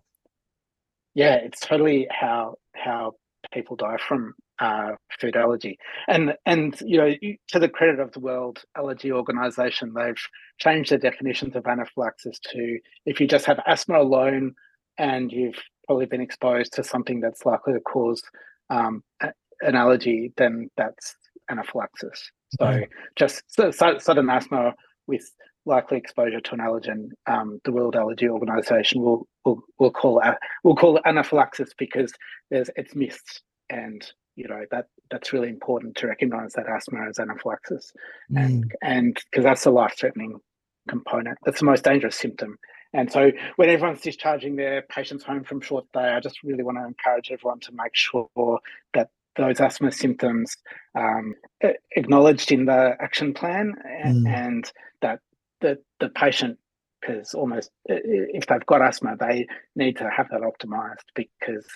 Yeah, 1.14 1.34
it's 1.34 1.60
totally 1.60 2.08
how 2.10 2.56
how 2.74 3.16
people 3.52 3.76
die 3.76 3.98
from 3.98 4.34
uh, 4.58 4.92
food 5.20 5.36
allergy, 5.36 5.78
and 6.08 6.34
and 6.46 6.80
you 6.84 6.98
know 6.98 7.12
to 7.48 7.58
the 7.58 7.68
credit 7.68 8.00
of 8.00 8.12
the 8.12 8.20
World 8.20 8.62
Allergy 8.76 9.12
Organization, 9.12 9.92
they've 9.94 10.14
changed 10.58 10.90
the 10.92 10.98
definitions 10.98 11.56
of 11.56 11.66
anaphylaxis 11.66 12.38
to 12.52 12.78
if 13.04 13.20
you 13.20 13.26
just 13.28 13.46
have 13.46 13.60
asthma 13.66 14.00
alone, 14.00 14.54
and 14.98 15.32
you've 15.32 15.62
probably 15.86 16.06
been 16.06 16.20
exposed 16.20 16.72
to 16.74 16.84
something 16.84 17.20
that's 17.20 17.44
likely 17.46 17.74
to 17.74 17.80
cause 17.80 18.22
um, 18.70 19.02
an 19.60 19.74
allergy, 19.74 20.32
then 20.36 20.68
that's 20.76 21.16
anaphylaxis. 21.50 22.30
So 22.60 22.66
Okay. 22.66 22.88
just 23.16 23.42
so, 23.48 23.70
so, 23.70 23.98
sudden 23.98 24.30
asthma 24.30 24.74
with 25.06 25.30
likely 25.64 25.98
exposure 25.98 26.40
to 26.40 26.54
an 26.54 26.60
allergen, 26.60 27.08
um, 27.26 27.60
the 27.64 27.72
World 27.72 27.96
Allergy 27.96 28.28
Organization 28.28 29.02
will 29.02 29.26
will 29.44 29.62
will 29.78 29.90
call 29.90 30.20
it 30.20 30.34
we'll 30.64 30.76
call 30.76 30.96
it 30.96 31.02
anaphylaxis 31.06 31.70
because 31.78 32.12
there's 32.50 32.70
it's 32.76 32.94
missed 32.94 33.42
and 33.70 34.02
you 34.36 34.46
know 34.48 34.64
that 34.70 34.86
that's 35.10 35.32
really 35.32 35.48
important 35.48 35.96
to 35.96 36.06
recognize 36.06 36.52
that 36.54 36.66
asthma 36.68 37.08
is 37.08 37.18
anaphylaxis. 37.18 37.92
Mm, 38.30 38.44
and 38.44 38.74
and 38.82 39.16
because 39.30 39.44
that's 39.44 39.64
the 39.64 39.70
life 39.70 39.94
threatening 39.98 40.38
component. 40.88 41.38
That's 41.44 41.60
the 41.60 41.66
most 41.66 41.84
dangerous 41.84 42.16
symptom. 42.16 42.58
And 42.92 43.10
so 43.12 43.32
when 43.56 43.68
everyone's 43.68 44.00
discharging 44.00 44.56
their 44.56 44.82
patients 44.82 45.24
home 45.24 45.44
from 45.44 45.60
short 45.60 45.84
day 45.92 46.08
i 46.14 46.20
just 46.20 46.42
really 46.42 46.62
want 46.62 46.78
to 46.78 46.86
encourage 46.86 47.30
everyone 47.30 47.60
to 47.60 47.72
make 47.72 47.94
sure 47.94 48.28
that 48.94 49.08
those 49.36 49.60
asthma 49.60 49.92
symptoms 49.92 50.56
um, 50.94 51.34
acknowledged 51.94 52.52
in 52.52 52.64
the 52.64 52.96
action 53.00 53.34
plan 53.34 53.74
and, 53.84 54.26
Mm. 54.26 54.30
and 54.30 54.72
that 55.02 55.20
the 55.60 55.78
the 56.00 56.08
patient 56.08 56.58
because 57.00 57.34
almost 57.34 57.70
if 57.86 58.46
they've 58.46 58.66
got 58.66 58.80
asthma 58.82 59.16
they 59.18 59.46
need 59.74 59.96
to 59.98 60.08
have 60.08 60.28
that 60.30 60.40
optimized 60.40 61.04
because 61.14 61.66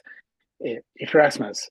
if 0.61 1.13
your 1.13 1.23
asthma's 1.23 1.69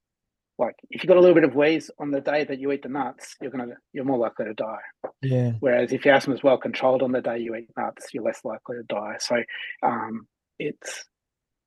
like 0.60 0.76
if 0.92 1.02
you've 1.02 1.08
got 1.08 1.18
a 1.18 1.22
little 1.22 1.34
bit 1.34 1.44
of 1.46 1.56
wheeze 1.56 1.90
on 2.00 2.12
the 2.12 2.22
day 2.22 2.44
that 2.44 2.60
you 2.60 2.72
eat 2.72 2.84
the 2.84 2.90
nuts 2.90 3.36
you're 3.42 3.50
gonna 3.50 3.76
you're 3.94 4.06
more 4.06 4.18
likely 4.18 4.46
to 4.46 4.54
die. 4.54 4.78
Yeah, 5.22 5.54
whereas 5.60 5.92
if 5.92 6.06
your 6.06 6.14
asthma 6.14 6.36
is 6.36 6.44
well 6.44 6.58
controlled 6.58 7.02
on 7.02 7.12
the 7.12 7.22
day 7.22 7.40
you 7.40 7.56
eat 7.56 7.70
nuts 7.78 8.14
you're 8.14 8.24
less 8.24 8.42
likely 8.44 8.76
to 8.78 8.84
die. 8.84 9.16
So 9.20 9.42
um 9.82 10.28
it's 10.60 11.06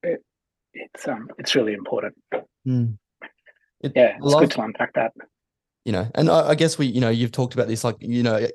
it, 0.02 0.22
it's 0.74 1.08
um 1.08 1.28
it's 1.38 1.54
really 1.54 1.72
important. 1.72 2.14
Mm. 2.66 2.98
It- 3.80 3.92
yeah 3.96 4.16
it's 4.22 4.34
good 4.34 4.50
to 4.52 4.62
unpack 4.62 4.92
that. 4.94 5.12
You 5.84 5.90
know, 5.90 6.08
and 6.14 6.30
I, 6.30 6.50
I 6.50 6.54
guess 6.54 6.78
we, 6.78 6.86
you 6.86 7.00
know, 7.00 7.08
you've 7.08 7.32
talked 7.32 7.54
about 7.54 7.66
this, 7.66 7.82
like, 7.82 7.96
you 7.98 8.22
know, 8.22 8.46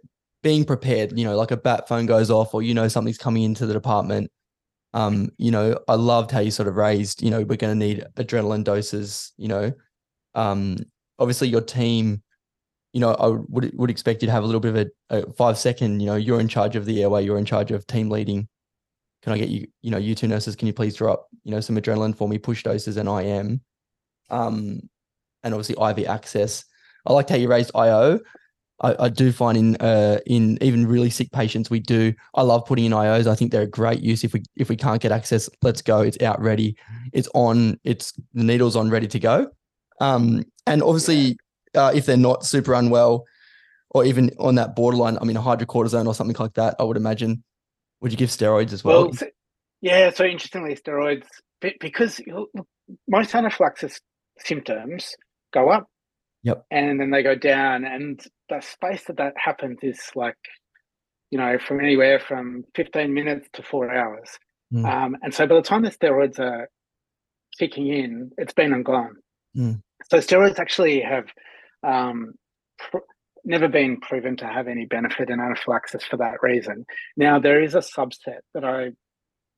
being 0.43 0.63
prepared, 0.63 1.19
you 1.19 1.25
know, 1.25 1.35
like 1.35 1.51
a 1.51 1.57
bat 1.57 1.85
phone 1.85 2.05
goes 2.05 2.31
off 2.31 2.53
or, 2.53 2.61
you 2.61 2.73
know, 2.73 2.87
something's 2.87 3.17
coming 3.17 3.43
into 3.43 3.65
the 3.65 3.73
department. 3.73 4.31
Um, 4.93 5.31
you 5.37 5.51
know, 5.51 5.77
I 5.89 5.95
loved 5.95 6.31
how 6.31 6.39
you 6.39 6.51
sort 6.51 6.69
of 6.69 6.77
raised, 6.77 7.21
you 7.21 7.29
know, 7.29 7.39
we're 7.43 7.57
going 7.57 7.77
to 7.77 7.85
need 7.85 8.05
adrenaline 8.15 8.63
doses, 8.63 9.33
you 9.35 9.49
know, 9.49 9.73
um, 10.37 10.77
obviously 11.19 11.49
your 11.49 11.61
team, 11.61 12.21
you 12.93 13.01
know, 13.01 13.13
I 13.15 13.27
would, 13.49 13.77
would 13.77 13.89
expect 13.89 14.21
you 14.21 14.27
to 14.27 14.31
have 14.31 14.43
a 14.43 14.45
little 14.45 14.61
bit 14.61 14.75
of 14.75 14.87
a, 15.09 15.17
a 15.17 15.33
five 15.33 15.57
second, 15.57 15.99
you 15.99 16.05
know, 16.05 16.15
you're 16.15 16.39
in 16.39 16.47
charge 16.47 16.75
of 16.75 16.85
the 16.85 17.01
airway, 17.01 17.25
you're 17.25 17.39
in 17.39 17.45
charge 17.45 17.71
of 17.71 17.85
team 17.87 18.09
leading. 18.09 18.47
Can 19.23 19.33
I 19.33 19.37
get 19.39 19.49
you, 19.49 19.67
you 19.81 19.91
know, 19.91 19.97
you 19.97 20.15
two 20.15 20.27
nurses, 20.27 20.55
can 20.55 20.67
you 20.67 20.73
please 20.73 20.95
drop, 20.95 21.27
you 21.43 21.51
know, 21.51 21.59
some 21.59 21.75
adrenaline 21.75 22.15
for 22.15 22.29
me, 22.29 22.37
push 22.37 22.63
doses 22.63 22.97
and 22.97 23.09
IM, 23.09 23.61
um, 24.29 24.79
and 25.43 25.53
obviously 25.53 25.75
IV 25.83 26.07
access. 26.07 26.63
I 27.05 27.13
liked 27.13 27.29
how 27.29 27.35
you 27.35 27.49
raised 27.49 27.71
IO. 27.73 28.19
I, 28.79 28.95
I 28.99 29.09
do 29.09 29.31
find 29.31 29.57
in 29.57 29.75
uh, 29.77 30.19
in 30.27 30.59
even 30.61 30.85
really 30.85 31.09
sick 31.09 31.31
patients, 31.31 31.71
we 31.71 31.79
do. 31.79 32.13
I 32.35 32.43
love 32.43 32.65
putting 32.65 32.85
in 32.85 32.91
IOs. 32.91 33.25
I 33.25 33.33
think 33.33 33.51
they're 33.51 33.63
a 33.63 33.67
great 33.67 34.01
use. 34.01 34.23
If 34.23 34.33
we 34.33 34.43
if 34.55 34.69
we 34.69 34.75
can't 34.75 35.01
get 35.01 35.11
access, 35.11 35.49
let's 35.63 35.81
go. 35.81 36.01
It's 36.01 36.21
out 36.21 36.39
ready. 36.39 36.77
It's 37.11 37.27
on. 37.33 37.79
It's 37.83 38.13
the 38.35 38.43
needle's 38.43 38.75
on, 38.75 38.91
ready 38.91 39.07
to 39.07 39.19
go. 39.19 39.49
Um, 39.99 40.43
and 40.65 40.83
obviously, 40.83 41.37
uh, 41.75 41.91
if 41.93 42.05
they're 42.05 42.17
not 42.17 42.45
super 42.45 42.73
unwell, 42.73 43.25
or 43.91 44.05
even 44.05 44.31
on 44.39 44.55
that 44.55 44.75
borderline, 44.75 45.17
I 45.21 45.25
mean, 45.25 45.37
a 45.37 45.41
hydrocortisone 45.41 46.07
or 46.07 46.13
something 46.13 46.35
like 46.39 46.53
that, 46.53 46.75
I 46.79 46.83
would 46.83 46.97
imagine. 46.97 47.43
Would 48.01 48.11
you 48.11 48.17
give 48.17 48.29
steroids 48.29 48.73
as 48.73 48.83
well? 48.83 49.05
Well, 49.05 49.13
so- 49.13 49.27
yeah. 49.81 50.11
So 50.11 50.23
interestingly, 50.23 50.75
steroids 50.75 51.25
because 51.79 52.21
most 53.07 53.33
anaphylaxis 53.33 53.99
symptoms 54.39 55.15
go 55.53 55.69
up, 55.69 55.87
Yep. 56.43 56.65
and 56.69 56.99
then 56.99 57.09
they 57.09 57.23
go 57.23 57.33
down, 57.35 57.85
and 57.85 58.23
the 58.49 58.61
space 58.61 59.05
that 59.05 59.17
that 59.17 59.33
happens 59.35 59.79
is 59.81 59.99
like, 60.15 60.37
you 61.31 61.37
know, 61.39 61.57
from 61.57 61.79
anywhere 61.79 62.19
from 62.19 62.63
fifteen 62.75 63.13
minutes 63.13 63.47
to 63.53 63.63
four 63.63 63.91
hours. 63.91 64.29
Mm. 64.73 64.85
Um, 64.85 65.17
and 65.23 65.33
so 65.33 65.47
by 65.47 65.55
the 65.55 65.61
time 65.61 65.81
the 65.81 65.89
steroids 65.91 66.39
are 66.39 66.69
kicking 67.57 67.87
in, 67.87 68.31
it's 68.37 68.53
been 68.53 68.73
and 68.73 68.85
gone. 68.85 69.15
Mm. 69.57 69.81
So 70.11 70.19
steroids 70.19 70.59
actually 70.59 71.01
have 71.01 71.25
um, 71.83 72.33
pr- 72.77 72.97
never 73.43 73.67
been 73.67 73.99
proven 73.99 74.37
to 74.37 74.45
have 74.45 74.67
any 74.67 74.85
benefit 74.85 75.29
in 75.29 75.39
anaphylaxis 75.39 76.03
for 76.03 76.17
that 76.17 76.41
reason. 76.43 76.85
Now 77.15 77.39
there 77.39 77.61
is 77.61 77.75
a 77.75 77.79
subset 77.79 78.41
that 78.53 78.63
I 78.63 78.91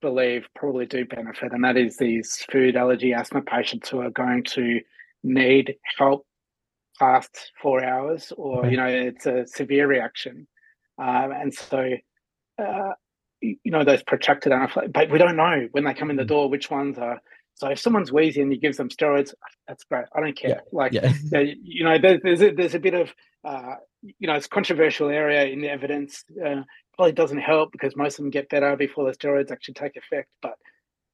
believe 0.02 0.48
probably 0.56 0.86
do 0.86 1.06
benefit, 1.06 1.52
and 1.52 1.64
that 1.64 1.76
is 1.78 1.98
these 1.98 2.46
food 2.52 2.76
allergy 2.76 3.14
asthma 3.14 3.42
patients 3.42 3.90
who 3.90 4.00
are 4.00 4.12
going 4.12 4.44
to 4.46 4.80
need 5.24 5.76
help 5.98 6.26
past 6.98 7.52
four 7.62 7.84
hours, 7.84 8.32
or 8.38 8.66
you 8.68 8.78
know, 8.78 8.88
it's 8.88 9.26
a 9.26 9.46
severe 9.48 9.88
reaction, 9.88 10.48
um, 10.98 11.32
and 11.32 11.54
so. 11.54 11.90
Uh, 12.58 12.92
you 13.42 13.72
know 13.72 13.86
those 13.86 14.04
protracted 14.04 14.52
anaphylaxis, 14.52 14.92
but 14.94 15.10
we 15.10 15.18
don't 15.18 15.38
know 15.38 15.70
when 15.72 15.86
they 15.86 15.94
come 15.94 16.10
in 16.10 16.18
the 16.18 16.24
Mm. 16.24 16.28
door 16.28 16.50
which 16.50 16.70
ones 16.70 16.98
are. 16.98 17.22
So 17.60 17.68
if 17.68 17.80
someone's 17.80 18.12
wheezy 18.12 18.42
and 18.42 18.52
you 18.54 18.60
give 18.60 18.78
them 18.78 18.90
steroids, 18.90 19.34
that's 19.68 19.84
great. 19.84 20.06
I 20.16 20.22
don't 20.22 20.36
care. 20.38 20.62
Like 20.72 20.94
Yeah. 20.94 21.14
yeah, 21.32 21.40
you 21.62 21.84
know, 21.84 21.98
there's 22.00 22.22
there's 22.24 22.42
a, 22.42 22.52
there's 22.52 22.76
a 22.76 22.80
bit 22.80 22.94
of 22.94 23.14
uh, 23.44 23.76
you 24.02 24.28
know, 24.28 24.36
it's 24.36 24.46
a 24.46 24.50
controversial 24.50 25.10
area 25.10 25.46
in 25.46 25.62
the 25.62 25.70
evidence. 25.70 26.24
Uh, 26.44 26.62
probably 26.96 27.12
doesn't 27.14 27.40
help 27.40 27.72
because 27.72 27.96
most 27.96 28.14
of 28.18 28.24
them 28.24 28.30
get 28.32 28.50
better 28.50 28.76
before 28.76 29.06
the 29.06 29.18
steroids 29.18 29.52
actually 29.52 29.74
take 29.74 29.96
effect. 29.98 30.30
But 30.42 30.54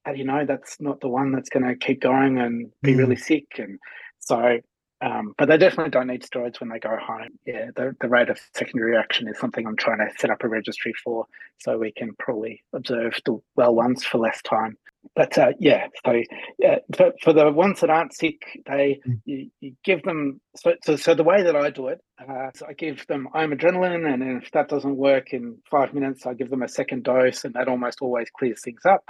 how 0.05 0.11
do 0.13 0.19
you 0.19 0.25
know 0.25 0.45
that's 0.45 0.79
not 0.79 1.01
the 1.01 1.07
one 1.07 1.31
that's 1.31 1.49
going 1.49 1.65
to 1.65 1.75
keep 1.75 1.99
going 2.01 2.37
and 2.39 2.71
be 2.83 2.93
Mm. 2.93 2.97
really 2.99 3.15
sick? 3.15 3.45
And 3.57 3.79
so, 4.19 4.59
um, 5.01 5.33
but 5.37 5.47
they 5.47 5.57
definitely 5.57 5.91
don't 5.91 6.07
need 6.07 6.23
steroids 6.23 6.59
when 6.59 6.69
they 6.69 6.79
go 6.79 6.95
home. 6.97 7.39
Yeah, 7.45 7.71
the, 7.75 7.95
the 8.01 8.07
rate 8.07 8.29
of 8.29 8.39
secondary 8.53 8.91
reaction 8.91 9.27
is 9.27 9.39
something 9.39 9.65
I'm 9.65 9.75
trying 9.77 9.97
to 9.99 10.09
set 10.19 10.29
up 10.29 10.43
a 10.43 10.47
registry 10.47 10.93
for, 11.03 11.25
so 11.59 11.77
we 11.79 11.91
can 11.91 12.13
probably 12.19 12.63
observe 12.73 13.19
the 13.25 13.39
well 13.55 13.73
ones 13.73 14.03
for 14.03 14.19
less 14.19 14.41
time. 14.43 14.77
But 15.15 15.37
uh, 15.37 15.53
yeah, 15.59 15.87
so 16.05 16.21
yeah, 16.57 16.79
for, 16.95 17.13
for 17.21 17.33
the 17.33 17.51
ones 17.51 17.81
that 17.81 17.89
aren't 17.89 18.13
sick, 18.13 18.41
they 18.65 18.99
Mm. 19.07 19.21
you, 19.25 19.49
you 19.61 19.75
give 19.83 20.01
them 20.03 20.41
so, 20.55 20.73
so 20.83 20.95
so 20.95 21.13
the 21.13 21.23
way 21.23 21.43
that 21.43 21.55
I 21.55 21.69
do 21.69 21.87
it, 21.87 21.99
uh, 22.19 22.49
so 22.55 22.65
I 22.67 22.73
give 22.73 23.05
them 23.07 23.27
IM 23.35 23.51
adrenaline, 23.51 24.11
and 24.11 24.41
if 24.41 24.51
that 24.51 24.69
doesn't 24.69 24.95
work 24.97 25.33
in 25.33 25.57
five 25.69 25.93
minutes, 25.93 26.25
I 26.25 26.33
give 26.33 26.49
them 26.49 26.63
a 26.63 26.67
second 26.67 27.03
dose, 27.03 27.43
and 27.45 27.53
that 27.55 27.67
almost 27.67 27.99
always 28.01 28.29
clears 28.37 28.61
things 28.63 28.85
up. 28.85 29.03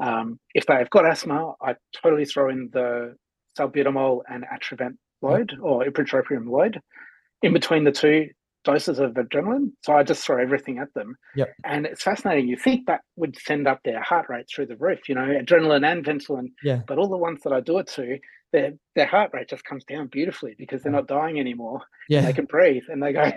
Um, 0.00 0.38
if 0.54 0.66
they've 0.66 0.90
got 0.90 1.06
asthma, 1.06 1.54
I 1.62 1.76
totally 2.02 2.24
throw 2.26 2.50
in 2.50 2.70
the 2.72 3.16
salbutamol 3.58 4.22
and 4.28 4.44
atrovent 4.44 4.96
load 5.22 5.54
or 5.62 5.84
ipratropium 5.84 6.48
load 6.48 6.80
in 7.42 7.52
between 7.52 7.84
the 7.84 7.92
two 7.92 8.28
doses 8.66 8.98
of 8.98 9.12
adrenaline. 9.14 9.70
So 9.82 9.94
I 9.94 10.02
just 10.02 10.24
throw 10.24 10.42
everything 10.42 10.78
at 10.78 10.92
them. 10.94 11.16
Yep. 11.36 11.54
And 11.64 11.86
it's 11.86 12.02
fascinating. 12.02 12.48
You 12.48 12.56
think 12.58 12.86
that 12.86 13.00
would 13.16 13.36
send 13.38 13.66
up 13.66 13.80
their 13.84 14.02
heart 14.02 14.26
rate 14.28 14.46
through 14.54 14.66
the 14.66 14.76
roof, 14.76 15.08
you 15.08 15.14
know, 15.14 15.22
adrenaline 15.26 15.90
and 15.90 16.04
Ventolin. 16.04 16.48
Yeah. 16.62 16.80
But 16.86 16.98
all 16.98 17.08
the 17.08 17.16
ones 17.16 17.40
that 17.44 17.52
I 17.52 17.60
do 17.60 17.78
it 17.78 17.86
to, 17.94 18.18
their 18.52 18.72
their 18.96 19.06
heart 19.06 19.30
rate 19.32 19.48
just 19.48 19.64
comes 19.64 19.84
down 19.84 20.08
beautifully 20.08 20.54
because 20.58 20.82
they're 20.82 20.92
not 20.92 21.06
dying 21.08 21.38
anymore. 21.40 21.80
Yeah. 22.08 22.22
They 22.22 22.32
can 22.32 22.44
breathe 22.46 22.82
and 22.88 23.02
they 23.02 23.12
go. 23.12 23.30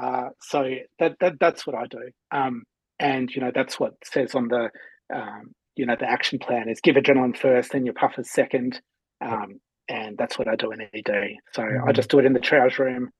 Uh, 0.00 0.28
so 0.42 0.68
that, 0.98 1.16
that 1.20 1.34
that's 1.40 1.66
what 1.66 1.76
I 1.76 1.86
do. 1.86 2.10
Um, 2.30 2.64
and 2.98 3.30
you 3.34 3.40
know 3.40 3.52
that's 3.54 3.78
what 3.80 3.94
says 4.04 4.34
on 4.34 4.48
the 4.48 4.68
um, 5.14 5.54
you 5.76 5.86
know 5.86 5.96
the 5.98 6.10
action 6.10 6.38
plan 6.38 6.68
is 6.68 6.80
give 6.82 6.96
adrenaline 6.96 7.36
first, 7.36 7.72
then 7.72 7.84
your 7.86 7.94
puffers 7.94 8.30
second. 8.30 8.80
Um, 9.24 9.60
and 9.88 10.18
that's 10.18 10.38
what 10.38 10.48
I 10.48 10.56
do 10.56 10.72
in 10.72 10.80
ED. 10.82 11.36
So 11.54 11.62
I 11.62 11.66
Mhm. 11.66 11.94
just 11.94 12.10
do 12.10 12.18
it 12.18 12.24
in 12.26 12.32
the 12.32 12.40
triage 12.40 12.78
room 12.78 13.10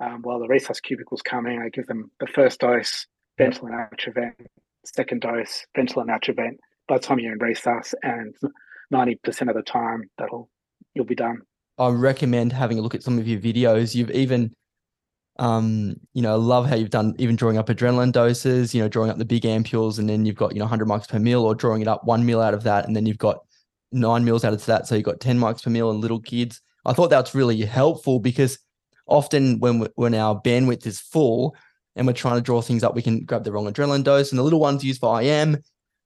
um, 0.00 0.22
while 0.22 0.38
the 0.38 0.46
resus 0.46 0.82
cubicle's 0.82 1.22
coming. 1.22 1.60
I 1.60 1.68
give 1.68 1.86
them 1.86 2.10
the 2.20 2.26
first 2.26 2.60
dose. 2.60 3.06
Ventolin 3.38 3.88
Atrovent, 3.92 4.34
second 4.84 5.20
dose, 5.20 5.64
Ventolin 5.76 6.08
Atrovent. 6.08 6.56
By 6.88 6.96
the 6.96 7.04
time 7.04 7.18
you're 7.18 7.32
in 7.32 7.38
resus, 7.38 7.94
and 8.02 8.34
ninety 8.90 9.14
percent 9.22 9.50
of 9.50 9.56
the 9.56 9.62
time, 9.62 10.10
that'll 10.18 10.48
you'll 10.94 11.04
be 11.04 11.14
done. 11.14 11.42
I 11.78 11.88
recommend 11.90 12.52
having 12.52 12.78
a 12.78 12.82
look 12.82 12.94
at 12.94 13.02
some 13.02 13.18
of 13.18 13.28
your 13.28 13.38
videos. 13.38 13.94
You've 13.94 14.10
even, 14.10 14.52
um, 15.38 15.94
you 16.12 16.22
know, 16.22 16.36
love 16.36 16.66
how 16.66 16.74
you've 16.74 16.90
done 16.90 17.14
even 17.18 17.36
drawing 17.36 17.56
up 17.56 17.68
adrenaline 17.68 18.10
doses, 18.10 18.74
you 18.74 18.82
know, 18.82 18.88
drawing 18.88 19.10
up 19.10 19.18
the 19.18 19.24
big 19.24 19.44
ampules, 19.44 19.98
and 20.00 20.08
then 20.08 20.26
you've 20.26 20.36
got, 20.36 20.52
you 20.54 20.58
know, 20.58 20.64
100 20.64 20.88
mics 20.88 21.08
per 21.08 21.20
mil 21.20 21.44
or 21.44 21.54
drawing 21.54 21.80
it 21.80 21.88
up 21.88 22.04
one 22.04 22.26
mil 22.26 22.40
out 22.40 22.54
of 22.54 22.64
that. 22.64 22.86
And 22.86 22.96
then 22.96 23.06
you've 23.06 23.18
got 23.18 23.38
nine 23.92 24.24
mils 24.24 24.44
out 24.44 24.52
of 24.52 24.66
that. 24.66 24.88
So 24.88 24.96
you've 24.96 25.04
got 25.04 25.20
10 25.20 25.38
mics 25.38 25.62
per 25.62 25.70
mil 25.70 25.90
and 25.90 26.00
little 26.00 26.20
kids. 26.20 26.60
I 26.84 26.92
thought 26.92 27.10
that's 27.10 27.34
really 27.34 27.60
helpful 27.60 28.18
because 28.18 28.58
often 29.08 29.58
when, 29.60 29.80
we- 29.80 29.88
when 29.96 30.14
our 30.14 30.40
bandwidth 30.40 30.86
is 30.86 31.00
full 31.00 31.54
and 31.96 32.06
we're 32.06 32.12
trying 32.12 32.36
to 32.36 32.40
draw 32.42 32.60
things 32.60 32.84
up, 32.84 32.94
we 32.94 33.02
can 33.02 33.24
grab 33.24 33.44
the 33.44 33.52
wrong 33.52 33.66
adrenaline 33.72 34.04
dose 34.04 34.30
and 34.30 34.38
the 34.38 34.42
little 34.42 34.60
ones 34.60 34.84
used 34.84 35.00
for 35.00 35.20
IM. 35.20 35.56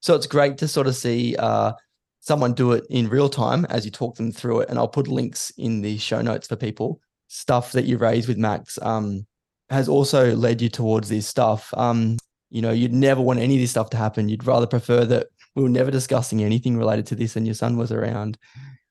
So 0.00 0.14
it's 0.14 0.26
great 0.26 0.58
to 0.58 0.68
sort 0.68 0.86
of 0.86 0.96
see, 0.96 1.36
uh, 1.36 1.72
someone 2.20 2.54
do 2.54 2.72
it 2.72 2.84
in 2.88 3.08
real 3.08 3.28
time 3.28 3.64
as 3.66 3.84
you 3.84 3.90
talk 3.90 4.16
them 4.16 4.30
through 4.32 4.60
it. 4.60 4.68
And 4.70 4.78
I'll 4.78 4.88
put 4.88 5.08
links 5.08 5.50
in 5.58 5.82
the 5.82 5.98
show 5.98 6.22
notes 6.22 6.46
for 6.48 6.56
people. 6.56 7.00
Stuff 7.28 7.72
that 7.72 7.84
you 7.84 7.98
raised 7.98 8.28
with 8.28 8.38
Max 8.38 8.78
um, 8.82 9.26
has 9.70 9.88
also 9.88 10.34
led 10.36 10.60
you 10.62 10.68
towards 10.68 11.08
this 11.08 11.26
stuff. 11.26 11.72
Um, 11.76 12.18
you 12.50 12.62
know, 12.62 12.70
you'd 12.70 12.92
never 12.92 13.20
want 13.20 13.40
any 13.40 13.54
of 13.56 13.60
this 13.60 13.70
stuff 13.70 13.90
to 13.90 13.96
happen. 13.96 14.28
You'd 14.28 14.46
rather 14.46 14.66
prefer 14.66 15.04
that 15.06 15.28
we 15.56 15.62
were 15.62 15.68
never 15.68 15.90
discussing 15.90 16.42
anything 16.44 16.76
related 16.78 17.06
to 17.08 17.14
this 17.14 17.36
and 17.36 17.46
your 17.46 17.54
son 17.54 17.76
was 17.76 17.90
around. 17.90 18.38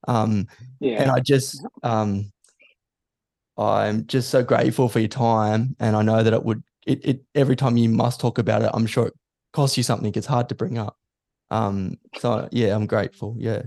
Um, 0.08 0.48
Yeah. 0.80 1.02
and 1.02 1.12
I 1.12 1.20
just, 1.20 1.62
um, 1.84 2.32
I'm 3.66 4.06
just 4.08 4.30
so 4.30 4.44
grateful 4.44 4.90
for 4.90 5.00
your 5.00 5.08
time. 5.08 5.76
And 5.80 5.96
I 5.96 6.02
know 6.02 6.24
that 6.24 6.34
it 6.34 6.44
would, 6.44 6.64
it, 6.86 7.06
it 7.06 7.24
every 7.36 7.56
time 7.56 7.78
you 7.78 7.90
must 7.90 8.20
talk 8.20 8.38
about 8.38 8.62
it, 8.62 8.72
I'm 8.74 8.86
sure 8.86 9.08
it 9.08 9.14
costs 9.54 9.78
you 9.78 9.84
something. 9.84 10.12
It's 10.16 10.28
hard 10.28 10.50
to 10.50 10.56
bring 10.56 10.78
up. 10.78 10.98
Um, 11.50 11.98
so 12.18 12.48
yeah, 12.52 12.76
I'm 12.76 12.86
grateful. 12.86 13.36
Yeah. 13.38 13.64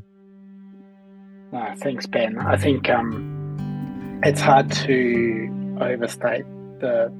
No, 1.52 1.74
thanks, 1.76 2.06
Ben. 2.06 2.38
I 2.38 2.56
think 2.56 2.88
um, 2.90 4.20
it's 4.24 4.40
hard 4.40 4.72
to 4.72 5.76
overstate 5.80 6.44
the 6.80 7.12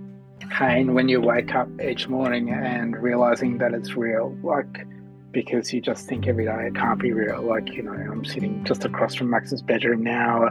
pain 0.50 0.94
when 0.94 1.08
you 1.08 1.20
wake 1.20 1.54
up 1.54 1.68
each 1.80 2.08
morning 2.08 2.50
and 2.50 3.00
realizing 3.00 3.58
that 3.58 3.74
it's 3.74 3.94
real. 3.94 4.36
Like, 4.42 4.86
because 5.30 5.72
you 5.72 5.80
just 5.80 6.08
think 6.08 6.26
every 6.26 6.46
day 6.46 6.66
it 6.66 6.74
can't 6.74 7.00
be 7.00 7.12
real. 7.12 7.42
Like, 7.42 7.68
you 7.74 7.82
know, 7.82 7.92
I'm 7.92 8.24
sitting 8.24 8.64
just 8.64 8.84
across 8.84 9.14
from 9.14 9.30
Max's 9.30 9.62
bedroom 9.62 10.02
now, 10.02 10.48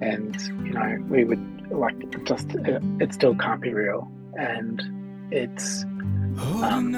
and 0.00 0.40
you 0.64 0.72
know, 0.72 0.98
we 1.08 1.24
would 1.24 1.53
like 1.70 2.24
just 2.24 2.54
it, 2.54 2.82
it 3.00 3.12
still 3.14 3.34
can't 3.34 3.60
be 3.60 3.72
real, 3.72 4.10
and 4.34 4.82
it's 5.32 5.84
um, 6.62 6.94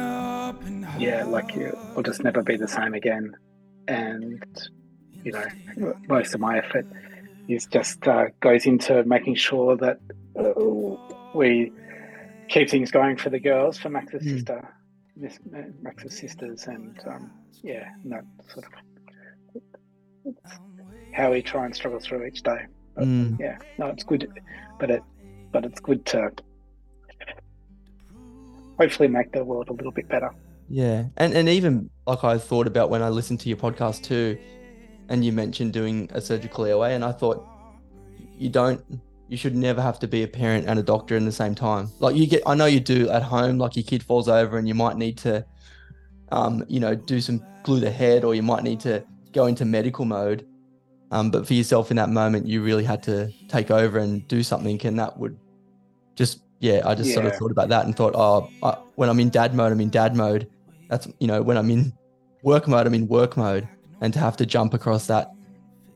yeah, 0.98 1.24
like 1.24 1.54
you 1.54 1.76
will 1.94 2.02
just 2.02 2.22
never 2.24 2.42
be 2.42 2.56
the 2.56 2.68
same 2.68 2.94
again, 2.94 3.34
and 3.88 4.42
you 5.24 5.32
know, 5.32 5.92
most 6.08 6.34
of 6.34 6.40
my 6.40 6.58
effort 6.58 6.86
is 7.48 7.66
just 7.66 8.06
uh, 8.06 8.26
goes 8.40 8.66
into 8.66 9.02
making 9.04 9.34
sure 9.34 9.76
that 9.76 9.98
uh, 10.38 10.52
we 11.34 11.72
keep 12.48 12.70
things 12.70 12.90
going 12.90 13.16
for 13.16 13.30
the 13.30 13.40
girls, 13.40 13.78
for 13.78 13.88
Max's 13.88 14.22
Mm. 14.22 14.30
sister, 14.36 14.74
Miss, 15.16 15.38
Max's 15.82 16.18
sisters, 16.18 16.64
and 16.66 16.98
um, 17.06 17.30
yeah, 17.62 17.88
and 18.02 18.12
that 18.12 18.24
sort 18.52 18.66
of 18.66 18.72
how 21.14 21.30
we 21.32 21.42
try 21.42 21.64
and 21.64 21.74
struggle 21.74 22.00
through 22.00 22.24
each 22.26 22.42
day. 22.42 22.66
But, 22.97 23.05
Mm. 23.05 23.38
Yeah, 23.38 23.59
no, 23.78 23.86
it's 23.86 24.05
good, 24.05 24.28
but 24.80 24.90
it, 24.90 25.03
but 25.53 25.64
it's 25.64 25.80
good 25.80 26.05
to 26.07 26.30
hopefully 28.78 29.09
make 29.09 29.32
the 29.32 29.44
world 29.44 29.68
a 29.68 29.72
little 29.72 29.92
bit 29.92 30.09
better. 30.09 30.30
Yeah. 30.68 31.05
And 31.16 31.34
and 31.34 31.49
even 31.49 31.90
like 32.07 32.24
I 32.24 32.38
thought 32.38 32.66
about 32.66 32.90
when 32.90 33.03
I 33.03 33.09
listened 33.09 33.40
to 33.40 33.49
your 33.49 33.59
podcast 33.59 34.03
too, 34.03 34.38
and 35.09 35.24
you 35.24 35.32
mentioned 35.32 35.72
doing 35.72 36.09
a 36.12 36.20
surgical 36.20 36.64
airway, 36.64 36.94
and 36.94 37.05
I 37.05 37.12
thought 37.12 37.47
you 38.36 38.49
don't 38.49 38.82
you 39.28 39.36
should 39.36 39.57
never 39.57 39.82
have 39.82 39.99
to 39.99 40.09
be 40.09 40.22
a 40.22 40.28
parent 40.28 40.66
and 40.68 40.78
a 40.78 40.82
doctor 40.82 41.16
in 41.16 41.24
the 41.24 41.32
same 41.32 41.55
time. 41.55 41.90
Like 42.01 42.16
you 42.16 42.26
get 42.26 42.42
I 42.47 42.55
know 42.55 42.66
you 42.66 42.80
do 42.80 43.09
at 43.11 43.22
home, 43.22 43.59
like 43.59 43.76
your 43.76 43.84
kid 43.84 44.03
falls 44.03 44.28
over 44.28 44.59
and 44.59 44.66
you 44.66 44.74
might 44.74 44.97
need 44.97 45.18
to 45.18 45.44
um, 46.32 46.64
you 46.68 46.80
know, 46.80 46.94
do 46.94 47.20
some 47.20 47.44
glue 47.62 47.80
the 47.80 47.90
head 47.90 48.24
or 48.24 48.34
you 48.34 48.42
might 48.42 48.62
need 48.62 48.80
to 48.80 49.05
go 49.32 49.47
into 49.47 49.64
medical 49.64 50.05
mode. 50.05 50.47
Um, 51.11 51.30
but 51.30 51.46
for 51.46 51.54
yourself 51.54 51.90
in 51.90 51.96
that 51.98 52.11
moment, 52.11 52.46
you 52.46 52.62
really 52.62 52.84
had 52.84 53.02
to 53.04 53.30
take 53.48 53.70
over 53.70 53.98
and 53.98 54.26
do 54.28 54.42
something, 54.42 54.80
and 54.84 54.98
that 54.98 55.18
would 55.18 55.38
just 56.16 56.40
yeah, 56.59 56.82
I 56.84 56.94
just 56.94 57.12
sort 57.12 57.26
of 57.26 57.36
thought 57.36 57.50
about 57.50 57.68
that 57.68 57.84
and 57.84 57.94
thought, 57.94 58.14
oh, 58.14 58.48
I, 58.62 58.78
when 58.96 59.09
I'm 59.09 59.20
in 59.20 59.30
dad 59.30 59.54
mode, 59.54 59.72
I'm 59.72 59.80
in 59.80 59.90
dad 59.90 60.16
mode. 60.16 60.48
That's 60.88 61.07
you 61.20 61.26
know, 61.26 61.42
when 61.42 61.57
I'm 61.57 61.70
in 61.70 61.92
work 62.42 62.66
mode, 62.66 62.86
I'm 62.86 62.94
in 62.94 63.07
work 63.09 63.36
mode, 63.36 63.68
and 64.00 64.12
to 64.12 64.18
have 64.18 64.36
to 64.38 64.46
jump 64.46 64.74
across 64.74 65.07
that 65.07 65.30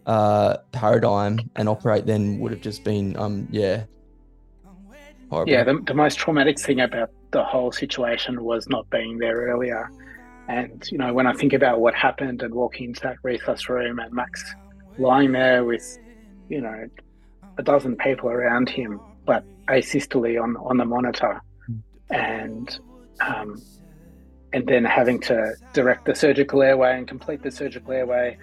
uh, 0.07 0.59
paradigm 0.73 1.51
and 1.57 1.69
operate 1.69 2.07
then 2.07 2.39
would 2.41 2.53
have 2.53 2.61
just 2.61 2.85
been 2.85 3.17
um 3.17 3.49
yeah, 3.51 3.85
horrible. 5.31 5.53
Yeah, 5.53 5.65
the, 5.65 5.81
the 5.87 5.95
most 5.95 6.19
traumatic 6.19 6.59
thing 6.59 6.81
about 6.81 7.11
the 7.31 7.45
whole 7.45 7.73
situation 7.73 8.43
was 8.45 8.69
not 8.69 8.89
being 8.91 9.19
there 9.19 9.37
earlier. 9.37 9.91
And, 10.49 10.85
you 10.91 10.99
know, 10.99 11.15
when 11.15 11.27
I 11.27 11.33
think 11.33 11.53
about 11.53 11.81
what 11.81 11.95
happened 11.95 12.43
and 12.43 12.53
walking 12.53 12.89
into 12.89 13.01
that 13.03 13.17
resus 13.25 13.69
room 13.69 14.01
and 14.01 14.13
Max 14.13 14.55
lying 15.01 15.33
there 15.33 15.65
with, 15.65 15.99
you 16.49 16.61
know, 16.61 16.89
a 17.59 17.63
dozen 17.63 17.97
people 17.97 18.29
around 18.29 18.69
him, 18.69 19.01
but 19.27 19.45
asystole 19.69 20.43
on, 20.43 20.57
on 20.59 20.77
the 20.77 20.85
monitor 20.85 21.41
and, 22.11 22.79
um, 23.21 23.61
and 24.53 24.67
then 24.67 24.85
having 24.85 25.21
to 25.21 25.55
direct 25.73 26.05
the 26.07 26.15
surgical 26.15 26.63
airway 26.63 26.97
and 26.97 27.07
complete 27.09 27.43
the 27.43 27.51
surgical 27.51 27.93
airway 27.93 28.37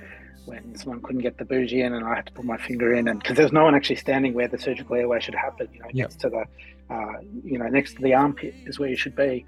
when 0.46 0.74
someone 0.76 1.02
couldn't 1.02 1.22
get 1.22 1.38
the 1.38 1.44
bougie 1.46 1.82
in 1.82 1.94
and 1.94 2.06
I 2.06 2.16
had 2.16 2.28
to 2.28 2.32
put 2.32 2.46
my 2.46 2.58
finger 2.58 2.94
in 2.94 3.10
and 3.10 3.20
because 3.20 3.36
there's 3.36 3.52
no 3.52 3.66
one 3.66 3.76
actually 3.76 3.98
standing 3.98 4.34
where 4.34 4.48
the 4.48 4.58
surgical 4.58 4.96
airway 4.96 5.20
should 5.20 5.36
happen, 5.36 5.68
you 5.74 5.82
know, 5.82 5.88
Yeah. 5.92 6.04
next 6.04 6.20
to 6.22 6.30
the 6.30 6.46
uh, 6.90 7.14
you 7.44 7.58
know, 7.60 7.68
next 7.68 7.96
to 7.96 8.02
the 8.02 8.14
armpit 8.14 8.56
is 8.66 8.80
where 8.80 8.88
you 8.90 8.96
should 8.96 9.16
be. 9.16 9.44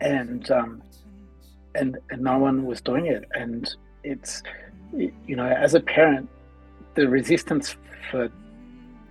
And 0.00 0.50
um, 0.50 0.82
and 1.74 1.98
and 2.10 2.22
no 2.22 2.38
one 2.38 2.64
was 2.64 2.80
doing 2.80 3.06
it. 3.06 3.24
And 3.32 3.68
it's 4.02 4.42
you 4.92 5.36
know, 5.36 5.46
as 5.46 5.74
a 5.74 5.80
parent, 5.80 6.28
the 6.94 7.08
resistance 7.08 7.76
for 8.10 8.28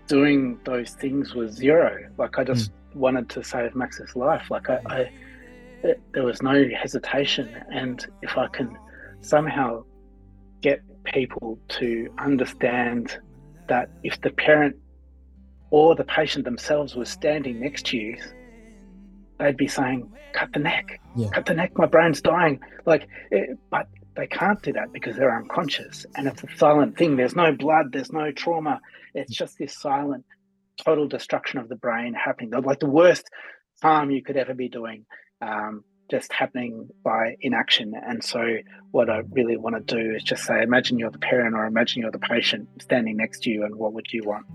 doing 0.08 0.60
those 0.66 0.92
things 0.92 1.34
was 1.34 1.54
zero. 1.54 2.10
Like 2.18 2.38
I 2.38 2.44
just 2.44 2.72
hmm. 2.92 3.00
wanted 3.00 3.30
to 3.30 3.44
save 3.44 3.76
Max's 3.76 4.16
life. 4.16 4.50
Like 4.50 4.70
I, 4.70 4.80
I 4.88 5.12
it, 5.84 6.02
there 6.14 6.24
was 6.24 6.42
no 6.42 6.66
hesitation, 6.76 7.50
and 7.72 8.06
if 8.22 8.38
I 8.38 8.48
can 8.48 8.78
somehow 9.22 9.84
get 10.62 10.82
people 11.06 11.58
to 11.70 12.14
understand 12.18 13.18
that 13.70 13.90
if 14.04 14.20
the 14.22 14.32
parent 14.32 14.76
or 15.70 15.96
the 15.96 16.04
patient 16.04 16.44
themselves 16.44 16.96
was 16.96 17.10
standing 17.10 17.60
next 17.60 17.86
to 17.88 17.98
you, 17.98 18.18
they'd 19.40 19.56
be 19.56 19.68
saying, 19.68 20.12
"Cut 20.34 20.52
the 20.54 20.60
neck, 20.60 21.00
Yeah. 21.16 21.30
cut 21.30 21.46
the 21.46 21.54
neck. 21.54 21.78
My 21.78 21.86
brain's 21.86 22.22
dying." 22.22 22.60
Like, 22.86 23.08
it, 23.32 23.58
but 23.70 23.88
they 24.20 24.28
can't 24.28 24.62
do 24.62 24.74
that 24.74 24.92
because 24.92 25.16
they're 25.16 25.36
unconscious, 25.36 26.06
and 26.16 26.28
it's 26.28 26.44
a 26.44 26.48
silent 26.58 26.98
thing. 26.98 27.16
There's 27.16 27.36
no 27.36 27.52
blood. 27.54 27.92
There's 27.92 28.12
no 28.12 28.32
trauma. 28.32 28.82
It's 29.16 29.34
just 29.34 29.58
this 29.58 29.76
silent, 29.78 30.26
total 30.84 31.08
destruction 31.08 31.60
of 31.60 31.70
the 31.70 31.76
brain 31.76 32.14
happening. 32.14 32.52
Like 32.52 32.80
the 32.80 32.90
worst 32.90 33.30
harm 33.82 34.12
you 34.12 34.22
could 34.22 34.38
ever 34.38 34.54
be 34.54 34.68
doing, 34.70 35.06
um, 35.42 35.84
just 36.12 36.34
happening 36.34 36.90
by 37.04 37.38
inaction. 37.42 37.94
And 37.96 38.24
so, 38.24 38.58
what 38.92 39.10
I 39.10 39.22
really 39.32 39.58
want 39.58 39.76
to 39.88 39.96
do 39.96 40.16
is 40.16 40.24
just 40.24 40.44
say, 40.44 40.62
imagine 40.62 41.00
you're 41.00 41.12
the 41.12 41.20
parent, 41.20 41.56
or 41.56 41.66
imagine 41.66 42.02
you're 42.02 42.12
the 42.12 42.20
patient 42.20 42.68
standing 42.82 43.18
next 43.18 43.44
to 43.44 43.50
you, 43.50 43.64
and 43.64 43.76
what 43.76 43.94
would 43.94 44.08
you 44.12 44.24
want? 44.26 44.46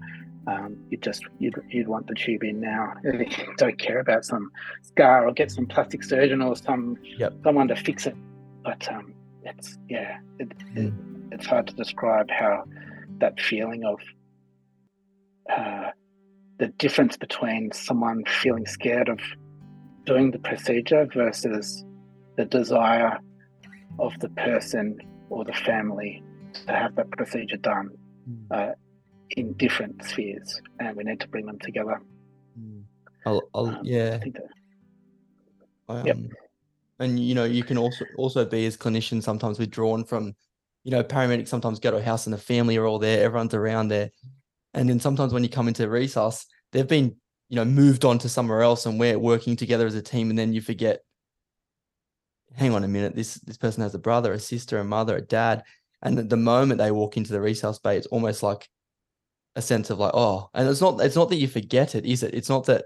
um, 0.47 0.77
you'd 0.91 1.03
just 1.03 1.23
you'd, 1.39 1.55
you'd 1.71 1.89
want 1.89 2.07
the 2.07 2.15
tube 2.15 2.45
in 2.45 2.61
now. 2.61 2.93
Don't 3.57 3.79
care 3.79 3.99
about 3.99 4.25
some 4.25 4.51
scar 4.83 5.27
or 5.27 5.33
get 5.33 5.51
some 5.51 5.67
plastic 5.67 6.05
surgeon 6.05 6.43
or 6.43 6.57
some 6.57 6.97
Yep. 7.19 7.33
someone 7.45 7.69
to 7.69 7.77
fix 7.77 8.07
it. 8.07 8.15
But 8.63 8.87
um, 8.93 9.15
it's 9.45 9.79
yeah, 9.89 10.19
it, 10.39 10.53
it, 10.75 10.93
it's 11.33 11.47
hard 11.47 11.67
to 11.67 11.75
describe 11.75 12.31
how 12.31 12.65
that 13.19 13.41
feeling 13.41 13.85
of 13.85 14.01
uh, 15.55 15.91
the 16.59 16.69
difference 16.79 17.17
between 17.17 17.73
someone 17.73 18.25
feeling 18.27 18.67
scared 18.67 19.09
of 19.09 19.19
doing 20.05 20.31
the 20.31 20.39
procedure 20.39 21.07
versus 21.13 21.85
the 22.37 22.45
desire 22.45 23.19
of 23.99 24.19
the 24.21 24.29
person 24.31 24.99
or 25.31 25.45
the 25.45 25.53
family 25.53 26.23
to 26.53 26.73
have 26.73 26.95
that 26.97 27.11
procedure 27.11 27.57
done 27.57 27.91
uh, 28.51 28.73
in 29.31 29.53
different 29.55 30.05
spheres, 30.05 30.61
and 30.81 30.97
we 30.97 31.05
need 31.05 31.21
to 31.21 31.29
bring 31.29 31.47
them 31.47 31.59
together. 31.59 32.01
I'll, 33.27 33.43
I'll, 33.55 33.67
Um, 33.67 33.81
yeah. 33.83 34.15
I 34.15 34.19
think 34.19 34.37
that, 34.37 34.45
Um, 35.89 36.07
Yep. 36.07 36.17
And 36.99 37.19
you 37.19 37.35
know, 37.35 37.45
you 37.45 37.65
can 37.65 37.79
also 37.79 38.05
also 38.17 38.45
be 38.45 38.67
as 38.67 38.77
clinicians 38.77 39.25
sometimes 39.25 39.59
withdrawn 39.59 40.05
from, 40.05 40.35
you 40.85 40.91
know, 40.91 41.03
paramedics 41.03 41.49
sometimes 41.49 41.81
go 41.81 41.91
to 41.91 41.97
a 41.97 42.03
house 42.03 42.27
and 42.27 42.35
the 42.35 42.39
family 42.39 42.77
are 42.77 42.87
all 42.87 42.99
there, 42.99 43.25
everyone's 43.25 43.55
around 43.55 43.89
there, 43.89 44.11
and 44.75 44.89
then 44.89 45.01
sometimes 45.01 45.33
when 45.33 45.43
you 45.43 45.49
come 45.49 45.69
into 45.69 45.87
resus, 45.87 46.47
they've 46.73 46.89
been 46.89 47.17
you 47.49 47.57
know 47.57 47.65
moved 47.65 48.05
on 48.05 48.19
to 48.21 48.29
somewhere 48.29 48.63
else, 48.63 48.87
and 48.87 48.99
we're 49.01 49.19
working 49.19 49.57
together 49.57 49.87
as 49.87 49.95
a 49.95 50.03
team, 50.03 50.31
and 50.31 50.39
then 50.39 50.53
you 50.53 50.61
forget. 50.61 51.01
Hang 52.57 52.73
on 52.73 52.85
a 52.85 52.89
minute, 52.89 53.17
this 53.17 53.35
this 53.35 53.57
person 53.57 53.83
has 53.83 53.95
a 53.95 53.99
brother, 53.99 54.33
a 54.33 54.39
sister, 54.39 54.79
a 54.79 54.85
mother, 54.85 55.17
a 55.17 55.21
dad, 55.21 55.65
and 56.03 56.17
the 56.31 56.37
moment 56.37 56.79
they 56.79 56.93
walk 56.93 57.17
into 57.17 57.33
the 57.33 57.39
resus 57.39 57.83
bay, 57.83 57.97
it's 57.97 58.07
almost 58.09 58.45
like 58.45 58.69
a 59.57 59.63
sense 59.63 59.91
of 59.91 59.99
like, 59.99 60.13
oh, 60.15 60.51
and 60.55 60.69
it's 60.69 60.81
not 60.81 61.01
it's 61.01 61.17
not 61.17 61.31
that 61.31 61.37
you 61.37 61.49
forget 61.49 61.97
it, 61.97 62.07
is 62.07 62.23
it? 62.23 62.35
It's 62.35 62.49
not 62.49 62.67
that 62.67 62.85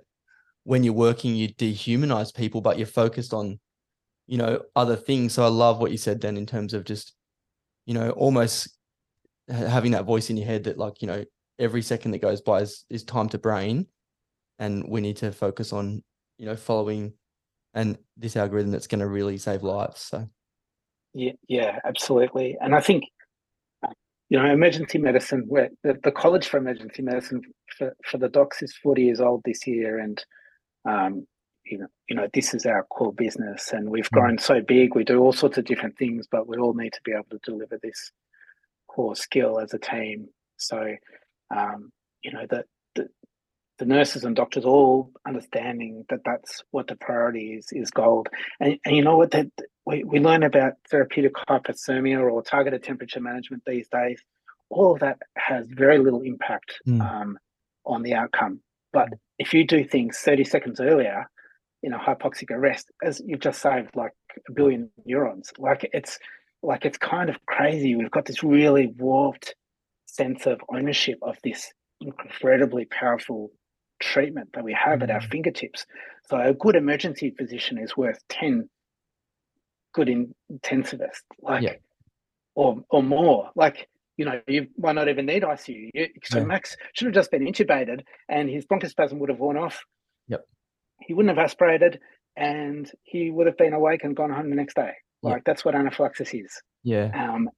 when 0.64 0.84
you're 0.84 0.92
working 0.92 1.34
you 1.34 1.48
dehumanize 1.48 2.34
people 2.34 2.60
but 2.60 2.76
you're 2.76 2.86
focused 2.86 3.32
on 3.32 3.58
you 4.28 4.38
know 4.38 4.62
other 4.76 4.94
things 4.94 5.32
so 5.32 5.42
i 5.42 5.48
love 5.48 5.80
what 5.80 5.90
you 5.90 5.96
said 5.96 6.20
then 6.20 6.36
in 6.36 6.46
terms 6.46 6.74
of 6.74 6.84
just 6.84 7.14
you 7.86 7.94
know 7.94 8.10
almost 8.10 8.68
having 9.48 9.92
that 9.92 10.04
voice 10.04 10.30
in 10.30 10.36
your 10.36 10.46
head 10.46 10.64
that 10.64 10.78
like 10.78 11.02
you 11.02 11.08
know 11.08 11.24
every 11.58 11.82
second 11.82 12.12
that 12.12 12.22
goes 12.22 12.40
by 12.40 12.60
is, 12.60 12.84
is 12.88 13.02
time 13.02 13.28
to 13.28 13.38
brain 13.38 13.86
and 14.60 14.84
we 14.88 15.00
need 15.00 15.16
to 15.16 15.32
focus 15.32 15.72
on 15.72 16.02
you 16.38 16.46
know 16.46 16.54
following 16.54 17.12
and 17.74 17.98
this 18.16 18.36
algorithm 18.36 18.70
that's 18.70 18.86
going 18.86 19.00
to 19.00 19.08
really 19.08 19.38
save 19.38 19.62
lives 19.62 20.00
so 20.00 20.28
yeah, 21.14 21.32
yeah, 21.48 21.78
absolutely. 21.84 22.56
And 22.60 22.74
I 22.74 22.80
think 22.80 23.04
you 24.30 24.38
know, 24.38 24.44
emergency 24.44 24.98
medicine. 24.98 25.44
Where 25.48 25.70
the, 25.82 25.98
the 26.04 26.12
College 26.12 26.48
for 26.48 26.58
Emergency 26.58 27.02
Medicine 27.02 27.40
for, 27.76 27.96
for 28.04 28.18
the 28.18 28.28
docs 28.28 28.62
is 28.62 28.76
forty 28.76 29.04
years 29.04 29.20
old 29.20 29.42
this 29.44 29.66
year, 29.66 29.98
and 29.98 30.22
um, 30.84 31.26
you 31.70 32.16
know, 32.16 32.28
this 32.34 32.54
is 32.54 32.66
our 32.66 32.84
core 32.84 33.12
business, 33.12 33.72
and 33.72 33.90
we've 33.90 34.10
Mm. 34.10 34.20
grown 34.20 34.38
so 34.38 34.60
big. 34.62 34.94
We 34.94 35.04
do 35.04 35.20
all 35.20 35.32
sorts 35.32 35.58
of 35.58 35.64
different 35.66 35.98
things, 35.98 36.26
but 36.30 36.48
we 36.48 36.56
all 36.58 36.74
need 36.74 36.94
to 36.94 37.00
be 37.04 37.12
able 37.12 37.26
to 37.30 37.38
deliver 37.44 37.78
this 37.82 38.12
core 38.88 39.16
skill 39.16 39.60
as 39.60 39.74
a 39.74 39.78
team. 39.78 40.28
So, 40.58 40.96
um, 41.54 41.92
you 42.22 42.32
know, 42.32 42.46
that 42.50 42.66
the, 42.94 43.08
the 43.78 43.86
nurses 43.86 44.24
and 44.24 44.36
doctors 44.36 44.64
all 44.64 45.12
understanding 45.26 46.04
that 46.10 46.20
that's 46.24 46.62
what 46.70 46.86
the 46.88 46.96
priority 46.96 47.54
is 47.54 47.68
is 47.72 47.90
gold. 47.90 48.28
And, 48.60 48.78
and 48.84 48.96
you 48.96 49.02
know 49.02 49.16
what? 49.18 49.32
That 49.32 49.48
we, 49.86 50.04
we 50.04 50.20
learn 50.20 50.42
about 50.44 50.74
therapeutic 50.90 51.34
hypothermia 51.48 52.20
or 52.30 52.42
targeted 52.42 52.82
temperature 52.84 53.20
management 53.20 53.64
these 53.66 53.88
days. 53.88 54.20
All 54.70 54.94
of 54.94 55.00
that 55.00 55.18
has 55.36 55.66
very 55.68 55.98
little 55.98 56.22
impact 56.22 56.74
Mm. 56.88 57.00
um, 57.02 57.38
on 57.86 58.02
the 58.02 58.14
outcome. 58.14 58.60
But 58.92 59.08
if 59.38 59.54
you 59.54 59.66
do 59.66 59.84
things 59.84 60.18
30 60.18 60.44
seconds 60.44 60.80
earlier 60.80 61.26
in 61.82 61.90
know 61.92 61.98
hypoxic 61.98 62.50
arrest, 62.50 62.90
as 63.04 63.20
you've 63.24 63.40
just 63.40 63.60
saved 63.62 63.94
like 63.94 64.12
a 64.48 64.52
billion 64.52 64.90
neurons, 65.04 65.52
like 65.58 65.88
it's 65.92 66.18
like 66.62 66.84
it's 66.84 66.98
kind 66.98 67.30
of 67.30 67.36
crazy. 67.46 67.94
We've 67.94 68.10
got 68.10 68.24
this 68.26 68.42
really 68.42 68.88
warped 68.98 69.54
sense 70.06 70.46
of 70.46 70.60
ownership 70.70 71.18
of 71.22 71.36
this 71.44 71.72
incredibly 72.00 72.84
powerful 72.86 73.50
treatment 74.00 74.50
that 74.54 74.64
we 74.64 74.72
have 74.72 75.02
at 75.02 75.10
our 75.10 75.20
Mm. 75.20 75.30
fingertips. 75.30 75.86
So 76.28 76.38
a 76.38 76.54
good 76.54 76.76
emergency 76.76 77.30
physician 77.36 77.78
is 77.78 77.96
worth 77.96 78.20
10 78.28 78.68
good 79.92 80.08
in- 80.08 80.34
intensivists, 80.52 81.22
like 81.40 81.62
Yeah. 81.62 81.74
or 82.54 82.84
or 82.90 83.02
more. 83.02 83.50
Like, 83.54 83.88
you 84.16 84.24
know, 84.24 84.40
you 84.46 84.68
might 84.76 84.94
not 84.94 85.08
even 85.08 85.26
need 85.26 85.42
ICU. 85.44 85.90
You, 85.94 86.08
so 86.24 86.38
Yeah. 86.38 86.44
Max 86.44 86.76
should 86.94 87.06
have 87.06 87.14
just 87.14 87.30
been 87.30 87.42
intubated 87.44 88.04
and 88.28 88.48
his 88.48 88.66
bronchospasm 88.66 89.18
would 89.18 89.30
have 89.30 89.38
worn 89.40 89.56
off. 89.56 89.84
Yep. 90.28 90.46
He 91.00 91.14
wouldn't 91.14 91.36
have 91.36 91.44
aspirated 91.44 92.00
and 92.36 92.90
he 93.04 93.30
would 93.30 93.46
have 93.46 93.56
been 93.56 93.72
awake 93.72 94.04
and 94.04 94.14
gone 94.16 94.30
home 94.30 94.50
the 94.50 94.56
next 94.56 94.74
day. 94.76 94.92
Yeah. 95.22 95.30
Like 95.30 95.44
that's 95.44 95.64
what 95.64 95.74
anaphylaxis 95.74 96.32
is. 96.34 96.62
yeah 96.84 97.10
Um, 97.14 97.50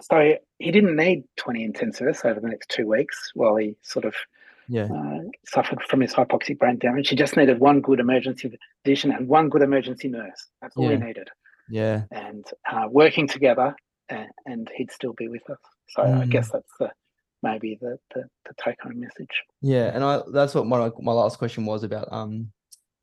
so 0.00 0.34
he 0.58 0.70
didn't 0.72 0.96
need 0.96 1.22
20 1.36 1.68
intensivists 1.68 2.24
over 2.24 2.40
the 2.40 2.48
next 2.48 2.68
two 2.68 2.86
weeks 2.86 3.30
while 3.34 3.56
he 3.56 3.76
sort 3.82 4.04
of 4.04 4.14
yeah 4.66 4.88
uh, 4.92 5.18
suffered 5.46 5.80
from 5.88 6.00
his 6.00 6.12
hypoxic 6.14 6.58
brain 6.58 6.78
damage. 6.78 7.08
He 7.10 7.16
just 7.16 7.36
needed 7.36 7.60
one 7.60 7.80
good 7.80 8.00
emergency 8.00 8.50
physician 8.82 9.12
and 9.12 9.28
one 9.28 9.48
good 9.50 9.62
emergency 9.62 10.08
nurse. 10.08 10.48
That's 10.60 10.76
all 10.76 10.88
he 10.88 10.96
needed. 10.96 11.28
yeah 11.68 12.02
And 12.10 12.44
uh, 12.70 12.86
working 12.90 13.28
together, 13.28 13.76
and, 14.08 14.28
and 14.46 14.70
he'd 14.76 14.90
still 14.90 15.12
be 15.12 15.28
with 15.28 15.48
us. 15.50 15.58
So 15.90 16.02
I 16.02 16.06
Mm. 16.24 16.30
guess 16.30 16.50
that's 16.50 16.72
the 16.80 16.90
maybe 17.42 17.78
the, 17.80 17.98
the, 18.14 18.22
the 18.46 18.54
take 18.64 18.80
home 18.80 18.98
message. 19.00 19.34
Yeah, 19.60 19.90
and 19.94 20.02
I 20.02 20.22
that's 20.32 20.54
what 20.54 20.66
my 20.66 20.90
my 20.98 21.12
last 21.12 21.38
question 21.38 21.66
was 21.66 21.84
about. 21.84 22.08
Um, 22.10 22.50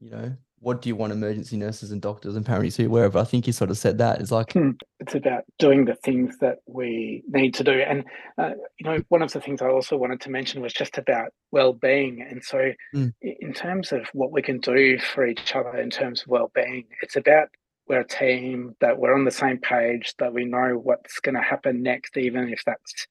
you 0.01 0.09
know, 0.09 0.35
what 0.59 0.81
do 0.81 0.89
you 0.89 0.95
want 0.95 1.13
emergency 1.13 1.57
nurses 1.57 1.91
and 1.91 2.01
doctors 2.01 2.35
and 2.35 2.45
paramedics 2.45 2.75
to 2.75 2.97
of? 2.97 3.15
I 3.15 3.23
think 3.23 3.47
you 3.47 3.53
sort 3.53 3.71
of 3.71 3.77
said 3.77 3.97
that. 3.97 4.19
It's 4.19 4.31
like, 4.31 4.53
It's 4.99 5.15
about 5.15 5.43
doing 5.57 5.85
the 5.85 5.95
things 5.95 6.37
that 6.39 6.57
we 6.67 7.23
need 7.27 7.55
to 7.55 7.63
do. 7.63 7.71
And, 7.71 8.03
uh, 8.37 8.51
you 8.79 8.85
know, 8.85 8.99
one 9.09 9.23
of 9.23 9.31
the 9.33 9.41
things 9.41 9.61
I 9.61 9.69
also 9.69 9.97
wanted 9.97 10.21
to 10.21 10.29
mention 10.29 10.61
was 10.61 10.73
just 10.73 10.97
about 10.97 11.33
well-being. 11.51 12.21
And 12.21 12.43
so 12.43 12.71
Mm. 12.93 13.13
in 13.21 13.53
terms 13.53 13.91
of 13.91 14.07
what 14.13 14.31
we 14.31 14.41
can 14.41 14.59
do 14.59 14.99
for 14.99 15.25
each 15.25 15.55
other 15.55 15.75
in 15.77 15.89
terms 15.89 16.21
of 16.21 16.27
well-being, 16.27 16.85
it's 17.01 17.15
about 17.15 17.49
we're 17.87 18.01
a 18.01 18.07
team, 18.07 18.75
that 18.79 18.99
we're 18.99 19.15
on 19.15 19.25
the 19.25 19.31
same 19.31 19.57
page, 19.57 20.13
that 20.17 20.33
we 20.33 20.45
know 20.45 20.79
what's 20.81 21.19
going 21.19 21.35
to 21.35 21.41
happen 21.41 21.81
next, 21.81 22.15
even 22.17 22.49
if 22.49 22.63
that's 22.65 23.07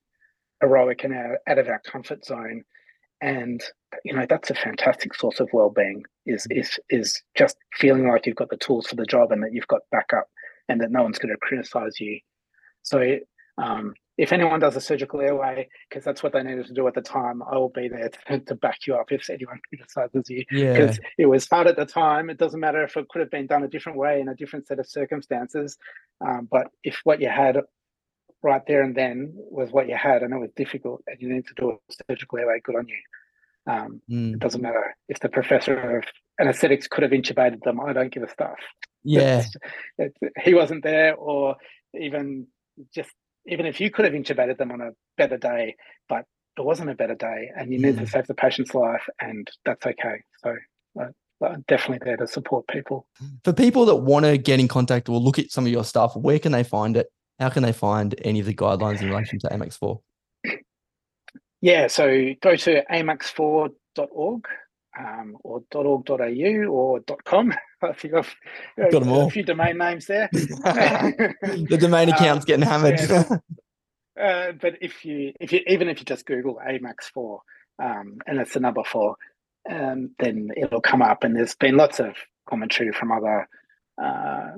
heroic 0.61 1.05
and 1.05 1.15
out 1.15 1.59
of 1.59 1.69
our 1.69 1.81
comfort 1.81 2.25
zone. 2.25 2.63
And 3.21 3.61
you 4.05 4.15
know 4.15 4.27
that's 4.29 4.51
a 4.51 4.55
fantastic 4.55 5.15
source 5.15 5.41
of 5.41 5.49
well-being. 5.53 6.05
Is 6.27 6.47
is 6.51 6.79
is 6.89 7.23
just 7.37 7.57
feeling 7.75 8.09
like 8.09 8.27
you've 8.27 8.37
got 8.37 8.51
the 8.51 8.57
tools 8.57 8.87
for 8.87 8.97
the 8.97 9.07
job 9.07 9.33
and 9.33 9.43
that 9.43 9.53
you've 9.53 9.69
got 9.69 9.83
backup, 9.91 10.29
and 10.69 10.81
that 10.81 10.91
no 10.91 11.03
one's 11.03 11.19
going 11.19 11.35
to 11.35 11.39
criticize 11.39 12.01
you. 12.01 12.21
So 12.83 13.19
um, 13.59 13.95
if 14.21 14.33
anyone 14.33 14.61
does 14.61 14.77
a 14.77 14.81
surgical 14.81 15.21
airway, 15.21 15.69
because 15.89 16.05
that's 16.05 16.23
what 16.23 16.33
they 16.33 16.43
needed 16.43 16.67
to 16.67 16.75
do 16.75 16.87
at 16.87 16.95
the 16.95 17.01
time, 17.01 17.43
I 17.43 17.57
will 17.57 17.71
be 17.71 17.89
there 17.89 18.11
to, 18.29 18.39
to 18.41 18.55
back 18.55 18.87
you 18.87 18.95
up 18.95 19.11
if 19.11 19.31
anyone 19.31 19.61
criticizes 19.69 20.29
you 20.29 20.45
yeah, 20.51 20.73
because 20.73 21.01
it 21.17 21.27
was 21.27 21.49
hard 21.49 21.67
at 21.67 21.77
the 21.77 21.87
time. 21.87 22.29
It 22.29 22.39
doesn't 22.39 22.61
matter 22.61 22.85
if 22.85 22.97
it 22.97 23.09
could 23.09 23.21
have 23.21 23.31
been 23.31 23.47
done 23.47 23.65
a 23.65 23.69
different 23.69 23.97
way 23.97 24.21
in 24.21 24.29
a 24.29 24.35
different 24.35 24.67
set 24.67 24.79
of 24.79 24.87
circumstances. 24.87 25.79
Um, 26.21 26.49
but 26.51 26.69
if 26.85 27.01
what 27.05 27.21
you 27.21 27.29
had 27.29 27.59
right 28.43 28.63
there 28.67 28.83
and 28.83 28.95
then 28.95 29.33
was 29.35 29.71
what 29.71 29.89
you 29.89 29.97
had 29.97 30.23
and 30.23 30.35
it 30.35 30.39
was 30.39 30.51
difficult 30.55 31.03
and 31.07 31.17
you 31.21 31.33
need 31.33 31.47
to 31.47 31.55
do 31.55 31.71
a 31.71 31.77
surgical 32.11 32.39
airway, 32.39 32.61
good 32.63 32.77
on 32.77 32.89
you. 32.89 32.97
Um, 33.67 34.01
mm, 34.11 34.33
it 34.35 34.39
doesn't 34.41 34.63
matter 34.63 34.97
if 35.09 35.21
the 35.21 35.29
professor 35.29 35.99
of 35.99 36.05
anesthetics 36.41 36.89
could 36.89 37.03
have 37.03 37.13
intubated 37.13 37.63
them. 37.63 37.81
I 37.81 37.93
don't 37.93 38.13
give 38.13 38.23
a 38.23 38.29
stuff. 38.31 38.59
yeah, 39.05 39.41
It's, 39.41 39.57
it's, 39.99 40.19
he 40.45 40.55
wasn't 40.55 40.83
there, 40.83 41.15
or 41.15 41.57
even 41.99 42.47
just 42.95 43.11
even 43.47 43.67
if 43.67 43.81
you 43.81 43.91
could 43.91 44.05
have 44.05 44.15
intubated 44.15 44.59
them 44.59 44.71
on 44.71 44.81
a 44.81 44.91
better 45.17 45.37
day, 45.39 45.75
but 46.09 46.25
it 46.59 46.65
wasn't 46.65 46.91
a 46.91 46.95
better 46.95 47.15
day, 47.15 47.51
and 47.57 47.73
you 47.73 47.79
need 47.79 47.97
Mm. 47.97 48.01
to 48.01 48.07
save 48.07 48.27
the 48.27 48.35
patient's 48.35 48.75
life, 48.75 49.07
and 49.21 49.51
that's 49.65 49.85
okay. 49.87 50.23
So 50.43 50.57
uh, 51.01 51.07
uh, 51.45 51.57
definitely 51.69 52.05
there 52.05 52.17
to 52.19 52.27
support 52.27 52.67
people. 52.69 53.07
For 53.45 53.53
people 53.53 53.85
that 53.87 53.97
want 53.97 54.25
to 54.27 54.37
get 54.37 54.61
in 54.61 54.69
contact 54.69 55.09
or 55.09 55.19
look 55.19 55.39
at 55.39 55.51
some 55.51 55.65
of 55.65 55.73
your 55.73 55.85
stuff, 55.85 56.15
where 56.17 56.39
can 56.39 56.53
they 56.53 56.65
find 56.65 56.97
it? 56.97 57.07
How 57.39 57.49
can 57.49 57.63
they 57.63 57.73
find 57.73 58.15
any 58.23 58.41
of 58.41 58.47
the 58.47 58.55
guidelines 58.55 59.01
in 59.01 59.09
relation 59.09 59.39
to 59.41 59.49
AMAX4? 59.49 60.01
Yeah, 61.61 61.87
so 61.89 62.31
go 62.43 62.57
to 62.57 62.83
amax4.org 62.91 64.47
um, 64.99 65.37
or 65.45 65.63
.org.au 65.75 66.65
or 66.71 67.01
.com. 67.25 67.53
I 67.83 67.93
think 67.95 68.15
I've 68.15 68.35
Got 68.91 69.03
'em 69.03 69.09
all. 69.13 69.29
a 69.29 69.31
few 69.31 69.43
domain 69.43 69.79
names 69.79 70.07
there. 70.07 70.29
the 70.33 71.79
domain 71.81 72.09
account's 72.09 72.45
Um, 72.45 72.47
getting 72.47 72.67
hammered. 72.67 73.01
yeah. 73.01 73.25
Uh, 74.21 74.53
but 74.53 74.75
if 74.83 75.05
you, 75.05 75.33
if 75.41 75.53
you, 75.53 75.61
even 75.67 75.89
if 75.89 75.99
you 75.99 76.05
just 76.05 76.27
Google 76.27 76.59
AMAX4, 76.67 77.39
um, 77.83 78.19
and 78.27 78.39
it's 78.39 78.53
the 78.55 78.61
number 78.61 78.85
four, 78.85 79.17
um, 79.71 80.11
then 80.19 80.51
it'll 80.57 80.81
come 80.83 81.01
up. 81.03 81.25
And 81.25 81.35
there's 81.37 81.55
been 81.55 81.77
lots 81.77 82.01
of 82.01 82.15
commentary 82.49 82.93
from 82.93 83.13
other 83.13 83.49
uh, 84.03 84.51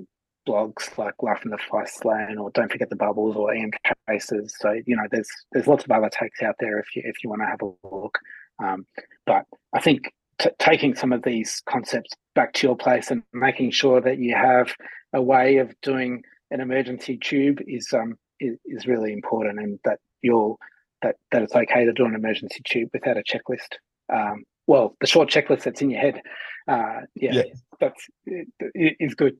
blogs 0.48 0.96
like 0.98 1.14
Life 1.22 1.40
in 1.44 1.50
the 1.50 1.58
Fast 1.58 2.04
Lane 2.04 2.38
or 2.38 2.50
Don't 2.50 2.70
Forget 2.70 2.90
the 2.90 2.96
Bubbles 2.96 3.36
or 3.36 3.54
EM 3.54 3.70
Traces. 4.08 4.54
So 4.58 4.72
you 4.86 4.96
know, 4.96 5.04
there's 5.10 5.28
there's 5.52 5.66
lots 5.66 5.84
of 5.84 5.90
other 5.90 6.10
takes 6.10 6.42
out 6.42 6.56
there 6.60 6.78
if 6.78 6.86
you 6.94 7.02
if 7.04 7.22
you 7.22 7.30
want 7.30 7.42
to 7.42 7.46
have 7.46 7.62
a 7.62 7.72
look. 7.94 8.18
Um, 8.62 8.86
but 9.26 9.44
I 9.72 9.80
think 9.80 10.12
t- 10.38 10.50
taking 10.58 10.94
some 10.94 11.12
of 11.12 11.22
these 11.22 11.62
concepts 11.66 12.10
back 12.34 12.52
to 12.54 12.66
your 12.66 12.76
place 12.76 13.10
and 13.10 13.22
making 13.32 13.70
sure 13.70 14.00
that 14.00 14.18
you 14.18 14.34
have 14.34 14.72
a 15.12 15.22
way 15.22 15.58
of 15.58 15.74
doing 15.82 16.22
an 16.50 16.60
emergency 16.60 17.16
tube 17.16 17.60
is 17.66 17.92
um 17.92 18.16
is, 18.40 18.56
is 18.66 18.86
really 18.86 19.12
important, 19.12 19.58
and 19.58 19.78
that 19.84 19.98
you'll 20.22 20.58
that 21.02 21.16
that 21.30 21.42
it's 21.42 21.54
okay 21.54 21.84
to 21.84 21.92
do 21.92 22.04
an 22.04 22.14
emergency 22.14 22.60
tube 22.64 22.90
without 22.92 23.16
a 23.16 23.22
checklist. 23.22 23.76
Um, 24.12 24.44
well, 24.66 24.96
the 25.00 25.06
short 25.06 25.28
checklist 25.28 25.64
that's 25.64 25.82
in 25.82 25.90
your 25.90 26.00
head, 26.00 26.20
uh, 26.68 27.00
yeah, 27.14 27.32
Yeah. 27.32 27.42
that's 27.80 28.06
it, 28.26 28.48
it 28.60 28.96
is 29.00 29.14
good. 29.14 29.36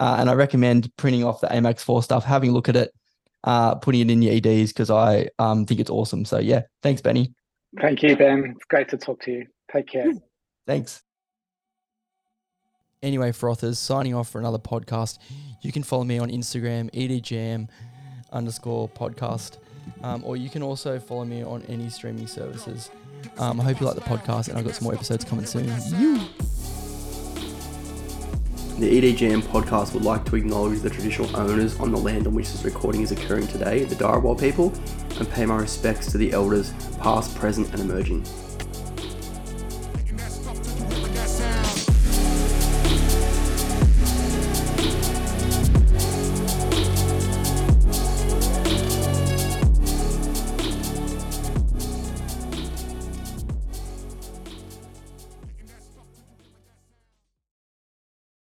Uh, 0.00 0.16
and 0.18 0.30
I 0.30 0.32
recommend 0.32 0.90
printing 0.96 1.24
off 1.24 1.42
the 1.42 1.48
AMAX4 1.48 2.02
stuff, 2.02 2.24
having 2.24 2.50
a 2.50 2.52
look 2.52 2.70
at 2.70 2.76
it, 2.76 2.90
uh, 3.44 3.74
putting 3.76 4.00
it 4.00 4.10
in 4.10 4.22
your 4.22 4.32
EDs 4.34 4.72
because 4.72 4.90
I 4.90 5.28
um, 5.38 5.66
think 5.66 5.78
it's 5.78 5.90
awesome. 5.90 6.24
So, 6.24 6.38
yeah, 6.38 6.62
thanks, 6.82 7.02
Benny. 7.02 7.34
Thank 7.78 8.02
you, 8.02 8.16
Ben. 8.16 8.54
It's 8.56 8.64
great 8.64 8.88
to 8.88 8.96
talk 8.96 9.20
to 9.22 9.30
you. 9.30 9.46
Take 9.70 9.88
care. 9.88 10.10
Thanks. 10.66 11.02
Anyway, 13.02 13.30
frothers, 13.32 13.78
signing 13.78 14.14
off 14.14 14.28
for 14.28 14.38
another 14.38 14.58
podcast. 14.58 15.18
You 15.62 15.70
can 15.70 15.82
follow 15.82 16.04
me 16.04 16.18
on 16.18 16.30
Instagram, 16.30 16.90
edjam 16.92 17.68
underscore 18.32 18.88
podcast, 18.88 19.58
um, 20.02 20.22
or 20.24 20.36
you 20.36 20.50
can 20.50 20.62
also 20.62 20.98
follow 20.98 21.24
me 21.24 21.42
on 21.42 21.62
any 21.68 21.88
streaming 21.90 22.26
services. 22.26 22.90
Um, 23.38 23.60
I 23.60 23.64
hope 23.64 23.80
you 23.80 23.86
like 23.86 23.96
the 23.96 24.02
podcast, 24.02 24.48
and 24.48 24.58
I've 24.58 24.64
got 24.64 24.74
some 24.74 24.84
more 24.84 24.94
episodes 24.94 25.24
coming 25.24 25.46
soon. 25.46 25.70
You. 25.98 26.20
The 28.80 28.98
EDGM 28.98 29.42
podcast 29.42 29.92
would 29.92 30.04
like 30.04 30.24
to 30.24 30.36
acknowledge 30.36 30.80
the 30.80 30.88
traditional 30.88 31.36
owners 31.36 31.78
on 31.80 31.92
the 31.92 31.98
land 31.98 32.26
on 32.26 32.32
which 32.32 32.50
this 32.50 32.64
recording 32.64 33.02
is 33.02 33.12
occurring 33.12 33.46
today, 33.46 33.84
the 33.84 33.94
Darawal 33.94 34.40
people, 34.40 34.72
and 35.18 35.28
pay 35.28 35.44
my 35.44 35.58
respects 35.58 36.10
to 36.12 36.16
the 36.16 36.32
elders, 36.32 36.72
past, 36.98 37.36
present, 37.36 37.70
and 37.74 37.80
emerging. 37.80 38.24